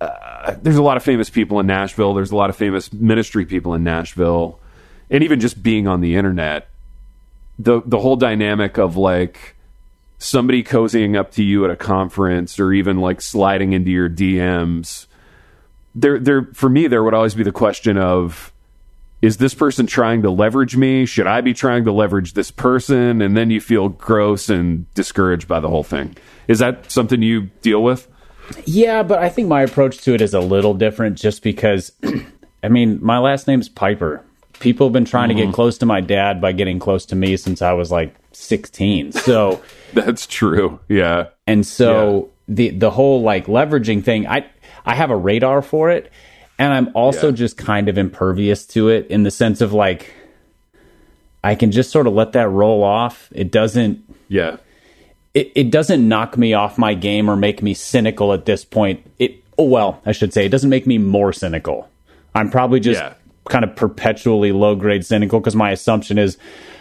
Uh, 0.00 0.54
there's 0.62 0.76
a 0.76 0.82
lot 0.82 0.96
of 0.96 1.02
famous 1.02 1.28
people 1.28 1.60
in 1.60 1.66
Nashville. 1.66 2.14
There's 2.14 2.30
a 2.30 2.36
lot 2.36 2.50
of 2.50 2.56
famous 2.56 2.92
ministry 2.92 3.44
people 3.44 3.74
in 3.74 3.84
Nashville, 3.84 4.58
and 5.10 5.22
even 5.22 5.40
just 5.40 5.62
being 5.62 5.86
on 5.86 6.00
the 6.00 6.16
internet, 6.16 6.68
the 7.58 7.82
the 7.84 7.98
whole 7.98 8.16
dynamic 8.16 8.78
of 8.78 8.96
like 8.96 9.56
somebody 10.18 10.62
cozying 10.62 11.16
up 11.16 11.32
to 11.32 11.42
you 11.42 11.64
at 11.64 11.70
a 11.70 11.76
conference 11.76 12.58
or 12.58 12.72
even 12.72 12.98
like 12.98 13.20
sliding 13.20 13.72
into 13.72 13.90
your 13.90 14.08
DMs, 14.08 15.06
there 15.94 16.18
there 16.18 16.48
for 16.54 16.70
me 16.70 16.86
there 16.86 17.02
would 17.02 17.14
always 17.14 17.34
be 17.34 17.42
the 17.42 17.52
question 17.52 17.98
of 17.98 18.52
is 19.22 19.36
this 19.36 19.52
person 19.52 19.86
trying 19.86 20.22
to 20.22 20.30
leverage 20.30 20.76
me? 20.76 21.04
Should 21.04 21.26
I 21.26 21.42
be 21.42 21.52
trying 21.52 21.84
to 21.84 21.92
leverage 21.92 22.32
this 22.32 22.50
person? 22.50 23.20
And 23.20 23.36
then 23.36 23.50
you 23.50 23.60
feel 23.60 23.90
gross 23.90 24.48
and 24.48 24.92
discouraged 24.94 25.46
by 25.46 25.60
the 25.60 25.68
whole 25.68 25.82
thing. 25.82 26.16
Is 26.48 26.58
that 26.60 26.90
something 26.90 27.20
you 27.20 27.50
deal 27.60 27.82
with? 27.82 28.08
Yeah, 28.64 29.02
but 29.02 29.18
I 29.18 29.28
think 29.28 29.48
my 29.48 29.62
approach 29.62 29.98
to 30.02 30.14
it 30.14 30.20
is 30.20 30.34
a 30.34 30.40
little 30.40 30.74
different 30.74 31.18
just 31.18 31.42
because 31.42 31.92
I 32.62 32.68
mean, 32.68 32.98
my 33.02 33.18
last 33.18 33.46
name's 33.46 33.68
Piper. 33.68 34.24
People 34.58 34.86
have 34.86 34.92
been 34.92 35.04
trying 35.04 35.30
mm-hmm. 35.30 35.36
to 35.36 35.42
get 35.42 35.46
mm-hmm. 35.46 35.54
close 35.54 35.78
to 35.78 35.86
my 35.86 36.00
dad 36.00 36.40
by 36.40 36.52
getting 36.52 36.78
close 36.78 37.06
to 37.06 37.16
me 37.16 37.36
since 37.36 37.62
I 37.62 37.72
was 37.72 37.90
like 37.90 38.14
16. 38.32 39.12
So 39.12 39.62
That's 39.92 40.26
true. 40.26 40.80
Yeah. 40.88 41.28
And 41.46 41.66
so 41.66 42.30
yeah. 42.48 42.54
the 42.54 42.70
the 42.70 42.90
whole 42.90 43.22
like 43.22 43.46
leveraging 43.46 44.04
thing, 44.04 44.26
I 44.26 44.46
I 44.84 44.94
have 44.94 45.10
a 45.10 45.16
radar 45.16 45.62
for 45.62 45.90
it, 45.90 46.10
and 46.58 46.72
I'm 46.72 46.90
also 46.94 47.28
yeah. 47.28 47.36
just 47.36 47.56
kind 47.56 47.88
of 47.88 47.98
impervious 47.98 48.66
to 48.68 48.88
it 48.88 49.06
in 49.08 49.22
the 49.22 49.30
sense 49.30 49.60
of 49.60 49.72
like 49.72 50.12
I 51.42 51.54
can 51.54 51.72
just 51.72 51.90
sort 51.90 52.06
of 52.06 52.12
let 52.12 52.32
that 52.32 52.48
roll 52.48 52.82
off. 52.82 53.28
It 53.32 53.50
doesn't 53.50 54.04
Yeah. 54.28 54.56
It 55.34 55.52
it 55.54 55.70
doesn't 55.70 56.06
knock 56.06 56.36
me 56.36 56.54
off 56.54 56.78
my 56.78 56.94
game 56.94 57.30
or 57.30 57.36
make 57.36 57.62
me 57.62 57.74
cynical 57.74 58.32
at 58.32 58.46
this 58.46 58.64
point. 58.64 59.08
It 59.18 59.42
oh 59.58 59.64
well, 59.64 60.00
I 60.04 60.12
should 60.12 60.32
say 60.32 60.46
it 60.46 60.50
doesn't 60.50 60.70
make 60.70 60.86
me 60.86 60.98
more 60.98 61.32
cynical. 61.32 61.88
I'm 62.34 62.50
probably 62.50 62.80
just 62.80 63.00
yeah. 63.00 63.14
kind 63.48 63.64
of 63.64 63.74
perpetually 63.76 64.52
low 64.52 64.74
grade 64.74 65.04
cynical 65.04 65.40
because 65.40 65.56
my 65.56 65.70
assumption 65.70 66.18
is 66.18 66.38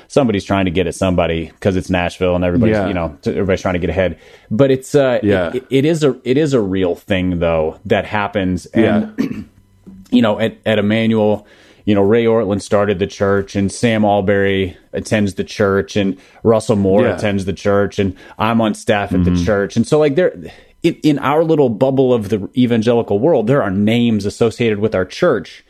somebody's 0.08 0.44
trying 0.44 0.66
to 0.66 0.72
get 0.72 0.88
at 0.88 0.96
somebody 0.96 1.46
because 1.46 1.76
it's 1.76 1.90
Nashville 1.90 2.36
and 2.36 2.44
everybody's 2.44 2.76
yeah. 2.76 2.88
you 2.88 2.94
know 2.94 3.18
everybody's 3.26 3.62
trying 3.62 3.76
to 3.76 3.80
get 3.80 3.90
ahead. 3.90 4.20
But 4.52 4.72
it's 4.72 4.94
uh 4.94 5.20
yeah. 5.24 5.52
It, 5.54 5.66
it 5.70 5.86
is 5.86 6.04
a 6.04 6.20
it 6.24 6.38
is 6.38 6.54
a 6.54 6.62
real 6.62 6.96
thing 6.96 7.40
though 7.40 7.80
that 7.86 8.06
happens 8.06 8.66
and 8.68 9.14
yeah. 9.18 9.38
you 10.12 10.22
know 10.22 10.40
at 10.40 10.58
at 10.66 10.80
Immanuel 10.80 11.48
you 11.90 11.96
know, 11.96 12.04
Ray 12.04 12.26
Ortlund 12.26 12.62
started 12.62 13.00
the 13.00 13.08
church 13.08 13.56
and 13.56 13.72
Sam 13.72 14.04
Allberry 14.04 14.78
attends 14.94 15.34
the 15.34 15.44
church 15.44 15.96
and 15.96 16.20
Russell 16.44 16.76
Moore 16.76 17.02
yeah. 17.02 17.16
attends 17.16 17.46
the 17.46 17.54
church 17.54 17.98
and 17.98 18.16
I'm 18.38 18.62
on 18.62 18.76
staff 18.76 19.12
at 19.12 19.22
mm-hmm. 19.22 19.34
the 19.34 19.44
church. 19.44 19.76
And 19.76 19.88
so 19.88 19.98
like 19.98 20.14
there 20.14 20.40
in, 20.84 20.94
in 21.02 21.18
our 21.18 21.44
little 21.44 21.68
bubble 21.68 22.14
of 22.14 22.30
the 22.30 22.48
evangelical 22.56 23.18
world, 23.18 23.48
there 23.48 23.64
are 23.64 23.72
names 23.72 24.28
associated 24.28 24.78
with 24.78 24.94
our 24.94 25.04
church 25.04 25.66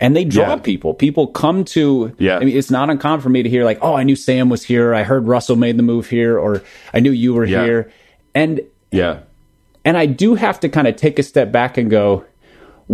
and 0.00 0.16
they 0.16 0.24
draw 0.24 0.54
yeah. 0.54 0.56
people. 0.56 0.92
People 0.92 1.28
come 1.28 1.64
to. 1.66 2.16
Yeah. 2.18 2.38
I 2.38 2.40
mean, 2.40 2.56
it's 2.56 2.72
not 2.72 2.90
uncommon 2.90 3.20
for 3.20 3.28
me 3.28 3.44
to 3.44 3.48
hear 3.48 3.64
like, 3.64 3.78
"Oh, 3.80 3.94
I 3.94 4.02
knew 4.02 4.16
Sam 4.16 4.48
was 4.48 4.64
here. 4.64 4.92
I 4.92 5.04
heard 5.04 5.28
Russell 5.28 5.54
made 5.54 5.76
the 5.76 5.84
move 5.84 6.08
here, 6.08 6.36
or 6.36 6.64
I 6.92 6.98
knew 6.98 7.12
you 7.12 7.34
were 7.34 7.44
yeah. 7.44 7.62
here," 7.62 7.92
and 8.34 8.62
yeah, 8.90 9.20
and 9.84 9.98
I 9.98 10.06
do 10.06 10.34
have 10.34 10.58
to 10.60 10.68
kind 10.68 10.88
of 10.88 10.96
take 10.96 11.18
a 11.18 11.22
step 11.22 11.52
back 11.52 11.76
and 11.76 11.90
go, 11.90 12.24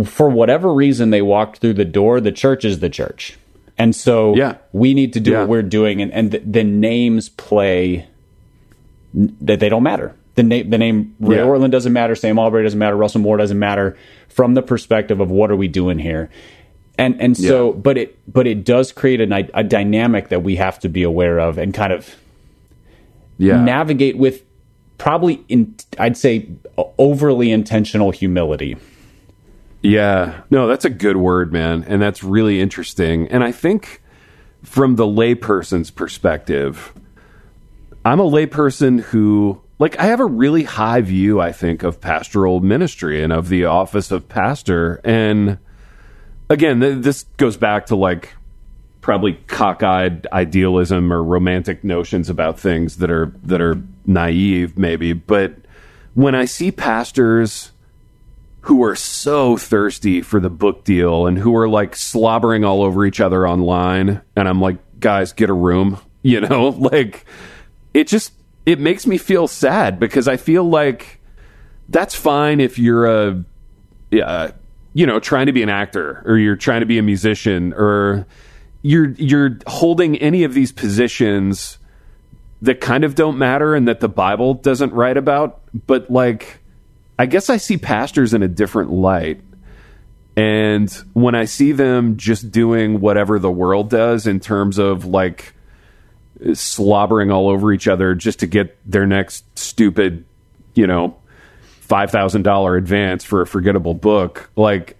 for 0.05 0.29
whatever 0.29 0.73
reason 0.73 1.09
they 1.09 1.21
walked 1.21 1.57
through 1.57 1.73
the 1.73 1.85
door, 1.85 2.21
the 2.21 2.31
church 2.31 2.65
is 2.65 2.79
the 2.79 2.89
church, 2.89 3.37
and 3.77 3.95
so 3.95 4.35
yeah. 4.35 4.57
we 4.71 4.93
need 4.93 5.13
to 5.13 5.19
do 5.19 5.31
yeah. 5.31 5.39
what 5.39 5.49
we're 5.49 5.61
doing, 5.63 6.01
and 6.01 6.11
and 6.13 6.31
the, 6.31 6.39
the 6.39 6.63
names 6.63 7.29
play 7.29 8.07
that 9.13 9.59
they 9.59 9.69
don't 9.69 9.83
matter. 9.83 10.15
The 10.35 10.43
name, 10.43 10.69
the 10.69 10.77
name 10.77 11.15
Ray 11.19 11.37
yeah. 11.37 11.43
Ortlund 11.43 11.71
doesn't 11.71 11.93
matter. 11.93 12.13
Sam 12.13 12.37
Allberry 12.37 12.63
doesn't 12.63 12.77
matter. 12.77 12.95
Russell 12.95 13.21
Moore 13.21 13.37
doesn't 13.37 13.57
matter. 13.57 13.97
From 14.29 14.53
the 14.53 14.61
perspective 14.61 15.19
of 15.19 15.31
what 15.31 15.49
are 15.49 15.55
we 15.55 15.67
doing 15.67 15.97
here, 15.97 16.29
and 16.97 17.19
and 17.19 17.35
so 17.35 17.73
yeah. 17.73 17.79
but 17.79 17.97
it 17.97 18.19
but 18.31 18.45
it 18.45 18.63
does 18.63 18.91
create 18.91 19.19
a, 19.19 19.49
a 19.57 19.63
dynamic 19.63 20.29
that 20.29 20.43
we 20.43 20.57
have 20.57 20.79
to 20.79 20.89
be 20.89 21.01
aware 21.01 21.39
of 21.39 21.57
and 21.57 21.73
kind 21.73 21.91
of 21.91 22.15
yeah. 23.39 23.61
navigate 23.63 24.17
with 24.17 24.43
probably 24.97 25.43
in 25.47 25.75
I'd 25.97 26.17
say 26.17 26.49
overly 26.97 27.51
intentional 27.51 28.11
humility. 28.11 28.77
Yeah. 29.81 30.41
No, 30.49 30.67
that's 30.67 30.85
a 30.85 30.89
good 30.89 31.17
word, 31.17 31.53
man, 31.53 31.83
and 31.87 32.01
that's 32.01 32.23
really 32.23 32.59
interesting. 32.59 33.27
And 33.27 33.43
I 33.43 33.51
think 33.51 34.01
from 34.63 34.95
the 34.95 35.05
layperson's 35.05 35.91
perspective, 35.91 36.93
I'm 38.03 38.19
a 38.19 38.29
layperson 38.29 39.01
who 39.01 39.61
like 39.79 39.99
I 39.99 40.05
have 40.05 40.19
a 40.19 40.25
really 40.25 40.63
high 40.63 41.01
view, 41.01 41.39
I 41.39 41.51
think, 41.51 41.83
of 41.83 42.01
pastoral 42.01 42.59
ministry 42.59 43.23
and 43.23 43.31
of 43.31 43.49
the 43.49 43.65
office 43.65 44.11
of 44.11 44.27
pastor. 44.27 44.99
And 45.03 45.59
again, 46.49 46.79
th- 46.79 47.03
this 47.03 47.23
goes 47.37 47.57
back 47.57 47.87
to 47.87 47.95
like 47.95 48.33
probably 49.01 49.33
cockeyed 49.47 50.25
idealism 50.33 51.13
or 51.13 51.23
romantic 51.23 51.83
notions 51.83 52.29
about 52.29 52.59
things 52.59 52.97
that 52.97 53.11
are 53.11 53.33
that 53.43 53.61
are 53.61 53.81
naive, 54.05 54.77
maybe. 54.77 55.13
But 55.13 55.55
when 56.13 56.33
I 56.33 56.45
see 56.45 56.71
pastors 56.71 57.71
who 58.67 58.83
are 58.83 58.95
so 58.95 59.55
thirsty 59.55 60.21
for 60.21 60.41
the 60.41 60.49
book 60.49 60.83
deal 60.83 61.25
and 61.25 61.37
who 61.37 61.55
are 61.55 61.69
like 61.69 61.95
slobbering 61.95 62.65
all 62.65 62.83
over 62.83 63.05
each 63.05 63.21
other 63.21 63.47
online, 63.47 64.21
and 64.35 64.47
I'm 64.47 64.59
like, 64.59 64.77
guys, 64.99 65.31
get 65.31 65.49
a 65.49 65.53
room, 65.53 65.99
you 66.21 66.41
know, 66.41 66.67
like 66.93 67.25
it 67.93 68.07
just 68.07 68.33
it 68.65 68.79
makes 68.79 69.07
me 69.07 69.17
feel 69.17 69.47
sad 69.47 69.99
because 69.99 70.27
I 70.27 70.35
feel 70.35 70.65
like 70.65 71.21
that's 71.87 72.13
fine 72.13 72.59
if 72.59 72.77
you're 72.77 73.05
a, 73.05 73.43
uh, 74.21 74.51
you 74.93 75.05
know, 75.05 75.21
trying 75.21 75.45
to 75.45 75.53
be 75.53 75.63
an 75.63 75.69
actor 75.69 76.21
or 76.25 76.37
you're 76.37 76.57
trying 76.57 76.81
to 76.81 76.85
be 76.85 76.97
a 76.97 77.03
musician 77.03 77.73
or 77.73 78.27
you're 78.81 79.11
you're 79.11 79.59
holding 79.67 80.17
any 80.17 80.43
of 80.43 80.53
these 80.53 80.73
positions 80.73 81.77
that 82.61 82.81
kind 82.81 83.05
of 83.05 83.15
don't 83.15 83.37
matter 83.37 83.75
and 83.75 83.87
that 83.87 84.01
the 84.01 84.09
Bible 84.09 84.55
doesn't 84.55 84.91
write 84.91 85.15
about. 85.15 85.61
But 85.87 86.11
like, 86.11 86.59
I 87.19 87.25
guess 87.25 87.49
I 87.49 87.57
see 87.57 87.77
pastors 87.77 88.33
in 88.33 88.43
a 88.43 88.47
different 88.47 88.91
light. 88.91 89.41
And 90.35 90.89
when 91.13 91.33
I 91.33 91.45
see 91.45 91.71
them 91.71 92.17
just 92.17 92.51
doing 92.51 92.99
whatever 92.99 93.39
the 93.39 93.49
world 93.49 93.89
does 93.89 94.27
in 94.27 94.39
terms 94.39 94.77
of 94.77 95.05
like 95.05 95.55
slobbering 96.53 97.31
all 97.31 97.49
over 97.49 97.73
each 97.73 97.87
other 97.87 98.13
just 98.13 98.39
to 98.39 98.47
get 98.47 98.77
their 98.89 99.07
next 99.07 99.43
stupid, 99.57 100.25
you 100.75 100.85
know, 100.85 101.17
five 101.81 102.11
thousand 102.11 102.43
dollar 102.43 102.75
advance 102.75 103.23
for 103.23 103.41
a 103.41 103.47
forgettable 103.47 103.95
book. 103.95 104.49
Like, 104.55 104.97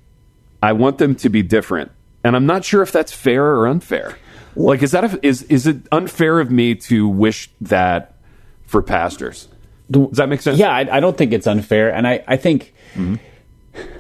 I 0.64 0.74
want 0.74 0.98
them 0.98 1.14
to 1.16 1.30
be 1.30 1.44
different, 1.44 1.92
and 2.24 2.36
I'm 2.36 2.48
not 2.48 2.66
sure 2.66 2.82
if 2.82 2.92
that's 2.92 3.12
fair 3.12 3.46
or 3.46 3.68
unfair. 3.68 4.18
Like, 4.56 4.82
is 4.82 4.92
that 4.92 5.04
a, 5.04 5.20
is 5.26 5.44
is 5.44 5.68
it 5.68 5.78
unfair 5.92 6.40
of 6.40 6.50
me 6.50 6.74
to 6.76 7.08
wish 7.08 7.52
that 7.62 8.16
for 8.66 8.82
pastors? 8.82 9.48
Does 9.90 10.18
that 10.18 10.30
make 10.30 10.42
sense? 10.42 10.58
Yeah, 10.60 10.70
I, 10.70 10.98
I 10.98 11.00
don't 11.00 11.18
think 11.18 11.34
it's 11.34 11.48
unfair, 11.48 11.94
and 11.94 12.08
I 12.08 12.24
I 12.28 12.38
think. 12.38 12.74
Mm-hmm. 12.94 13.16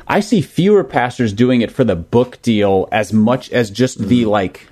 I 0.09 0.21
see 0.21 0.41
fewer 0.41 0.83
pastors 0.83 1.33
doing 1.33 1.61
it 1.61 1.69
for 1.69 1.83
the 1.83 1.95
book 1.95 2.41
deal 2.41 2.87
as 2.91 3.13
much 3.13 3.51
as 3.51 3.69
just 3.69 3.99
mm-hmm. 3.99 4.07
the 4.07 4.25
like 4.25 4.67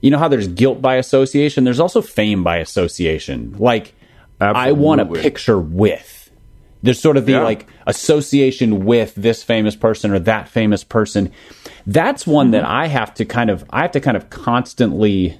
you 0.00 0.10
know 0.10 0.18
how 0.18 0.28
there's 0.28 0.48
guilt 0.48 0.80
by 0.80 0.96
association? 0.96 1.64
There's 1.64 1.80
also 1.80 2.02
fame 2.02 2.44
by 2.44 2.58
association. 2.58 3.56
Like, 3.58 3.94
Absolutely. 4.40 4.68
I 4.68 4.72
want 4.72 5.00
a 5.00 5.06
picture 5.06 5.58
with. 5.58 6.30
There's 6.82 7.00
sort 7.00 7.16
of 7.16 7.26
the 7.26 7.32
yeah. 7.32 7.42
like 7.42 7.66
association 7.86 8.84
with 8.84 9.14
this 9.16 9.42
famous 9.42 9.74
person 9.74 10.12
or 10.12 10.20
that 10.20 10.48
famous 10.48 10.84
person. 10.84 11.32
That's 11.86 12.26
one 12.26 12.46
mm-hmm. 12.46 12.52
that 12.52 12.64
I 12.64 12.86
have 12.86 13.14
to 13.14 13.24
kind 13.24 13.50
of 13.50 13.64
I 13.70 13.82
have 13.82 13.92
to 13.92 14.00
kind 14.00 14.16
of 14.16 14.30
constantly 14.30 15.38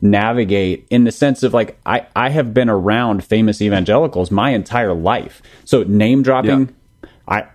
navigate 0.00 0.86
in 0.90 1.04
the 1.04 1.12
sense 1.12 1.42
of 1.42 1.52
like 1.52 1.78
I, 1.84 2.06
I 2.14 2.30
have 2.30 2.54
been 2.54 2.68
around 2.68 3.24
famous 3.24 3.60
evangelicals 3.60 4.30
my 4.30 4.50
entire 4.50 4.94
life. 4.94 5.42
So 5.64 5.82
name 5.82 6.22
dropping 6.22 6.74
yeah. 7.02 7.10
I 7.26 7.46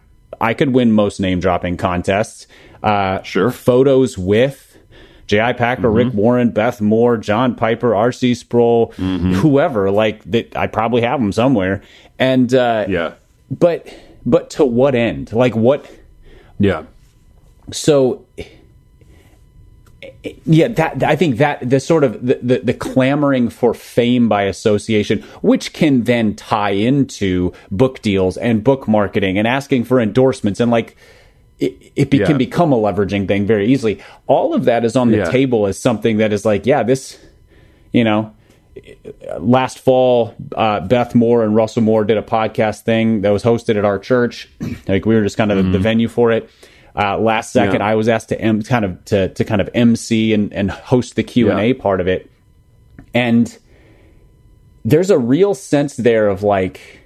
I 0.41 0.53
could 0.53 0.73
win 0.73 0.91
most 0.91 1.19
name 1.19 1.39
dropping 1.39 1.77
contests. 1.77 2.47
Uh, 2.81 3.21
sure. 3.23 3.49
Photos 3.49 4.17
with 4.17 4.77
J.I. 5.27 5.53
Packer, 5.53 5.83
mm-hmm. 5.83 5.95
Rick 5.95 6.13
Warren, 6.13 6.51
Beth 6.51 6.81
Moore, 6.81 7.17
John 7.17 7.55
Piper, 7.55 7.95
R.C. 7.95 8.35
Sproul, 8.35 8.89
mm-hmm. 8.97 9.33
whoever. 9.33 9.89
Like 9.89 10.23
that, 10.25 10.55
I 10.55 10.67
probably 10.67 11.01
have 11.01 11.19
them 11.19 11.31
somewhere. 11.31 11.81
And 12.19 12.53
uh, 12.53 12.85
yeah, 12.89 13.13
but 13.49 13.87
but 14.25 14.49
to 14.51 14.65
what 14.65 14.95
end? 14.95 15.31
Like 15.31 15.55
what? 15.55 15.89
Yeah. 16.59 16.83
So 17.71 18.25
yeah, 20.45 20.69
that 20.69 21.03
I 21.03 21.15
think 21.15 21.37
that 21.37 21.69
the 21.69 21.79
sort 21.79 22.03
of 22.03 22.25
the, 22.25 22.39
the, 22.41 22.59
the, 22.59 22.73
clamoring 22.73 23.49
for 23.49 23.73
fame 23.73 24.29
by 24.29 24.43
association, 24.43 25.21
which 25.41 25.73
can 25.73 26.03
then 26.03 26.35
tie 26.35 26.71
into 26.71 27.51
book 27.71 28.01
deals 28.01 28.37
and 28.37 28.63
book 28.63 28.87
marketing 28.87 29.37
and 29.37 29.47
asking 29.47 29.83
for 29.83 29.99
endorsements 29.99 30.61
and 30.61 30.71
like 30.71 30.95
it, 31.59 31.91
it 31.95 32.09
be, 32.09 32.17
yeah. 32.17 32.25
can 32.25 32.37
become 32.37 32.71
a 32.71 32.77
leveraging 32.77 33.27
thing 33.27 33.45
very 33.45 33.67
easily. 33.67 34.01
All 34.27 34.53
of 34.53 34.65
that 34.65 34.85
is 34.85 34.95
on 34.95 35.11
the 35.11 35.17
yeah. 35.17 35.31
table 35.31 35.67
as 35.67 35.77
something 35.77 36.17
that 36.17 36.31
is 36.31 36.45
like, 36.45 36.65
yeah, 36.65 36.83
this, 36.83 37.19
you 37.91 38.03
know, 38.03 38.33
last 39.39 39.79
fall, 39.79 40.35
uh, 40.55 40.79
Beth 40.81 41.15
Moore 41.15 41.43
and 41.43 41.55
Russell 41.55 41.83
Moore 41.83 42.05
did 42.05 42.17
a 42.17 42.23
podcast 42.23 42.81
thing 42.81 43.21
that 43.21 43.29
was 43.29 43.43
hosted 43.43 43.77
at 43.77 43.85
our 43.85 43.99
church. 43.99 44.49
like 44.87 45.05
we 45.05 45.15
were 45.15 45.23
just 45.23 45.37
kind 45.37 45.51
of 45.51 45.57
mm-hmm. 45.57 45.71
the, 45.71 45.77
the, 45.77 45.83
venue 45.83 46.07
for 46.07 46.31
it. 46.31 46.49
Uh, 46.95 47.17
last 47.17 47.51
second, 47.51 47.81
yeah. 47.81 47.87
I 47.87 47.95
was 47.95 48.07
asked 48.07 48.29
to 48.29 48.39
M- 48.39 48.61
kind 48.61 48.85
of 48.85 49.03
to, 49.05 49.29
to 49.29 49.43
kind 49.43 49.61
of 49.61 49.69
MC 49.73 50.33
and, 50.33 50.53
and 50.53 50.69
host 50.69 51.15
the 51.15 51.23
Q 51.23 51.49
and 51.49 51.59
A 51.59 51.73
part 51.73 52.01
of 52.01 52.07
it, 52.07 52.29
and 53.13 53.57
there's 54.85 55.09
a 55.09 55.17
real 55.17 55.55
sense 55.55 55.97
there 55.97 56.27
of 56.27 56.43
like, 56.43 57.01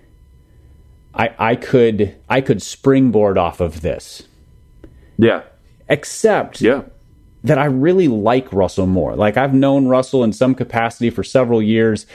I 1.13 1.33
I 1.39 1.55
could 1.55 2.15
I 2.29 2.41
could 2.41 2.61
springboard 2.61 3.37
off 3.37 3.61
of 3.61 3.81
this 3.81 4.23
yeah. 5.17 5.43
Except 5.89 6.61
yeah. 6.61 6.83
that 7.43 7.57
I 7.57 7.65
really 7.65 8.07
like 8.07 8.51
Russell 8.53 8.87
Moore. 8.87 9.15
Like 9.15 9.37
I've 9.37 9.53
known 9.53 9.87
Russell 9.87 10.23
in 10.23 10.33
some 10.33 10.55
capacity 10.55 11.09
for 11.09 11.23
several 11.23 11.61
years 11.61 12.05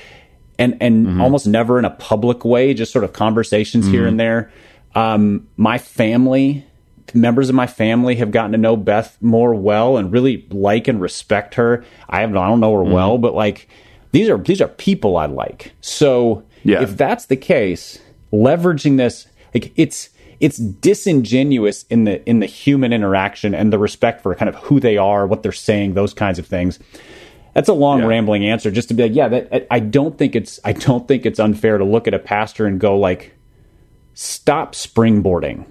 and 0.59 0.77
and 0.81 1.07
mm-hmm. 1.07 1.21
almost 1.21 1.47
never 1.47 1.79
in 1.79 1.85
a 1.85 1.91
public 1.91 2.45
way, 2.45 2.75
just 2.75 2.93
sort 2.93 3.05
of 3.05 3.13
conversations 3.13 3.85
mm-hmm. 3.85 3.95
here 3.95 4.07
and 4.07 4.21
there. 4.21 4.53
Um, 4.95 5.49
my 5.57 5.79
family, 5.79 6.67
members 7.15 7.49
of 7.49 7.55
my 7.55 7.67
family 7.67 8.17
have 8.17 8.31
gotten 8.31 8.53
to 8.53 8.59
know 8.59 8.77
Beth 8.77 9.17
Moore 9.21 9.55
well 9.55 9.97
and 9.97 10.13
really 10.13 10.47
like 10.51 10.89
and 10.89 11.01
respect 11.01 11.55
her. 11.55 11.85
I 12.09 12.21
have 12.21 12.31
I 12.31 12.49
don't 12.49 12.61
know 12.61 12.73
her 12.73 12.85
mm-hmm. 12.85 12.93
well, 12.93 13.19
but 13.19 13.35
like 13.35 13.69
these 14.13 14.29
are 14.29 14.39
these 14.39 14.61
are 14.61 14.69
people 14.69 15.17
I 15.17 15.27
like. 15.27 15.73
So 15.81 16.45
yeah. 16.65 16.83
if 16.83 16.97
that's 16.97 17.27
the 17.27 17.37
case, 17.37 17.99
leveraging 18.33 18.97
this 18.97 19.27
like 19.55 19.73
it's 19.77 20.11
it's 20.41 20.57
disingenuous 20.59 21.85
in 21.85 22.05
the 22.05 22.29
in 22.29 22.41
the 22.41 22.47
human 22.47 22.93
interaction 22.93 23.55
and 23.55 23.73
the 23.73 23.79
respect 23.79 24.23
for 24.23 24.35
kind 24.35 24.49
of 24.49 24.57
who 24.57 24.81
they 24.81 24.97
are, 24.97 25.27
what 25.27 25.43
they're 25.43 25.53
saying, 25.53 25.95
those 25.95 26.13
kinds 26.13 26.39
of 26.39 26.47
things. 26.47 26.79
That's 27.55 27.69
a 27.69 27.75
long 27.75 28.01
yeah. 28.01 28.07
rambling 28.07 28.47
answer 28.47 28.71
just 28.71 28.89
to 28.89 28.95
be 28.95 29.03
like, 29.05 29.15
yeah, 29.15 29.29
that, 29.29 29.67
I 29.71 29.79
don't 29.79 30.17
think 30.17 30.35
it's 30.35 30.59
I 30.65 30.73
don't 30.73 31.07
think 31.07 31.27
it's 31.27 31.39
unfair 31.39 31.79
to 31.79 31.85
look 31.85 32.09
at 32.09 32.15
a 32.15 32.19
pastor 32.19 32.67
and 32.67 32.81
go 32.81 32.99
like, 32.99 33.35
stop 34.15 34.75
springboarding. 34.75 35.67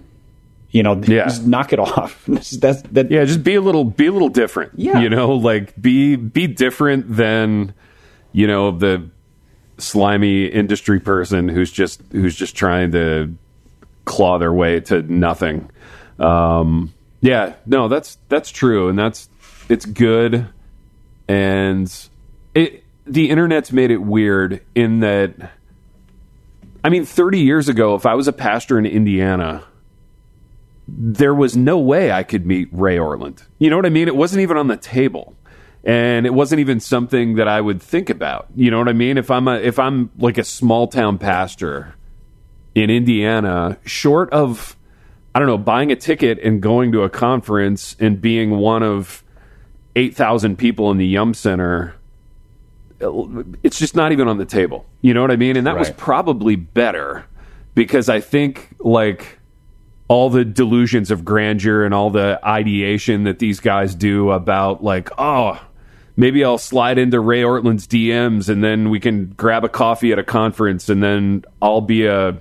You 0.72 0.84
know, 0.84 0.96
yeah. 0.96 1.26
just 1.26 1.46
knock 1.46 1.74
it 1.74 1.80
off. 1.80 2.26
That's, 2.26 2.82
that, 2.82 3.12
yeah, 3.12 3.26
just 3.26 3.44
be 3.44 3.56
a 3.56 3.62
little 3.62 3.84
be 3.84 4.08
a 4.08 4.12
little 4.12 4.30
different. 4.30 4.74
Yeah, 4.76 5.00
you 5.02 5.10
know, 5.10 5.34
like 5.34 5.80
be 5.80 6.16
be 6.16 6.48
different 6.48 7.14
than 7.14 7.74
you 8.32 8.48
know 8.48 8.72
the 8.72 9.10
slimy 9.78 10.46
industry 10.46 11.00
person 11.00 11.48
who's 11.48 11.72
just 11.72 12.02
who's 12.12 12.36
just 12.36 12.56
trying 12.56 12.92
to 12.92 13.36
claw 14.06 14.38
their 14.38 14.54
way 14.54 14.80
to 14.80 15.02
nothing. 15.02 15.70
Um, 16.20 16.94
yeah, 17.22 17.54
no, 17.66 17.88
that's 17.88 18.18
that's 18.30 18.50
true, 18.50 18.90
and 18.90 18.98
that's 18.98 19.30
it's 19.70 19.86
good, 19.86 20.48
and 21.28 22.10
it 22.56 22.84
the 23.06 23.30
internet's 23.30 23.72
made 23.72 23.92
it 23.92 23.98
weird 23.98 24.62
in 24.76 25.02
that. 25.02 25.52
I 26.84 26.90
mean, 26.90 27.06
30 27.06 27.40
years 27.42 27.70
ago, 27.70 27.94
if 27.94 28.08
I 28.08 28.16
was 28.16 28.28
a 28.28 28.34
pastor 28.34 28.80
in 28.80 28.88
Indiana, 28.88 29.64
there 30.98 31.34
was 31.34 31.56
no 31.56 31.78
way 31.78 32.12
I 32.12 32.24
could 32.24 32.46
meet 32.46 32.68
Ray 32.72 32.98
Ortlund. 32.98 33.44
You 33.60 33.70
know 33.70 33.76
what 33.76 33.86
I 33.86 33.90
mean? 33.90 34.08
It 34.08 34.16
wasn't 34.16 34.42
even 34.42 34.58
on 34.58 34.68
the 34.68 34.78
table. 34.78 35.36
And 35.84 36.26
it 36.26 36.34
wasn't 36.34 36.60
even 36.60 36.80
something 36.80 37.36
that 37.36 37.48
I 37.48 37.60
would 37.60 37.82
think 37.82 38.10
about. 38.10 38.48
You 38.56 38.70
know 38.70 38.78
what 38.78 38.88
I 38.88 38.94
mean? 38.94 39.18
If 39.18 39.32
I'm 39.32 39.48
a 39.48 39.56
if 39.56 39.80
I'm 39.80 40.12
like 40.18 40.38
a 40.38 40.44
small 40.44 40.88
town 40.88 41.18
pastor 41.18 41.96
in 42.76 42.92
Indiana, 42.92 43.80
short 43.84 44.32
of 44.32 44.78
I 45.34 45.40
don't 45.40 45.48
know, 45.48 45.58
buying 45.58 45.92
a 45.92 45.96
ticket 45.96 46.40
and 46.40 46.62
going 46.62 46.92
to 46.92 47.04
a 47.04 47.10
conference 47.10 47.96
and 48.00 48.22
being 48.22 48.58
one 48.58 48.84
of 48.84 49.24
8,000 49.96 50.58
people 50.58 50.92
in 50.92 50.98
the 50.98 51.08
Yum 51.08 51.34
Center, 51.34 51.96
it's 53.64 53.80
just 53.80 53.96
not 53.96 54.12
even 54.12 54.28
on 54.28 54.38
the 54.38 54.46
table. 54.46 54.86
You 55.02 55.14
know 55.14 55.22
what 55.22 55.32
I 55.32 55.38
mean? 55.38 55.56
And 55.56 55.66
that 55.68 55.72
right. 55.76 55.80
was 55.80 55.90
probably 55.92 56.58
better 56.58 57.26
because 57.76 58.10
I 58.10 58.20
think 58.20 58.76
like 58.80 59.40
all 60.12 60.30
the 60.30 60.44
delusions 60.44 61.10
of 61.10 61.24
grandeur 61.24 61.86
and 61.86 61.94
all 61.94 62.10
the 62.10 62.38
ideation 62.44 63.24
that 63.24 63.40
these 63.40 63.62
guys 63.62 63.96
do 63.96 64.30
about 64.32 64.84
like, 64.84 65.10
oh, 65.18 65.58
maybe 66.18 66.44
I'll 66.44 66.58
slide 66.58 66.98
into 66.98 67.22
Ray 67.22 67.44
Ortlund's 67.44 67.88
DMs 67.88 68.50
and 68.50 68.62
then 68.62 68.90
we 68.90 69.00
can 69.00 69.28
grab 69.28 69.64
a 69.64 69.70
coffee 69.70 70.12
at 70.12 70.20
a 70.20 70.24
conference 70.24 70.90
and 70.90 71.02
then 71.02 71.46
I'll 71.62 71.80
be 71.80 72.08
a 72.08 72.38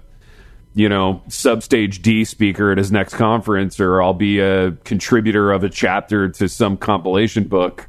you 0.75 0.89
know, 0.89 1.23
substage 1.29 2.03
D 2.03 2.25
speaker 2.25 2.73
at 2.73 2.79
his 2.79 2.91
next 2.91 3.14
conference, 3.14 3.79
or 3.79 4.03
I'll 4.03 4.14
be 4.14 4.41
a 4.41 4.73
contributor 4.83 5.53
of 5.53 5.62
a 5.62 5.68
chapter 5.68 6.29
to 6.29 6.49
some 6.49 6.77
compilation 6.77 7.45
book. 7.45 7.87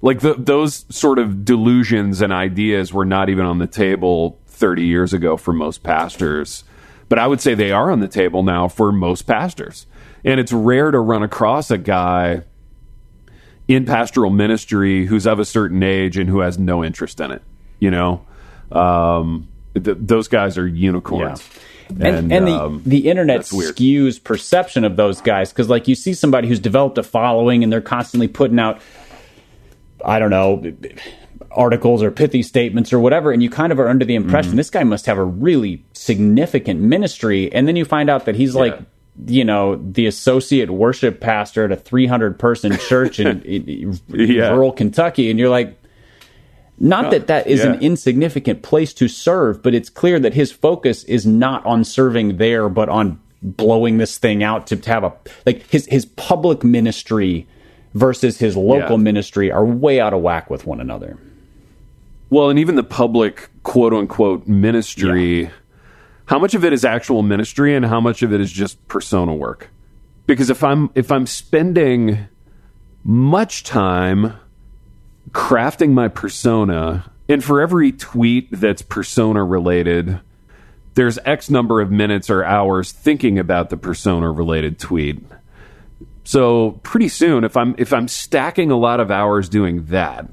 Like 0.00 0.20
the, 0.20 0.34
those 0.34 0.84
sort 0.94 1.18
of 1.18 1.44
delusions 1.44 2.22
and 2.22 2.32
ideas 2.32 2.92
were 2.92 3.04
not 3.04 3.30
even 3.30 3.46
on 3.46 3.58
the 3.58 3.66
table 3.66 4.38
30 4.46 4.84
years 4.84 5.12
ago 5.12 5.36
for 5.36 5.52
most 5.52 5.82
pastors. 5.82 6.62
But 7.14 7.20
I 7.20 7.28
would 7.28 7.40
say 7.40 7.54
they 7.54 7.70
are 7.70 7.92
on 7.92 8.00
the 8.00 8.08
table 8.08 8.42
now 8.42 8.66
for 8.66 8.90
most 8.90 9.22
pastors. 9.22 9.86
And 10.24 10.40
it's 10.40 10.52
rare 10.52 10.90
to 10.90 10.98
run 10.98 11.22
across 11.22 11.70
a 11.70 11.78
guy 11.78 12.42
in 13.68 13.84
pastoral 13.84 14.30
ministry 14.30 15.06
who's 15.06 15.24
of 15.24 15.38
a 15.38 15.44
certain 15.44 15.80
age 15.84 16.18
and 16.18 16.28
who 16.28 16.40
has 16.40 16.58
no 16.58 16.82
interest 16.82 17.20
in 17.20 17.30
it. 17.30 17.42
You 17.78 17.92
know, 17.92 18.26
um, 18.72 19.46
th- 19.74 19.96
those 20.00 20.26
guys 20.26 20.58
are 20.58 20.66
unicorns. 20.66 21.48
Yeah. 21.88 21.90
And, 21.90 22.02
and, 22.02 22.32
and 22.32 22.48
um, 22.48 22.82
the, 22.82 23.02
the 23.02 23.10
internet 23.10 23.42
skews 23.42 24.20
perception 24.20 24.82
of 24.82 24.96
those 24.96 25.20
guys 25.20 25.52
because, 25.52 25.68
like, 25.68 25.86
you 25.86 25.94
see 25.94 26.14
somebody 26.14 26.48
who's 26.48 26.58
developed 26.58 26.98
a 26.98 27.04
following 27.04 27.62
and 27.62 27.72
they're 27.72 27.80
constantly 27.80 28.26
putting 28.26 28.58
out, 28.58 28.80
I 30.04 30.18
don't 30.18 30.30
know, 30.30 30.56
articles 31.54 32.02
or 32.02 32.10
pithy 32.10 32.42
statements 32.42 32.92
or 32.92 32.98
whatever, 32.98 33.32
and 33.32 33.42
you 33.42 33.50
kind 33.50 33.72
of 33.72 33.80
are 33.80 33.88
under 33.88 34.04
the 34.04 34.14
impression 34.14 34.50
mm-hmm. 34.50 34.56
this 34.58 34.70
guy 34.70 34.84
must 34.84 35.06
have 35.06 35.18
a 35.18 35.24
really 35.24 35.84
significant 35.92 36.80
ministry. 36.80 37.52
And 37.52 37.66
then 37.68 37.76
you 37.76 37.84
find 37.84 38.10
out 38.10 38.24
that 38.26 38.34
he's 38.34 38.54
yeah. 38.54 38.60
like, 38.60 38.78
you 39.26 39.44
know, 39.44 39.76
the 39.76 40.06
associate 40.06 40.70
worship 40.70 41.20
pastor 41.20 41.64
at 41.64 41.72
a 41.72 41.76
300 41.76 42.38
person 42.38 42.76
church 42.88 43.20
in, 43.20 43.42
in 43.42 44.00
yeah. 44.08 44.50
rural 44.50 44.72
Kentucky. 44.72 45.30
And 45.30 45.38
you're 45.38 45.48
like, 45.48 45.78
not 46.78 47.12
that 47.12 47.28
that 47.28 47.46
is 47.46 47.60
yeah. 47.60 47.72
an 47.72 47.80
insignificant 47.80 48.62
place 48.62 48.92
to 48.94 49.06
serve, 49.06 49.62
but 49.62 49.74
it's 49.74 49.88
clear 49.88 50.18
that 50.18 50.34
his 50.34 50.50
focus 50.50 51.04
is 51.04 51.24
not 51.24 51.64
on 51.64 51.84
serving 51.84 52.36
there, 52.38 52.68
but 52.68 52.88
on 52.88 53.20
blowing 53.42 53.98
this 53.98 54.18
thing 54.18 54.42
out 54.42 54.66
to, 54.68 54.76
to 54.76 54.90
have 54.90 55.04
a 55.04 55.12
like 55.46 55.62
his 55.70 55.86
his 55.86 56.06
public 56.06 56.64
ministry 56.64 57.46
versus 57.92 58.38
his 58.38 58.56
local 58.56 58.96
yeah. 58.96 59.02
ministry 59.02 59.52
are 59.52 59.64
way 59.64 60.00
out 60.00 60.12
of 60.12 60.20
whack 60.20 60.50
with 60.50 60.66
one 60.66 60.80
another. 60.80 61.16
Well, 62.34 62.50
and 62.50 62.58
even 62.58 62.74
the 62.74 62.82
public 62.82 63.48
quote 63.62 63.94
unquote 63.94 64.48
ministry, 64.48 65.42
yeah. 65.44 65.50
how 66.26 66.40
much 66.40 66.54
of 66.54 66.64
it 66.64 66.72
is 66.72 66.84
actual 66.84 67.22
ministry 67.22 67.76
and 67.76 67.86
how 67.86 68.00
much 68.00 68.24
of 68.24 68.32
it 68.32 68.40
is 68.40 68.50
just 68.50 68.88
persona 68.88 69.32
work? 69.32 69.70
Because 70.26 70.50
if 70.50 70.64
I'm 70.64 70.90
if 70.96 71.12
I'm 71.12 71.28
spending 71.28 72.26
much 73.04 73.62
time 73.62 74.32
crafting 75.30 75.92
my 75.92 76.08
persona, 76.08 77.08
and 77.28 77.44
for 77.44 77.60
every 77.60 77.92
tweet 77.92 78.48
that's 78.50 78.82
persona 78.82 79.44
related, 79.44 80.18
there's 80.94 81.18
X 81.18 81.50
number 81.50 81.80
of 81.80 81.92
minutes 81.92 82.30
or 82.30 82.42
hours 82.42 82.90
thinking 82.90 83.38
about 83.38 83.70
the 83.70 83.76
persona 83.76 84.28
related 84.32 84.80
tweet. 84.80 85.24
So 86.24 86.80
pretty 86.82 87.10
soon, 87.10 87.44
if 87.44 87.56
I'm 87.56 87.76
if 87.78 87.92
I'm 87.92 88.08
stacking 88.08 88.72
a 88.72 88.76
lot 88.76 88.98
of 88.98 89.12
hours 89.12 89.48
doing 89.48 89.84
that, 89.84 90.26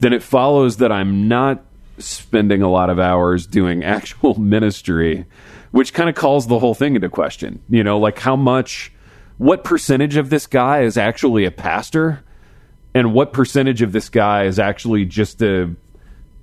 then 0.00 0.12
it 0.12 0.22
follows 0.22 0.78
that 0.78 0.90
I'm 0.90 1.28
not 1.28 1.62
spending 1.98 2.62
a 2.62 2.70
lot 2.70 2.90
of 2.90 2.98
hours 2.98 3.46
doing 3.46 3.84
actual 3.84 4.38
ministry, 4.38 5.26
which 5.70 5.94
kind 5.94 6.08
of 6.08 6.16
calls 6.16 6.46
the 6.46 6.58
whole 6.58 6.74
thing 6.74 6.96
into 6.96 7.08
question. 7.08 7.62
You 7.68 7.84
know, 7.84 7.98
like 7.98 8.18
how 8.18 8.36
much, 8.36 8.92
what 9.38 9.64
percentage 9.64 10.16
of 10.16 10.30
this 10.30 10.46
guy 10.46 10.82
is 10.82 10.96
actually 10.96 11.44
a 11.44 11.50
pastor 11.50 12.24
and 12.94 13.14
what 13.14 13.32
percentage 13.32 13.82
of 13.82 13.92
this 13.92 14.08
guy 14.08 14.44
is 14.44 14.58
actually 14.58 15.04
just 15.04 15.40
a 15.42 15.74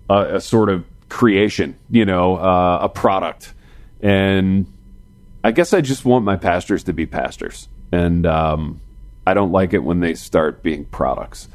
a, 0.10 0.36
a 0.36 0.41
sort 0.41 0.70
of 0.70 0.86
creation, 1.10 1.76
you 1.89 2.05
know, 2.05 2.38
uh, 2.38 2.80
a 2.84 2.89
product. 2.89 3.53
And 4.01 4.72
I 5.43 5.51
guess 5.51 5.74
I 5.74 5.82
just 5.82 6.05
want 6.05 6.24
my 6.24 6.38
pastors 6.38 6.84
to 6.86 6.93
be 6.93 7.05
pastors, 7.05 7.68
and 7.91 8.26
um, 8.26 8.80
I 9.26 9.34
don't 9.34 9.51
like 9.51 9.74
it 9.74 9.80
when 9.80 9.99
they 9.99 10.14
start 10.14 10.64
being 10.64 10.86
products 10.86 11.49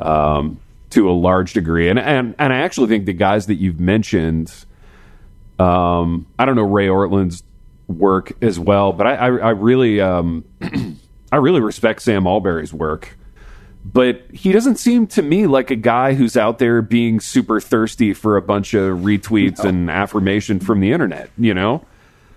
um, 0.00 0.58
to 0.92 1.10
a 1.10 1.12
large 1.12 1.52
degree. 1.52 1.88
And 1.88 1.98
and 1.98 2.34
and 2.38 2.52
I 2.52 2.58
actually 2.58 2.88
think 2.88 3.06
the 3.06 3.12
guys 3.12 3.46
that 3.46 3.56
you've 3.56 3.80
mentioned, 3.80 4.52
um, 5.58 6.26
I 6.38 6.44
don't 6.44 6.56
know 6.56 6.62
Ray 6.62 6.88
Ortlund's 6.88 7.42
work 7.88 8.32
as 8.42 8.58
well, 8.58 8.92
but 8.92 9.06
I 9.06 9.14
I, 9.14 9.26
I 9.26 9.50
really 9.50 10.00
um, 10.00 10.44
I 11.32 11.36
really 11.36 11.60
respect 11.60 12.02
Sam 12.02 12.24
Allberry's 12.24 12.72
work 12.72 13.16
but 13.84 14.22
he 14.32 14.52
doesn't 14.52 14.76
seem 14.76 15.06
to 15.08 15.22
me 15.22 15.46
like 15.46 15.70
a 15.70 15.76
guy 15.76 16.14
who's 16.14 16.36
out 16.36 16.58
there 16.58 16.82
being 16.82 17.18
super 17.20 17.60
thirsty 17.60 18.14
for 18.14 18.36
a 18.36 18.42
bunch 18.42 18.74
of 18.74 19.00
retweets 19.00 19.62
no. 19.62 19.70
and 19.70 19.90
affirmation 19.90 20.60
from 20.60 20.80
the 20.80 20.92
internet, 20.92 21.30
you 21.36 21.52
know? 21.52 21.84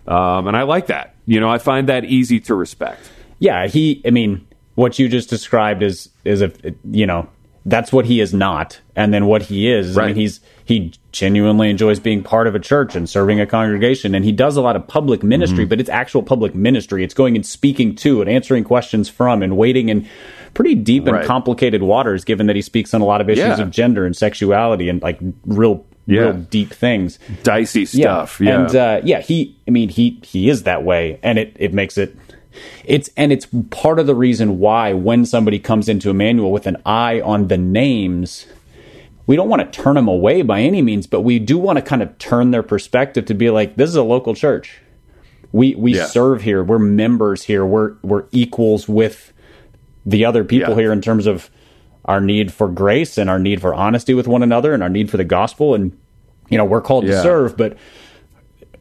Um, 0.07 0.47
and 0.47 0.57
I 0.57 0.63
like 0.63 0.87
that. 0.87 1.15
You 1.25 1.39
know, 1.39 1.49
I 1.49 1.57
find 1.57 1.89
that 1.89 2.05
easy 2.05 2.39
to 2.41 2.55
respect. 2.55 3.09
Yeah, 3.39 3.67
he, 3.67 4.01
I 4.05 4.09
mean, 4.09 4.47
what 4.75 4.97
you 4.97 5.07
just 5.07 5.29
described 5.29 5.83
is, 5.83 6.09
is 6.23 6.41
a, 6.41 6.51
you 6.89 7.05
know, 7.05 7.29
that's 7.65 7.91
what 7.91 8.05
he 8.05 8.19
is 8.19 8.33
not. 8.33 8.79
And 8.95 9.13
then 9.13 9.25
what 9.25 9.41
he 9.41 9.71
is, 9.71 9.95
right. 9.95 10.03
I 10.03 10.07
mean, 10.07 10.15
he's, 10.17 10.39
he 10.63 10.93
genuinely 11.11 11.69
enjoys 11.69 11.99
being 11.99 12.21
part 12.21 12.45
of 12.45 12.53
a 12.53 12.59
church 12.59 12.95
and 12.95 13.09
serving 13.09 13.39
a 13.39 13.47
congregation. 13.47 14.13
And 14.13 14.23
he 14.23 14.31
does 14.31 14.55
a 14.55 14.61
lot 14.61 14.75
of 14.75 14.87
public 14.87 15.23
ministry, 15.23 15.63
mm-hmm. 15.63 15.69
but 15.69 15.79
it's 15.79 15.89
actual 15.89 16.21
public 16.21 16.53
ministry. 16.53 17.03
It's 17.03 17.13
going 17.13 17.35
and 17.35 17.45
speaking 17.45 17.95
to 17.95 18.21
and 18.21 18.29
answering 18.29 18.63
questions 18.63 19.09
from 19.09 19.41
and 19.41 19.57
waiting 19.57 19.89
in 19.89 20.07
pretty 20.53 20.75
deep 20.75 21.07
and 21.07 21.25
complicated 21.25 21.81
waters, 21.81 22.23
given 22.23 22.47
that 22.47 22.55
he 22.55 22.61
speaks 22.61 22.93
on 22.93 23.01
a 23.01 23.05
lot 23.05 23.21
of 23.21 23.29
issues 23.29 23.57
yeah. 23.57 23.61
of 23.61 23.71
gender 23.71 24.05
and 24.05 24.15
sexuality 24.15 24.87
and 24.87 25.01
like 25.01 25.19
real, 25.45 25.85
yeah. 26.05 26.21
real 26.21 26.33
deep 26.33 26.71
things, 26.71 27.19
dicey 27.43 27.85
stuff. 27.85 28.39
Yeah, 28.39 28.49
yeah. 28.49 28.59
and 28.59 28.75
uh, 28.75 29.01
yeah, 29.03 29.21
he. 29.21 29.57
I 29.67 29.71
mean, 29.71 29.89
he 29.89 30.21
he 30.23 30.49
is 30.49 30.63
that 30.63 30.83
way, 30.83 31.19
and 31.23 31.39
it 31.39 31.55
it 31.59 31.73
makes 31.73 31.97
it. 31.97 32.15
It's 32.85 33.09
and 33.17 33.31
it's 33.31 33.47
part 33.69 33.99
of 33.99 34.07
the 34.07 34.15
reason 34.15 34.59
why 34.59 34.93
when 34.93 35.25
somebody 35.25 35.59
comes 35.59 35.89
into 35.89 36.09
Immanuel 36.09 36.51
with 36.51 36.67
an 36.67 36.77
eye 36.85 37.21
on 37.21 37.47
the 37.47 37.57
names, 37.57 38.45
we 39.27 39.35
don't 39.35 39.49
want 39.49 39.61
to 39.61 39.81
turn 39.81 39.95
them 39.95 40.07
away 40.07 40.41
by 40.41 40.61
any 40.61 40.81
means, 40.81 41.07
but 41.07 41.21
we 41.21 41.39
do 41.39 41.57
want 41.57 41.77
to 41.77 41.81
kind 41.81 42.01
of 42.01 42.17
turn 42.17 42.51
their 42.51 42.63
perspective 42.63 43.25
to 43.25 43.33
be 43.33 43.49
like, 43.49 43.75
this 43.75 43.89
is 43.89 43.95
a 43.95 44.03
local 44.03 44.35
church. 44.35 44.79
We 45.51 45.75
we 45.75 45.95
yeah. 45.95 46.05
serve 46.05 46.41
here. 46.41 46.63
We're 46.63 46.79
members 46.79 47.43
here. 47.43 47.65
We're 47.65 47.95
we're 48.01 48.25
equals 48.31 48.87
with 48.87 49.31
the 50.05 50.25
other 50.25 50.43
people 50.43 50.75
yeah. 50.75 50.81
here 50.81 50.91
in 50.91 51.01
terms 51.01 51.25
of 51.27 51.49
our 52.05 52.21
need 52.21 52.53
for 52.53 52.67
grace 52.67 53.17
and 53.17 53.29
our 53.29 53.39
need 53.39 53.61
for 53.61 53.73
honesty 53.73 54.13
with 54.13 54.27
one 54.27 54.43
another 54.43 54.73
and 54.73 54.83
our 54.83 54.89
need 54.89 55.09
for 55.09 55.17
the 55.17 55.23
gospel 55.23 55.73
and 55.73 55.97
you 56.49 56.57
know 56.57 56.65
we're 56.65 56.81
called 56.81 57.05
yeah. 57.05 57.15
to 57.15 57.23
serve 57.23 57.57
but 57.57 57.77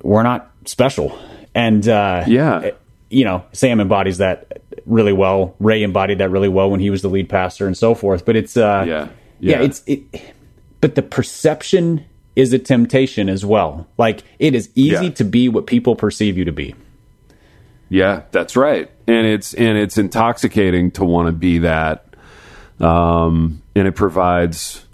we're 0.03 0.23
not 0.23 0.53
special 0.67 1.19
and 1.55 1.89
uh, 1.89 2.23
yeah 2.27 2.71
you 3.15 3.25
know 3.25 3.45
sam 3.53 3.81
embodies 3.81 4.19
that 4.19 4.63
really 4.87 5.13
well 5.13 5.55
ray 5.61 5.83
embodied 5.83 6.19
that 6.19 6.31
really 6.31 6.49
well 6.49 6.71
when 6.71 6.81
he 6.81 6.91
was 6.91 7.03
the 7.03 7.09
lead 7.09 7.29
pastor 7.29 7.67
and 7.67 7.77
so 7.77 7.95
forth 7.95 8.25
but 8.25 8.37
it's 8.37 8.57
uh, 8.57 8.85
yeah. 8.87 9.09
yeah 9.41 9.59
yeah 9.59 9.63
it's 9.63 9.83
it 9.87 10.03
but 10.81 10.95
the 10.95 11.03
perception 11.03 12.05
is 12.37 12.53
a 12.53 12.59
temptation 12.59 13.29
as 13.29 13.45
well 13.45 13.87
like 13.97 14.23
it 14.39 14.55
is 14.55 14.69
easy 14.75 15.07
yeah. 15.07 15.11
to 15.11 15.25
be 15.25 15.49
what 15.49 15.67
people 15.67 15.97
perceive 15.97 16.37
you 16.37 16.45
to 16.45 16.53
be 16.53 16.75
yeah, 17.89 18.23
that's 18.31 18.57
right. 18.57 18.91
And 19.07 19.27
it's 19.27 19.55
and 19.55 19.79
it's 19.79 19.99
intoxicating 19.99 20.91
to 20.93 21.05
want 21.05 21.29
to 21.29 21.33
be 21.33 21.59
that. 21.59 22.05
Um, 22.81 23.63
and 23.77 23.87
it 23.87 23.93
provides 23.93 24.85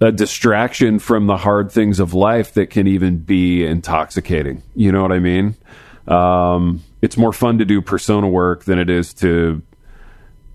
a 0.00 0.12
distraction 0.12 0.98
from 0.98 1.26
the 1.26 1.36
hard 1.36 1.72
things 1.72 2.00
of 2.00 2.14
life 2.14 2.54
that 2.54 2.70
can 2.70 2.86
even 2.86 3.18
be 3.18 3.64
intoxicating. 3.64 4.62
You 4.74 4.92
know 4.92 5.02
what 5.02 5.12
I 5.12 5.18
mean? 5.18 5.56
Um, 6.06 6.82
it's 7.02 7.16
more 7.16 7.32
fun 7.32 7.58
to 7.58 7.64
do 7.64 7.82
persona 7.82 8.28
work 8.28 8.64
than 8.64 8.78
it 8.78 8.88
is 8.88 9.12
to 9.14 9.60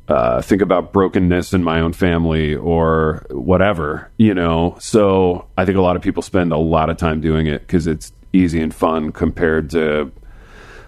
uh, 0.08 0.42
think 0.42 0.62
about 0.62 0.94
brokenness 0.94 1.54
in 1.54 1.64
my 1.64 1.82
own 1.82 1.92
family 1.92 2.56
or 2.56 3.26
whatever, 3.30 4.10
you 4.18 4.34
know. 4.34 4.78
So 4.80 5.48
I 5.58 5.66
think 5.66 5.78
a 5.78 5.82
lot 5.82 5.98
of 5.98 6.02
people 6.02 6.24
spend 6.24 6.54
a 6.54 6.58
lot 6.58 6.90
of 6.90 6.98
time 6.98 7.20
doing 7.20 7.46
it 7.46 7.60
because 7.60 7.88
it's 7.88 8.14
easy 8.32 8.62
and 8.62 8.74
fun 8.74 9.12
compared 9.12 9.70
to 9.72 10.12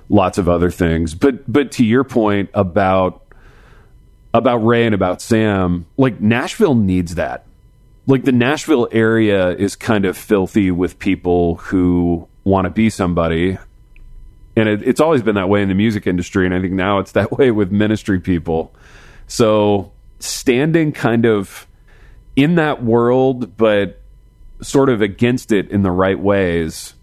lots 0.08 0.38
of 0.38 0.48
other 0.48 0.72
things. 0.72 1.16
But 1.16 1.52
but 1.52 1.74
to 1.74 1.86
your 1.86 2.06
point 2.06 2.50
about 2.54 3.26
about 4.34 4.58
Ray 4.58 4.86
and 4.86 4.96
about 4.96 5.22
Sam, 5.22 5.86
like 5.98 6.22
Nashville 6.22 6.76
needs 6.76 7.16
that. 7.16 7.46
Like 8.08 8.24
the 8.24 8.32
Nashville 8.32 8.88
area 8.92 9.50
is 9.50 9.76
kind 9.76 10.06
of 10.06 10.18
filthy 10.18 10.72
with 10.72 10.98
people 10.98 11.56
who 11.56 12.28
want 12.44 12.66
to 12.66 12.70
be 12.70 12.90
somebody. 12.90 13.58
And 14.56 14.68
it, 14.68 14.88
it's 14.88 15.00
always 15.00 15.22
been 15.22 15.36
that 15.36 15.50
way 15.50 15.62
in 15.62 15.70
the 15.70 15.76
music 15.76 16.08
industry. 16.08 16.46
And 16.46 16.54
I 16.54 16.62
think 16.62 16.74
now 16.74 17.00
it's 17.00 17.12
that 17.14 17.32
way 17.32 17.52
with 17.52 17.72
ministry 17.72 18.20
people. 18.20 18.74
So 19.28 19.92
standing 20.20 20.92
kind 20.92 21.26
of 21.26 21.68
in 22.36 22.56
that 22.56 22.84
world, 22.84 23.58
but 23.58 24.02
sort 24.62 24.90
of 24.90 25.02
against 25.02 25.52
it 25.52 25.70
in 25.72 25.84
the 25.84 25.92
right 25.92 26.20
ways 26.20 26.94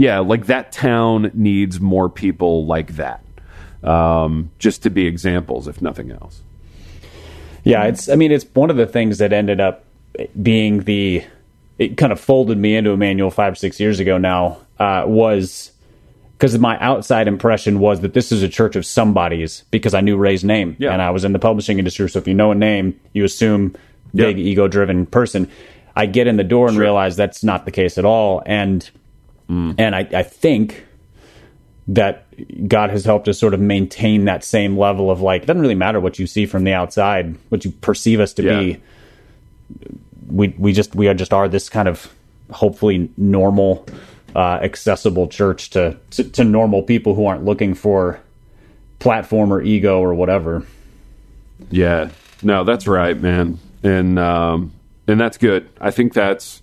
yeah, 0.00 0.20
like 0.20 0.46
that 0.46 0.72
town 0.72 1.30
needs 1.34 1.78
more 1.78 2.08
people 2.08 2.64
like 2.64 2.96
that, 2.96 3.22
um, 3.84 4.50
just 4.58 4.82
to 4.84 4.90
be 4.90 5.06
examples, 5.06 5.68
if 5.68 5.82
nothing 5.82 6.10
else. 6.10 6.40
Yeah, 7.64 7.84
it's. 7.84 8.08
I 8.08 8.14
mean, 8.14 8.32
it's 8.32 8.46
one 8.54 8.70
of 8.70 8.78
the 8.78 8.86
things 8.86 9.18
that 9.18 9.34
ended 9.34 9.60
up 9.60 9.84
being 10.40 10.84
the. 10.84 11.22
It 11.78 11.98
kind 11.98 12.12
of 12.12 12.18
folded 12.20 12.56
me 12.56 12.76
into 12.76 12.92
Immanuel 12.92 13.30
five 13.30 13.58
six 13.58 13.78
years 13.78 14.00
ago. 14.00 14.16
Now 14.16 14.58
uh, 14.78 15.04
was 15.06 15.70
because 16.40 16.58
my 16.58 16.78
outside 16.78 17.28
impression 17.28 17.80
was 17.80 18.00
that 18.00 18.14
this 18.14 18.32
is 18.32 18.42
a 18.42 18.48
church 18.48 18.74
of 18.74 18.86
somebody's 18.86 19.64
because 19.70 19.92
I 19.92 20.00
knew 20.00 20.16
Ray's 20.16 20.42
name 20.42 20.74
yeah. 20.78 20.90
and 20.90 21.02
I 21.02 21.10
was 21.10 21.22
in 21.22 21.34
the 21.34 21.38
publishing 21.38 21.78
industry. 21.78 22.08
So 22.08 22.18
if 22.18 22.26
you 22.26 22.32
know 22.32 22.50
a 22.50 22.54
name, 22.54 22.98
you 23.12 23.26
assume 23.26 23.76
big 24.14 24.38
ego 24.38 24.66
driven 24.66 25.04
person. 25.04 25.50
I 25.94 26.06
get 26.06 26.26
in 26.26 26.38
the 26.38 26.44
door 26.44 26.68
and 26.68 26.76
sure. 26.76 26.82
realize 26.82 27.14
that's 27.14 27.44
not 27.44 27.66
the 27.66 27.70
case 27.70 27.98
at 27.98 28.06
all. 28.06 28.42
And 28.46 28.90
mm. 29.50 29.74
and 29.76 29.94
I, 29.94 30.08
I 30.14 30.22
think 30.22 30.86
that 31.88 32.24
God 32.66 32.88
has 32.88 33.04
helped 33.04 33.28
us 33.28 33.38
sort 33.38 33.52
of 33.52 33.60
maintain 33.60 34.24
that 34.24 34.42
same 34.42 34.78
level 34.78 35.10
of 35.10 35.20
like, 35.20 35.42
it 35.42 35.46
doesn't 35.46 35.60
really 35.60 35.74
matter 35.74 36.00
what 36.00 36.18
you 36.18 36.26
see 36.26 36.46
from 36.46 36.64
the 36.64 36.72
outside, 36.72 37.36
what 37.50 37.66
you 37.66 37.70
perceive 37.70 38.18
us 38.18 38.32
to 38.34 38.42
yeah. 38.44 38.58
be. 38.58 38.82
We 40.26 40.54
we 40.56 40.72
just 40.72 40.94
we 40.94 41.06
are 41.06 41.14
just 41.14 41.34
are 41.34 41.48
this 41.48 41.68
kind 41.68 41.86
of 41.86 42.10
hopefully 42.50 43.10
normal, 43.18 43.84
uh, 44.34 44.58
accessible 44.62 45.28
church 45.28 45.70
to, 45.70 45.98
to 46.10 46.24
to 46.24 46.44
normal 46.44 46.82
people 46.82 47.14
who 47.14 47.26
aren't 47.26 47.44
looking 47.44 47.74
for 47.74 48.20
platform 48.98 49.52
or 49.52 49.60
ego 49.60 50.00
or 50.00 50.14
whatever. 50.14 50.66
Yeah, 51.70 52.10
no, 52.42 52.64
that's 52.64 52.86
right, 52.86 53.18
man, 53.18 53.58
and 53.82 54.18
um, 54.18 54.72
and 55.06 55.20
that's 55.20 55.36
good. 55.36 55.68
I 55.80 55.90
think 55.90 56.14
that's 56.14 56.62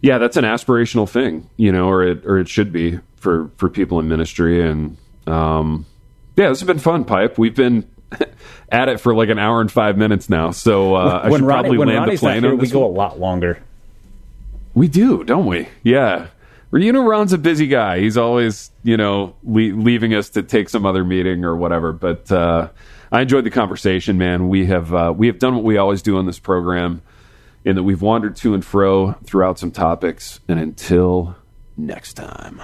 yeah, 0.00 0.18
that's 0.18 0.36
an 0.36 0.44
aspirational 0.44 1.08
thing, 1.08 1.48
you 1.56 1.72
know, 1.72 1.88
or 1.88 2.02
it 2.02 2.24
or 2.26 2.38
it 2.38 2.48
should 2.48 2.72
be 2.72 3.00
for 3.16 3.50
for 3.56 3.68
people 3.68 3.98
in 4.00 4.08
ministry. 4.08 4.68
And 4.68 4.96
um, 5.26 5.86
yeah, 6.36 6.50
this 6.50 6.60
has 6.60 6.66
been 6.66 6.78
fun, 6.78 7.04
Pipe. 7.04 7.38
We've 7.38 7.54
been 7.54 7.88
at 8.68 8.88
it 8.88 9.00
for 9.00 9.14
like 9.14 9.30
an 9.30 9.38
hour 9.38 9.60
and 9.60 9.72
five 9.72 9.96
minutes 9.96 10.28
now, 10.28 10.50
so 10.50 10.94
uh, 10.94 11.22
I 11.24 11.30
should 11.30 11.40
Ronnie, 11.40 11.68
probably 11.68 11.78
land 11.78 11.98
Ronnie's 11.98 12.20
the 12.20 12.26
plane. 12.26 12.42
Here, 12.42 12.54
we 12.54 12.68
go 12.68 12.80
one. 12.80 12.90
a 12.90 12.92
lot 12.92 13.18
longer. 13.18 13.62
We 14.74 14.88
do, 14.88 15.24
don't 15.24 15.46
we? 15.46 15.68
Yeah. 15.82 16.26
You 16.76 16.92
know, 16.92 17.04
Ron's 17.04 17.32
a 17.32 17.38
busy 17.38 17.68
guy. 17.68 18.00
He's 18.00 18.16
always, 18.16 18.70
you 18.82 18.96
know, 18.96 19.34
le- 19.44 19.74
leaving 19.74 20.12
us 20.14 20.30
to 20.30 20.42
take 20.42 20.68
some 20.68 20.84
other 20.84 21.04
meeting 21.04 21.44
or 21.44 21.56
whatever. 21.56 21.92
But 21.92 22.30
uh, 22.32 22.68
I 23.12 23.20
enjoyed 23.20 23.44
the 23.44 23.50
conversation, 23.50 24.18
man. 24.18 24.48
We 24.48 24.66
have 24.66 24.92
uh, 24.92 25.14
we 25.16 25.28
have 25.28 25.38
done 25.38 25.54
what 25.54 25.64
we 25.64 25.76
always 25.76 26.02
do 26.02 26.16
on 26.16 26.26
this 26.26 26.38
program, 26.38 27.02
in 27.64 27.76
that 27.76 27.82
we've 27.82 28.02
wandered 28.02 28.36
to 28.36 28.54
and 28.54 28.64
fro 28.64 29.12
throughout 29.24 29.58
some 29.58 29.70
topics. 29.70 30.40
And 30.48 30.58
until 30.58 31.36
next 31.76 32.14
time. 32.14 32.60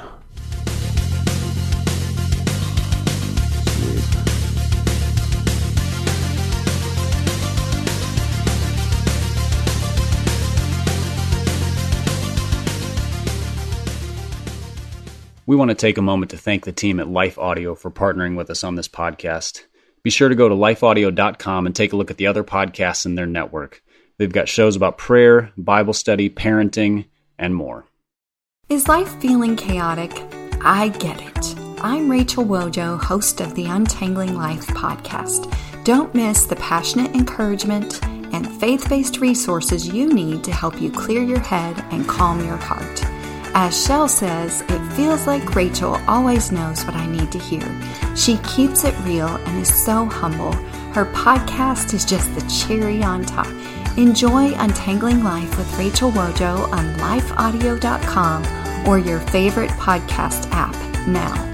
We 15.51 15.57
want 15.57 15.71
to 15.71 15.75
take 15.75 15.99
a 15.99 16.03
moment 16.03 16.31
to 16.31 16.37
thank 16.37 16.65
the 16.65 16.71
team 16.71 17.01
at 17.01 17.09
Life 17.09 17.37
Audio 17.37 17.75
for 17.75 17.91
partnering 17.91 18.37
with 18.37 18.51
us 18.51 18.63
on 18.63 18.77
this 18.77 18.87
podcast. 18.87 19.65
Be 20.05 20.09
sure 20.09 20.29
to 20.29 20.37
go 20.37 20.49
to 20.49 20.55
lifeaudio.com 20.55 21.67
and 21.67 21.75
take 21.75 21.93
a 21.93 21.97
look 21.97 22.13
at 22.13 22.19
the 22.19 22.29
other 22.29 22.45
podcasts 22.45 23.05
in 23.05 23.17
their 23.17 23.27
network. 23.27 23.83
They've 24.17 24.33
got 24.33 24.49
shows 24.49 24.77
about 24.77 24.97
prayer, 24.97 25.51
Bible 25.57 25.93
study, 25.93 26.31
parenting, 26.31 27.07
and 27.37 27.53
more. 27.53 27.85
Is 28.69 28.87
life 28.87 29.21
feeling 29.21 29.57
chaotic? 29.57 30.13
I 30.61 30.91
get 31.01 31.21
it. 31.21 31.59
I'm 31.81 32.09
Rachel 32.09 32.45
Wojo, 32.45 33.03
host 33.03 33.41
of 33.41 33.57
the 33.57 33.67
Untangling 33.67 34.37
Life 34.37 34.69
podcast. 34.69 35.53
Don't 35.83 36.15
miss 36.15 36.45
the 36.45 36.55
passionate 36.55 37.13
encouragement 37.17 38.01
and 38.33 38.49
faith 38.61 38.89
based 38.89 39.19
resources 39.19 39.89
you 39.89 40.13
need 40.13 40.45
to 40.45 40.53
help 40.53 40.81
you 40.81 40.93
clear 40.93 41.25
your 41.25 41.41
head 41.41 41.85
and 41.91 42.07
calm 42.07 42.39
your 42.47 42.57
heart. 42.57 43.10
As 43.55 43.85
Shell 43.85 44.09
says, 44.09 44.63
it 44.69 44.93
feels 44.93 45.27
like 45.27 45.55
Rachel 45.55 46.01
always 46.07 46.53
knows 46.53 46.85
what 46.85 46.95
I 46.95 47.07
need 47.07 47.33
to 47.33 47.39
hear. 47.39 47.67
She 48.17 48.39
keeps 48.39 48.85
it 48.85 48.95
real 49.01 49.29
and 49.29 49.61
is 49.61 49.75
so 49.75 50.07
humble. 50.07 50.53
Her 50.93 51.05
podcast 51.07 51.93
is 51.93 52.05
just 52.05 52.33
the 52.35 52.43
cherry 52.49 53.03
on 53.03 53.25
top. 53.25 53.49
Enjoy 53.99 54.55
Untangling 54.55 55.25
Life 55.25 55.59
with 55.59 55.79
Rachel 55.79 56.13
Wojo 56.13 56.71
on 56.73 56.95
lifeaudio.com 56.95 58.87
or 58.89 58.99
your 58.99 59.21
favorite 59.21 59.71
podcast 59.71 60.49
app 60.53 60.75
now. 61.09 61.50